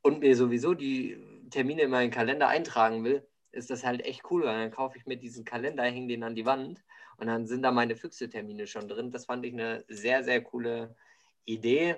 und 0.02 0.20
mir 0.20 0.36
sowieso 0.36 0.74
die 0.74 1.18
Termine 1.50 1.82
in 1.82 1.90
meinen 1.90 2.10
Kalender 2.10 2.48
eintragen 2.48 3.04
will, 3.04 3.26
ist 3.52 3.70
das 3.70 3.84
halt 3.84 4.04
echt 4.04 4.22
cool, 4.30 4.44
weil 4.44 4.58
dann 4.58 4.70
kaufe 4.70 4.98
ich 4.98 5.06
mir 5.06 5.16
diesen 5.16 5.44
Kalender, 5.44 5.84
hänge 5.84 6.08
den 6.08 6.22
an 6.24 6.34
die 6.34 6.46
Wand 6.46 6.82
und 7.18 7.26
dann 7.26 7.46
sind 7.46 7.62
da 7.62 7.70
meine 7.70 7.96
Füchse-Termine 7.96 8.66
schon 8.66 8.88
drin. 8.88 9.10
Das 9.10 9.26
fand 9.26 9.44
ich 9.44 9.52
eine 9.52 9.84
sehr, 9.88 10.24
sehr 10.24 10.42
coole 10.42 10.96
Idee. 11.44 11.96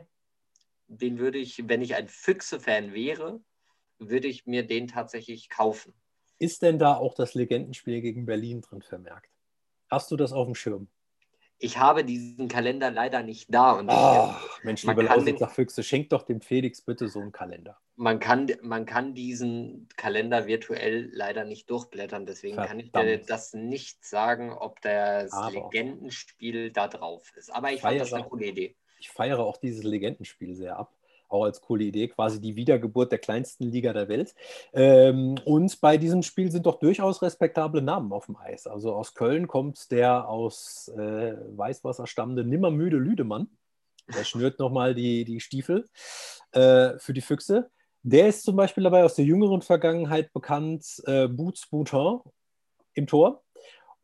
Den 0.89 1.19
würde 1.19 1.39
ich, 1.39 1.69
wenn 1.69 1.81
ich 1.81 1.95
ein 1.95 2.09
Füchse-Fan 2.09 2.93
wäre, 2.93 3.41
würde 3.99 4.29
ich 4.29 4.47
mir 4.47 4.67
den 4.67 4.89
tatsächlich 4.89 5.49
kaufen. 5.49 5.95
Ist 6.39 6.63
denn 6.63 6.79
da 6.79 6.97
auch 6.97 7.15
das 7.15 7.35
Legendenspiel 7.35 8.01
gegen 8.01 8.27
Berlin 8.27 8.61
drin 8.61 8.83
vermerkt? 8.83 9.31
Hast 9.89 10.11
du 10.11 10.17
das 10.17 10.33
auf 10.33 10.47
dem 10.47 10.55
Schirm? 10.55 10.89
Ich 11.59 11.79
habe 11.79 12.05
diesen 12.05 12.49
Kalender 12.49 12.91
leider 12.91 13.23
nicht 13.23 13.55
da. 13.55 13.73
Und 13.73 13.89
oh, 13.89 14.35
ich, 14.59 14.65
Mensch, 14.65 14.83
liebe 14.83 15.03
Lausitzer 15.03 15.49
Füchse, 15.49 15.83
schenkt 15.83 16.13
doch 16.13 16.23
dem 16.23 16.41
Felix 16.41 16.83
bitte 16.83 17.09
so 17.09 17.21
einen 17.21 17.33
Kalender. 17.33 17.79
Man 17.97 18.19
kann, 18.19 18.51
man 18.61 18.87
kann 18.87 19.15
diesen 19.15 19.89
Kalender 19.97 20.47
virtuell 20.47 21.11
leider 21.13 21.45
nicht 21.45 21.71
durchblättern, 21.71 22.27
deswegen 22.27 22.57
Verdammt. 22.57 22.93
kann 22.93 23.07
ich 23.11 23.19
dir 23.21 23.25
das 23.25 23.55
nicht 23.55 24.05
sagen, 24.05 24.53
ob 24.53 24.81
das 24.81 25.33
Aber 25.33 25.53
Legendenspiel 25.53 26.73
da 26.73 26.89
drauf 26.89 27.31
ist. 27.37 27.51
Aber 27.55 27.73
ich 27.73 27.81
fand 27.81 28.01
das 28.01 28.13
eine 28.13 28.25
coole 28.25 28.47
Idee. 28.47 28.77
Ich 28.99 29.11
feiere 29.11 29.41
auch 29.41 29.59
dieses 29.59 29.85
Legendenspiel 29.85 30.55
sehr 30.55 30.77
ab 30.77 30.93
auch 31.35 31.45
als 31.45 31.61
coole 31.61 31.85
Idee, 31.85 32.09
quasi 32.09 32.41
die 32.41 32.57
Wiedergeburt 32.57 33.13
der 33.13 33.19
kleinsten 33.19 33.65
Liga 33.71 33.93
der 33.93 34.09
Welt. 34.09 34.35
Ähm, 34.73 35.37
und 35.45 35.81
bei 35.81 35.97
diesem 35.99 36.23
Spiel 36.23 36.51
sind 36.51 36.67
doch 36.67 36.79
durchaus 36.79 37.23
respektable 37.23 37.83
Namen 37.83 38.13
auf 38.13 38.27
dem 38.27 38.37
Eis. 38.37 38.67
Also 38.67 38.95
aus 38.95 39.15
Köln 39.15 39.47
kommt 39.47 39.91
der 39.91 40.29
aus 40.29 40.89
äh, 40.97 41.35
Weißwasser 41.57 42.07
stammende 42.07 42.45
Nimmermüde 42.45 42.97
Lüdemann. 42.97 43.49
Der 44.15 44.25
schnürt 44.25 44.59
nochmal 44.59 44.95
die, 44.95 45.25
die 45.25 45.41
Stiefel 45.41 45.87
äh, 46.53 46.99
für 46.99 47.13
die 47.13 47.23
Füchse. 47.23 47.71
Der 48.03 48.29
ist 48.29 48.45
zum 48.45 48.57
Beispiel 48.57 48.85
dabei 48.85 49.05
aus 49.05 49.15
der 49.15 49.25
jüngeren 49.25 49.63
Vergangenheit 49.63 50.33
bekannt, 50.33 51.03
äh, 51.07 51.27
Boots 51.27 51.67
Boutin 51.71 52.21
im 52.93 53.07
Tor. 53.07 53.44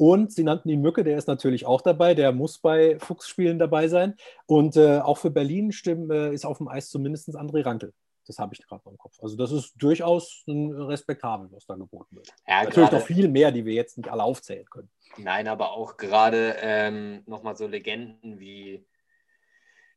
Und 0.00 0.32
sie 0.32 0.44
nannten 0.44 0.70
ihn 0.70 0.80
Mücke, 0.80 1.04
der 1.04 1.18
ist 1.18 1.28
natürlich 1.28 1.66
auch 1.66 1.82
dabei, 1.82 2.14
der 2.14 2.32
muss 2.32 2.56
bei 2.56 2.98
Fuchsspielen 3.00 3.58
dabei 3.58 3.86
sein. 3.86 4.14
Und 4.46 4.74
äh, 4.76 4.98
auch 5.00 5.18
für 5.18 5.28
Berlin 5.28 5.72
stimmt, 5.72 6.10
äh, 6.10 6.32
ist 6.32 6.46
auf 6.46 6.56
dem 6.56 6.68
Eis 6.68 6.88
zumindest 6.88 7.28
André 7.36 7.66
Rankel. 7.66 7.92
Das 8.26 8.38
habe 8.38 8.54
ich 8.54 8.66
gerade 8.66 8.80
noch 8.86 8.92
im 8.92 8.96
Kopf. 8.96 9.18
Also 9.20 9.36
das 9.36 9.52
ist 9.52 9.74
durchaus 9.76 10.42
respektabel, 10.48 11.52
was 11.52 11.66
da 11.66 11.74
geboten 11.74 12.16
wird. 12.16 12.28
Ja, 12.48 12.64
Natürlich 12.64 12.90
noch 12.90 13.02
viel 13.02 13.28
mehr, 13.28 13.52
die 13.52 13.66
wir 13.66 13.74
jetzt 13.74 13.98
nicht 13.98 14.08
alle 14.08 14.22
aufzählen 14.22 14.64
können. 14.70 14.88
Nein, 15.18 15.46
aber 15.48 15.72
auch 15.72 15.98
gerade 15.98 16.56
ähm, 16.62 17.22
nochmal 17.26 17.56
so 17.56 17.66
Legenden 17.66 18.40
wie 18.40 18.86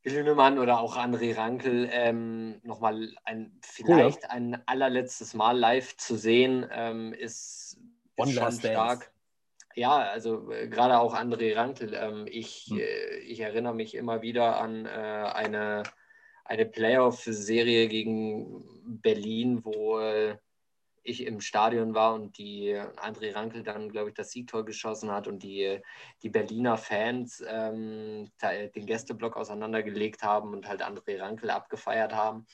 Lünemann 0.03 0.59
oder 0.59 0.81
auch 0.81 0.97
André 0.97 1.37
Rankel 1.37 1.87
ähm, 1.89 2.59
nochmal 2.63 3.15
ein, 3.23 3.57
vielleicht 3.61 4.17
cool, 4.17 4.23
ja. 4.23 4.29
ein 4.31 4.61
allerletztes 4.65 5.33
Mal 5.33 5.57
live 5.57 5.95
zu 5.95 6.17
sehen, 6.17 6.67
ähm, 6.73 7.13
ist, 7.13 7.79
ist 8.17 8.33
schon 8.33 8.51
stark. 8.51 9.12
Ja, 9.75 9.97
also 9.97 10.51
äh, 10.51 10.67
gerade 10.67 10.99
auch 10.99 11.15
André 11.15 11.55
Rankel. 11.55 11.93
Ähm, 11.93 12.25
ich, 12.29 12.67
hm. 12.69 12.79
äh, 12.79 13.17
ich 13.19 13.39
erinnere 13.39 13.73
mich 13.73 13.95
immer 13.95 14.21
wieder 14.21 14.59
an 14.59 14.85
äh, 14.85 14.89
eine, 14.89 15.83
eine 16.45 16.65
Playoff-Serie 16.65 17.87
gegen 17.87 18.63
Berlin, 19.01 19.63
wo 19.63 19.99
äh, 19.99 20.37
ich 21.03 21.25
im 21.25 21.41
Stadion 21.41 21.93
war 21.93 22.13
und 22.13 22.37
die 22.37 22.75
André 22.97 23.35
Rankel 23.35 23.63
dann, 23.63 23.89
glaube 23.89 24.09
ich, 24.09 24.15
das 24.15 24.31
Siegtor 24.31 24.63
geschossen 24.63 25.11
hat 25.11 25.27
und 25.27 25.43
die, 25.43 25.81
die 26.21 26.29
Berliner 26.29 26.77
Fans 26.77 27.43
ähm, 27.45 28.31
den 28.41 28.85
Gästeblock 28.85 29.35
auseinandergelegt 29.35 30.23
haben 30.23 30.53
und 30.53 30.67
halt 30.67 30.81
André 30.81 31.19
Rankel 31.19 31.49
abgefeiert 31.49 32.13
haben. 32.13 32.45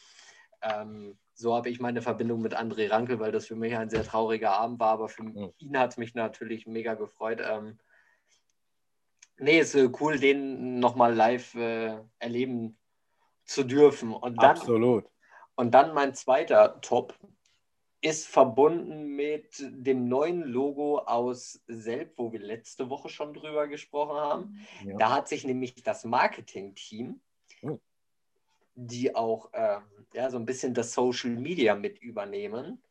Ähm, 0.64 1.18
so 1.40 1.56
habe 1.56 1.70
ich 1.70 1.80
meine 1.80 2.02
Verbindung 2.02 2.42
mit 2.42 2.54
André 2.54 2.92
Rankel, 2.92 3.20
weil 3.22 3.32
das 3.32 3.48
für 3.48 3.56
mich 3.56 3.76
ein 3.76 3.90
sehr 3.90 4.04
trauriger 4.04 4.52
Abend 4.52 4.78
war, 4.80 4.90
aber 4.90 5.08
für 5.08 5.24
mhm. 5.24 5.54
ihn 5.58 5.80
hat 5.80 5.92
es 5.92 5.98
mich 5.98 6.14
natürlich 6.14 6.68
mega 6.68 6.96
gefreut. 6.96 7.40
Ähm, 7.42 7.80
nee, 9.38 9.60
ist 9.60 9.74
äh, 9.74 9.90
cool, 10.02 10.20
den 10.20 10.80
nochmal 10.80 11.16
live 11.16 11.56
äh, 11.56 11.98
erleben 12.20 12.78
zu 13.46 13.64
dürfen. 13.64 14.14
Und 14.14 14.36
dann, 14.36 14.58
Absolut. 14.58 15.06
Und 15.56 15.72
dann 15.72 15.94
mein 15.94 16.14
zweiter 16.14 16.82
Top 16.82 17.18
ist 18.02 18.28
verbunden 18.28 19.16
mit 19.16 19.60
dem 19.60 20.10
neuen 20.10 20.44
Logo 20.44 21.00
aus 21.00 21.64
Selb, 21.68 22.18
wo 22.18 22.34
wir 22.34 22.40
letzte 22.40 22.90
Woche 22.90 23.08
schon 23.08 23.34
drüber 23.34 23.68
gesprochen 23.68 24.18
haben. 24.18 24.68
Ja. 24.86 24.98
Da 24.98 25.12
hat 25.12 25.30
sich 25.30 25.46
nämlich 25.46 25.74
das 25.84 26.04
Marketing-Team 26.04 27.22
oh 27.62 27.80
die 28.80 29.16
auch 29.16 29.52
äh, 29.54 29.80
ja, 30.14 30.30
so 30.30 30.38
ein 30.38 30.46
bisschen 30.46 30.74
das 30.74 30.94
Social 30.94 31.32
Media 31.32 31.76
mit 31.76 32.00
übernehmen, 32.00 32.82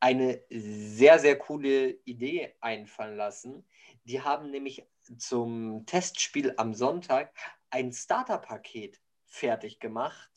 eine 0.00 0.42
sehr, 0.50 1.18
sehr 1.18 1.38
coole 1.38 1.90
Idee 2.04 2.54
einfallen 2.60 3.16
lassen. 3.16 3.64
Die 4.04 4.20
haben 4.22 4.50
nämlich 4.50 4.86
zum 5.18 5.86
Testspiel 5.86 6.54
am 6.56 6.74
Sonntag 6.74 7.32
ein 7.70 7.92
Starter-Paket 7.92 9.00
fertig 9.24 9.80
gemacht, 9.80 10.30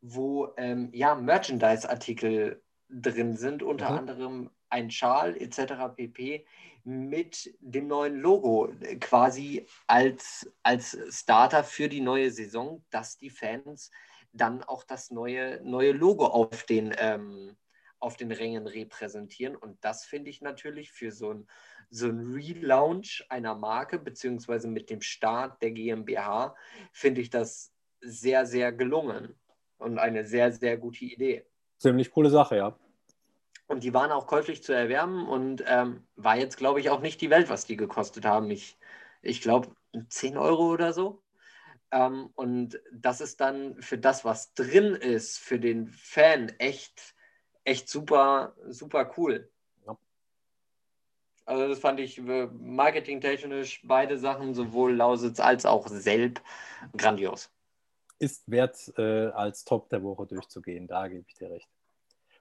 wo 0.00 0.52
ähm, 0.56 0.90
ja, 0.92 1.14
Merchandise-Artikel 1.14 2.62
drin 2.88 3.36
sind, 3.36 3.62
unter 3.62 3.90
mhm. 3.90 3.98
anderem 3.98 4.50
ein 4.68 4.90
Schal 4.90 5.36
etc. 5.36 5.94
pp. 5.94 6.46
mit 6.84 7.54
dem 7.60 7.88
neuen 7.88 8.16
Logo 8.20 8.72
quasi 9.00 9.66
als, 9.86 10.50
als 10.62 10.96
Starter 11.10 11.64
für 11.64 11.88
die 11.88 12.00
neue 12.00 12.30
Saison, 12.30 12.84
dass 12.90 13.18
die 13.18 13.30
Fans 13.30 13.90
dann 14.32 14.62
auch 14.62 14.84
das 14.84 15.10
neue, 15.10 15.60
neue 15.62 15.92
Logo 15.92 16.26
auf 16.26 16.64
den, 16.64 16.94
ähm, 16.98 17.56
auf 17.98 18.16
den 18.16 18.32
Rängen 18.32 18.66
repräsentieren. 18.66 19.56
Und 19.56 19.84
das 19.84 20.04
finde 20.04 20.30
ich 20.30 20.40
natürlich 20.40 20.92
für 20.92 21.12
so 21.12 21.34
ein, 21.34 21.46
so 21.90 22.06
ein 22.06 22.32
Relaunch 22.32 23.26
einer 23.28 23.54
Marke, 23.54 23.98
beziehungsweise 23.98 24.68
mit 24.68 24.90
dem 24.90 25.00
Start 25.00 25.60
der 25.62 25.72
GmbH, 25.72 26.54
finde 26.92 27.20
ich 27.20 27.30
das 27.30 27.72
sehr, 28.00 28.46
sehr 28.46 28.72
gelungen 28.72 29.34
und 29.78 29.98
eine 29.98 30.24
sehr, 30.24 30.52
sehr 30.52 30.76
gute 30.76 31.04
Idee. 31.04 31.46
Ziemlich 31.78 32.10
coole 32.10 32.30
Sache, 32.30 32.56
ja. 32.56 32.78
Und 33.66 33.84
die 33.84 33.94
waren 33.94 34.10
auch 34.10 34.26
käuflich 34.26 34.62
zu 34.62 34.72
erwärmen 34.72 35.28
und 35.28 35.62
ähm, 35.66 36.06
war 36.16 36.36
jetzt, 36.36 36.56
glaube 36.56 36.80
ich, 36.80 36.90
auch 36.90 37.00
nicht 37.00 37.20
die 37.20 37.30
Welt, 37.30 37.48
was 37.48 37.66
die 37.66 37.76
gekostet 37.76 38.24
haben. 38.24 38.50
Ich, 38.50 38.76
ich 39.22 39.40
glaube, 39.40 39.68
10 40.08 40.36
Euro 40.36 40.70
oder 40.72 40.92
so. 40.92 41.22
Ähm, 41.92 42.30
und 42.34 42.80
das 42.92 43.20
ist 43.20 43.40
dann 43.40 43.80
für 43.82 43.98
das, 43.98 44.24
was 44.24 44.54
drin 44.54 44.94
ist, 44.94 45.38
für 45.38 45.58
den 45.58 45.88
Fan 45.88 46.50
echt, 46.58 47.14
echt 47.64 47.88
super, 47.88 48.54
super 48.68 49.12
cool. 49.16 49.50
Ja. 49.86 49.98
Also 51.46 51.68
das 51.68 51.80
fand 51.80 51.98
ich 52.00 52.18
äh, 52.18 52.46
marketingtechnisch 52.46 53.82
beide 53.84 54.18
Sachen, 54.18 54.54
sowohl 54.54 54.94
Lausitz 54.94 55.40
als 55.40 55.66
auch 55.66 55.88
Selb, 55.88 56.40
grandios. 56.96 57.50
Ist 58.18 58.48
wert, 58.50 58.92
äh, 58.96 59.28
als 59.28 59.64
Top 59.64 59.88
der 59.88 60.02
Woche 60.02 60.26
durchzugehen, 60.26 60.86
da 60.86 61.08
gebe 61.08 61.24
ich 61.26 61.34
dir 61.34 61.50
recht. 61.50 61.68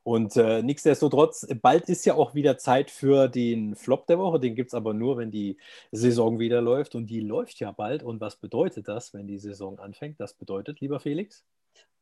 Und 0.03 0.37
äh, 0.37 0.63
nichtsdestotrotz, 0.63 1.47
bald 1.61 1.89
ist 1.89 2.05
ja 2.05 2.15
auch 2.15 2.33
wieder 2.33 2.57
Zeit 2.57 2.89
für 2.89 3.27
den 3.27 3.75
Flop 3.75 4.07
der 4.07 4.17
Woche. 4.17 4.39
Den 4.39 4.55
gibt 4.55 4.69
es 4.69 4.73
aber 4.73 4.93
nur, 4.93 5.17
wenn 5.17 5.29
die 5.29 5.57
Saison 5.91 6.39
wieder 6.39 6.61
läuft. 6.61 6.95
Und 6.95 7.07
die 7.07 7.19
läuft 7.19 7.59
ja 7.59 7.71
bald. 7.71 8.03
Und 8.03 8.21
was 8.21 8.37
bedeutet 8.37 8.87
das, 8.87 9.13
wenn 9.13 9.27
die 9.27 9.37
Saison 9.37 9.77
anfängt? 9.79 10.19
Das 10.19 10.33
bedeutet, 10.33 10.79
lieber 10.79 10.99
Felix? 10.99 11.43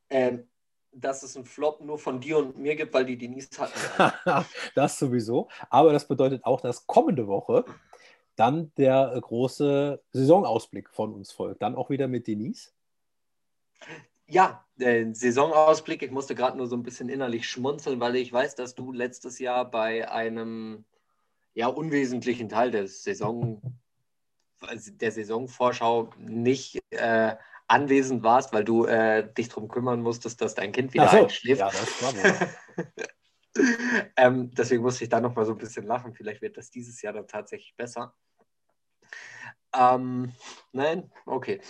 Ähm, 0.10 0.48
dass 0.92 1.24
es 1.24 1.36
einen 1.36 1.46
Flop 1.46 1.82
nur 1.82 1.98
von 1.98 2.20
dir 2.20 2.38
und 2.38 2.58
mir 2.58 2.76
gibt, 2.76 2.94
weil 2.94 3.06
die 3.06 3.18
Denise 3.18 3.50
hatten. 3.58 4.46
das 4.76 4.98
sowieso. 4.98 5.50
Aber 5.70 5.92
das 5.92 6.08
bedeutet 6.08 6.46
auch, 6.46 6.62
dass 6.62 6.88
kommende 6.88 7.28
Woche 7.28 7.66
dann 8.36 8.72
der 8.78 9.18
große 9.20 10.02
Saisonausblick 10.12 10.90
von 10.90 11.14
uns 11.14 11.32
folgt. 11.32 11.62
Dann 11.62 11.76
auch 11.76 11.90
wieder 11.90 12.08
mit 12.08 12.28
Denise. 12.28 12.72
Ja, 14.30 14.66
der 14.76 15.14
Saisonausblick. 15.16 16.04
Ich 16.04 16.12
musste 16.12 16.36
gerade 16.36 16.58
nur 16.58 16.68
so 16.68 16.76
ein 16.76 16.84
bisschen 16.84 17.10
innerlich 17.10 17.50
schmunzeln, 17.50 18.00
weil 18.00 18.16
ich 18.18 18.32
weiß, 18.32 18.56
dass 18.56 18.76
du 18.76 18.92
letztes 18.92 19.40
Jahr 19.40 19.70
bei 19.70 20.10
einem 20.10 20.86
ja, 21.54 21.68
unwesentlichen 21.68 22.50
Teil 22.50 22.72
der 22.72 22.88
Saison, 22.88 23.62
der 24.62 25.12
Saisonvorschau 25.12 26.12
nicht 26.18 26.80
äh, 26.92 27.36
anwesend 27.68 28.24
warst, 28.24 28.54
weil 28.54 28.64
du 28.64 28.86
äh, 28.86 29.32
dich 29.34 29.50
darum 29.50 29.68
kümmern 29.68 30.02
musstest, 30.02 30.42
dass 30.42 30.56
dein 30.56 30.72
Kind 30.72 30.94
wieder 30.94 31.08
so. 31.08 31.18
einschläft. 31.18 31.60
Ja, 31.60 31.70
das 31.70 32.02
war 32.04 32.14
wohl. 32.14 32.86
ähm, 34.18 34.52
deswegen 34.52 34.84
musste 34.84 35.04
ich 35.04 35.10
da 35.10 35.20
nochmal 35.20 35.46
so 35.46 35.54
ein 35.54 35.58
bisschen 35.58 35.86
lachen. 35.86 36.14
Vielleicht 36.14 36.42
wird 36.42 36.58
das 36.58 36.70
dieses 36.70 37.02
Jahr 37.02 37.14
dann 37.14 37.28
tatsächlich 37.28 37.76
besser. 37.76 38.14
Ähm, 39.74 40.34
nein, 40.72 41.12
okay. 41.26 41.62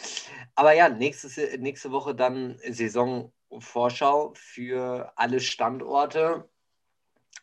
Aber 0.55 0.73
ja, 0.73 0.89
nächstes, 0.89 1.37
nächste 1.57 1.91
Woche 1.91 2.15
dann 2.15 2.59
Saisonvorschau 2.59 4.33
für 4.35 5.11
alle 5.15 5.39
Standorte. 5.39 6.49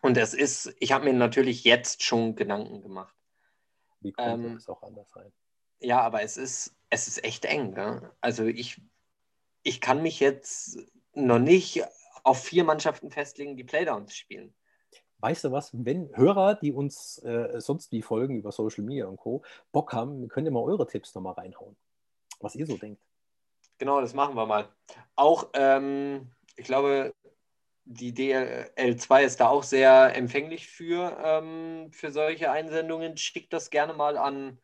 Und 0.01 0.17
es 0.17 0.35
ist, 0.35 0.75
ich 0.81 0.93
habe 0.93 1.05
mir 1.05 1.13
natürlich 1.13 1.65
jetzt 1.65 2.03
schon 2.03 2.37
Gedanken 2.37 2.83
gemacht. 2.83 3.15
Wie 4.01 4.13
könnte 4.13 4.49
ähm, 4.49 4.57
es 4.57 4.69
auch 4.69 4.83
anders 4.83 5.11
sein? 5.11 5.33
Ja, 5.81 6.01
aber 6.01 6.23
es 6.23 6.37
ist, 6.37 6.77
es 6.91 7.09
ist 7.09 7.25
echt 7.25 7.45
eng. 7.47 7.73
Ne? 7.73 8.13
Also 8.21 8.45
ich, 8.45 8.81
ich 9.63 9.81
kann 9.81 10.03
mich 10.03 10.21
jetzt 10.21 10.79
noch 11.15 11.39
nicht 11.39 11.83
auf 12.23 12.43
vier 12.43 12.65
Mannschaften 12.65 13.11
festlegen, 13.11 13.57
die 13.57 13.65
Playdowns 13.65 14.15
spielen 14.15 14.55
weißt 15.25 15.45
du 15.45 15.53
was, 15.53 15.71
wenn 15.73 16.15
Hörer, 16.15 16.55
die 16.55 16.71
uns 16.71 17.17
äh, 17.21 17.59
sonst 17.59 17.91
wie 17.93 18.03
folgen 18.03 18.37
über 18.37 18.53
Social 18.53 18.85
Media 18.85 19.07
und 19.07 19.17
Co., 19.17 19.43
Bock 19.73 19.95
haben, 19.95 20.29
könnt 20.29 20.47
ihr 20.47 20.51
mal 20.51 20.63
eure 20.63 20.87
Tipps 20.87 21.15
nochmal 21.15 21.33
reinhauen, 21.33 21.75
was 22.41 22.55
ihr 22.55 22.67
so 22.67 22.77
denkt. 22.77 23.03
Genau, 23.79 24.03
das 24.03 24.13
machen 24.13 24.37
wir 24.37 24.45
mal. 24.45 24.69
Auch, 25.17 25.49
ähm, 25.55 26.31
ich 26.57 26.67
glaube, 26.67 27.15
die 27.87 28.13
DL2 28.13 29.25
ist 29.25 29.41
da 29.41 29.49
auch 29.49 29.63
sehr 29.63 30.15
empfänglich 30.15 30.69
für, 30.69 31.17
ähm, 31.25 31.91
für 31.91 32.13
solche 32.13 32.51
Einsendungen. 32.51 33.17
Schickt 33.17 33.55
das 33.55 33.71
gerne 33.71 33.95
mal 33.95 34.19
an, 34.19 34.59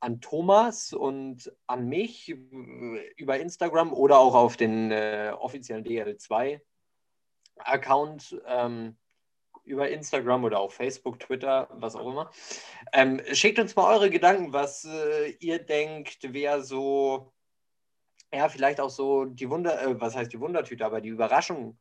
an 0.00 0.20
Thomas 0.20 0.92
und 0.92 1.52
an 1.68 1.88
mich 1.88 2.28
über 2.28 3.38
Instagram 3.38 3.92
oder 3.92 4.18
auch 4.18 4.34
auf 4.34 4.56
den 4.56 4.90
äh, 4.90 5.32
offiziellen 5.38 5.84
DL2-Account. 5.84 8.42
Ähm, 8.48 8.96
über 9.66 9.90
Instagram 9.90 10.44
oder 10.44 10.60
auf 10.60 10.74
Facebook, 10.74 11.18
Twitter, 11.20 11.68
was 11.72 11.96
auch 11.96 12.08
immer. 12.08 12.30
Ähm, 12.92 13.20
schickt 13.32 13.58
uns 13.58 13.74
mal 13.76 13.92
eure 13.92 14.10
Gedanken, 14.10 14.52
was 14.52 14.84
äh, 14.84 15.30
ihr 15.40 15.58
denkt, 15.58 16.18
wer 16.22 16.62
so, 16.62 17.32
ja, 18.32 18.48
vielleicht 18.48 18.80
auch 18.80 18.90
so 18.90 19.24
die 19.24 19.50
Wunder, 19.50 19.82
äh, 19.82 20.00
was 20.00 20.16
heißt 20.16 20.32
die 20.32 20.40
Wundertüte, 20.40 20.86
aber 20.86 21.00
die 21.00 21.10
Überraschung 21.10 21.78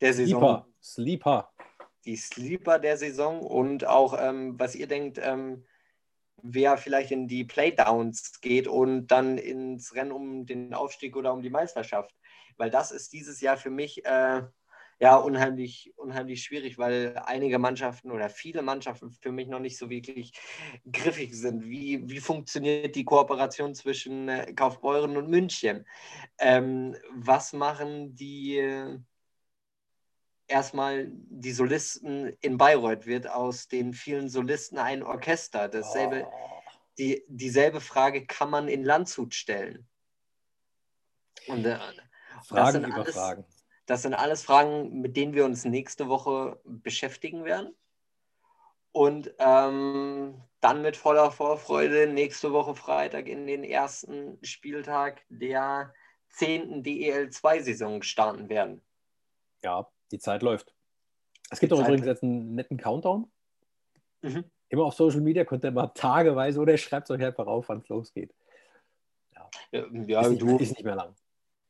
der 0.00 0.14
Saison. 0.14 0.40
Sleeper. 0.40 0.68
Sleeper. 0.82 1.52
Die 2.04 2.16
Sleeper 2.16 2.78
der 2.78 2.96
Saison 2.96 3.40
und 3.40 3.86
auch, 3.86 4.16
ähm, 4.18 4.58
was 4.58 4.74
ihr 4.74 4.86
denkt, 4.86 5.18
ähm, 5.22 5.64
wer 6.42 6.76
vielleicht 6.76 7.10
in 7.10 7.26
die 7.26 7.44
Playdowns 7.44 8.40
geht 8.40 8.68
und 8.68 9.06
dann 9.08 9.38
ins 9.38 9.94
Rennen 9.94 10.12
um 10.12 10.46
den 10.46 10.74
Aufstieg 10.74 11.16
oder 11.16 11.32
um 11.32 11.42
die 11.42 11.50
Meisterschaft. 11.50 12.14
Weil 12.58 12.70
das 12.70 12.90
ist 12.90 13.12
dieses 13.12 13.40
Jahr 13.40 13.56
für 13.56 13.70
mich 13.70 14.04
äh, 14.04 14.42
ja, 15.00 15.16
unheimlich, 15.16 15.92
unheimlich 15.96 16.42
schwierig, 16.42 16.78
weil 16.78 17.20
einige 17.26 17.58
Mannschaften 17.58 18.10
oder 18.10 18.28
viele 18.28 18.62
Mannschaften 18.62 19.10
für 19.10 19.32
mich 19.32 19.48
noch 19.48 19.58
nicht 19.58 19.76
so 19.76 19.90
wirklich 19.90 20.32
griffig 20.90 21.34
sind. 21.34 21.64
Wie, 21.64 22.08
wie 22.08 22.20
funktioniert 22.20 22.94
die 22.94 23.04
Kooperation 23.04 23.74
zwischen 23.74 24.28
äh, 24.28 24.52
Kaufbeuren 24.54 25.16
und 25.16 25.28
München? 25.28 25.86
Ähm, 26.38 26.96
was 27.12 27.52
machen 27.52 28.14
die 28.14 28.58
äh, 28.58 28.98
erstmal 30.46 31.08
die 31.10 31.52
Solisten 31.52 32.36
in 32.40 32.56
Bayreuth? 32.56 33.06
Wird 33.06 33.28
aus 33.28 33.68
den 33.68 33.92
vielen 33.94 34.28
Solisten 34.28 34.78
ein 34.78 35.02
Orchester? 35.02 35.68
Dasselbe, 35.68 36.26
oh. 36.26 36.62
die, 36.98 37.24
dieselbe 37.26 37.80
Frage 37.80 38.26
kann 38.26 38.50
man 38.50 38.68
in 38.68 38.84
Landshut 38.84 39.34
stellen. 39.34 39.86
Und, 41.48 41.64
äh, 41.66 41.78
Fragen 42.44 42.84
über 42.84 42.94
alles, 42.94 43.14
Fragen. 43.14 43.44
Das 43.86 44.02
sind 44.02 44.14
alles 44.14 44.42
Fragen, 44.42 45.00
mit 45.00 45.16
denen 45.16 45.34
wir 45.34 45.44
uns 45.44 45.64
nächste 45.64 46.08
Woche 46.08 46.60
beschäftigen 46.64 47.44
werden. 47.44 47.74
Und 48.92 49.34
ähm, 49.38 50.40
dann 50.60 50.82
mit 50.82 50.96
voller 50.96 51.30
Vorfreude 51.30 52.06
nächste 52.06 52.52
Woche 52.52 52.74
Freitag 52.74 53.26
in 53.26 53.46
den 53.46 53.64
ersten 53.64 54.38
Spieltag 54.42 55.22
der 55.28 55.92
10. 56.28 56.82
DEL2-Saison 56.84 58.02
starten 58.02 58.48
werden. 58.48 58.82
Ja, 59.62 59.88
die 60.12 60.18
Zeit 60.18 60.42
läuft. 60.42 60.74
Es 61.50 61.60
gibt 61.60 61.72
auch 61.72 61.80
übrigens 61.80 62.06
jetzt 62.06 62.22
einen 62.22 62.54
netten 62.54 62.78
Countdown. 62.78 63.30
Mhm. 64.22 64.44
Immer 64.68 64.84
auf 64.84 64.94
Social 64.94 65.20
Media 65.20 65.44
könnt 65.44 65.64
ihr 65.64 65.72
mal 65.72 65.88
tageweise 65.88 66.60
oder 66.60 66.76
schreibt 66.78 67.10
es 67.10 67.10
euch 67.10 67.24
einfach 67.24 67.46
auf, 67.46 67.68
wann 67.68 67.78
es 67.78 67.88
losgeht. 67.88 68.34
Ja, 69.34 69.50
ja 69.72 70.20
ist, 70.22 70.30
nicht, 70.30 70.42
du, 70.42 70.56
ist 70.56 70.70
nicht 70.70 70.84
mehr 70.84 70.96
lang 70.96 71.14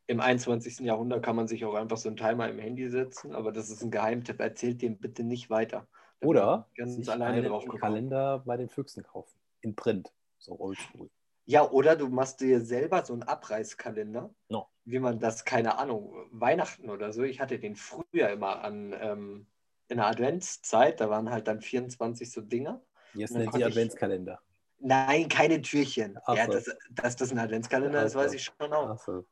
im 0.06 0.20
21. 0.20 0.80
Jahrhundert 0.80 1.24
kann 1.24 1.36
man 1.36 1.48
sich 1.48 1.64
auch 1.64 1.74
einfach 1.74 1.96
so 1.96 2.08
einen 2.08 2.16
Timer 2.16 2.48
im 2.48 2.58
Handy 2.58 2.88
setzen, 2.88 3.34
aber 3.34 3.52
das 3.52 3.70
ist 3.70 3.82
ein 3.82 3.90
Geheimtipp. 3.90 4.40
Erzählt 4.40 4.82
dem 4.82 4.98
bitte 4.98 5.24
nicht 5.24 5.50
weiter. 5.50 5.86
Da 6.20 6.26
Oder 6.26 6.68
ganz 6.76 7.08
alleine 7.08 7.42
drauf 7.42 7.64
einen 7.68 7.78
Kalender 7.78 8.42
bei 8.44 8.56
den 8.56 8.68
Füchsen 8.68 9.02
kaufen. 9.02 9.38
In 9.62 9.74
Print. 9.74 10.12
So 10.38 10.58
oldschool. 10.58 11.10
Ja, 11.46 11.70
oder 11.70 11.96
du 11.96 12.08
machst 12.08 12.40
dir 12.40 12.60
selber 12.60 13.04
so 13.04 13.12
einen 13.12 13.22
Abreißkalender, 13.22 14.34
no. 14.48 14.68
wie 14.84 14.98
man 14.98 15.20
das, 15.20 15.44
keine 15.44 15.78
Ahnung, 15.78 16.14
Weihnachten 16.30 16.88
oder 16.88 17.12
so. 17.12 17.22
Ich 17.22 17.40
hatte 17.40 17.58
den 17.58 17.76
früher 17.76 18.30
immer 18.30 18.62
an 18.62 18.94
ähm, 18.98 19.46
in 19.88 19.98
der 19.98 20.06
Adventszeit, 20.06 21.00
da 21.00 21.10
waren 21.10 21.30
halt 21.30 21.46
dann 21.46 21.60
24 21.60 22.30
so 22.30 22.40
Dinger. 22.40 22.80
Jetzt 23.12 23.32
nennt 23.32 23.52
sie 23.52 23.62
Adventskalender. 23.62 24.40
Nein, 24.80 25.28
keine 25.28 25.60
Türchen. 25.60 26.18
Ach 26.24 26.36
ja, 26.36 26.46
so. 26.46 26.52
dass, 26.52 26.76
dass 26.90 27.16
das 27.16 27.30
ein 27.30 27.38
Adventskalender 27.38 28.00
ja, 28.00 28.06
ist, 28.06 28.14
weiß 28.14 28.32
ich 28.32 28.44
schon 28.44 28.72
auch. 28.72 28.98
So. 28.98 29.24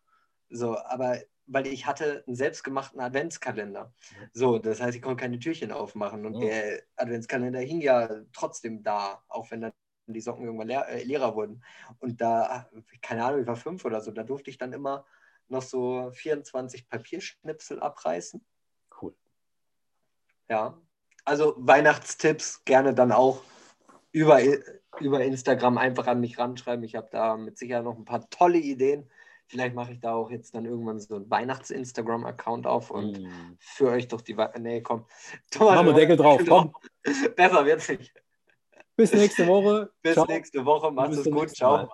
So, 0.53 0.79
aber 0.79 1.19
weil 1.47 1.67
ich 1.67 1.87
hatte 1.87 2.23
einen 2.27 2.37
selbstgemachten 2.37 3.01
Adventskalender. 3.01 3.93
So, 4.33 4.59
das 4.59 4.81
heißt, 4.81 4.97
ich 4.97 5.03
konnte 5.03 5.23
keine 5.23 5.39
Türchen 5.39 5.73
aufmachen 5.73 6.25
und 6.25 6.37
oh. 6.37 6.41
der 6.41 6.83
Adventskalender 6.97 7.61
hing 7.61 7.81
ja 7.81 8.09
trotzdem 8.33 8.83
da, 8.83 9.23
auch 9.29 9.51
wenn 9.51 9.63
dann 9.63 9.73
die 10.07 10.21
Socken 10.21 10.45
irgendwann 10.45 10.69
leer, 10.69 10.89
äh, 10.89 11.03
leerer 11.03 11.35
wurden. 11.35 11.65
Und 11.99 12.21
da, 12.21 12.69
keine 13.01 13.25
Ahnung, 13.25 13.41
ich 13.41 13.47
war 13.47 13.57
fünf 13.57 13.85
oder 13.85 14.01
so, 14.01 14.11
da 14.11 14.23
durfte 14.23 14.51
ich 14.51 14.59
dann 14.59 14.73
immer 14.73 15.05
noch 15.49 15.63
so 15.63 16.11
24 16.13 16.89
Papierschnipsel 16.89 17.81
abreißen. 17.81 18.45
Cool. 19.01 19.15
Ja, 20.49 20.79
also 21.25 21.55
Weihnachtstipps 21.57 22.65
gerne 22.65 22.95
dann 22.95 23.13
auch 23.13 23.43
über, 24.11 24.41
über 25.01 25.25
Instagram 25.25 25.79
einfach 25.79 26.07
an 26.07 26.21
mich 26.21 26.39
ranschreiben. 26.39 26.85
Ich 26.85 26.95
habe 26.95 27.09
da 27.11 27.37
mit 27.37 27.59
Sicherheit 27.59 27.85
noch 27.85 27.97
ein 27.97 28.05
paar 28.05 28.29
tolle 28.31 28.59
Ideen. 28.59 29.11
Vielleicht 29.49 29.75
mache 29.75 29.93
ich 29.93 30.01
da 30.01 30.15
auch 30.15 30.31
jetzt 30.31 30.55
dann 30.55 30.65
irgendwann 30.65 30.99
so 30.99 31.17
einen 31.17 31.31
Weihnachts-Instagram-Account 31.31 32.67
auf 32.67 32.91
und 32.91 33.23
mm. 33.23 33.57
führe 33.59 33.93
euch 33.93 34.09
durch 34.09 34.23
die. 34.23 34.37
We 34.37 34.51
nee, 34.59 34.81
komm. 34.81 35.07
Thomas, 35.51 35.75
Machen 35.75 35.87
wir 35.89 35.95
Deckel 35.95 36.17
drauf, 36.17 36.41
komm. 36.49 36.73
Besser 37.37 37.65
wird's 37.67 37.89
nicht. 37.89 38.15
Bis 38.97 39.13
nächste 39.13 39.47
Woche. 39.47 39.91
Bis 40.03 40.15
Ciao. 40.15 40.27
nächste 40.27 40.65
Woche. 40.65 40.91
Macht 40.91 41.13
es 41.13 41.25
gut. 41.25 41.51
Ciao. 41.51 41.87
Mal. 41.87 41.89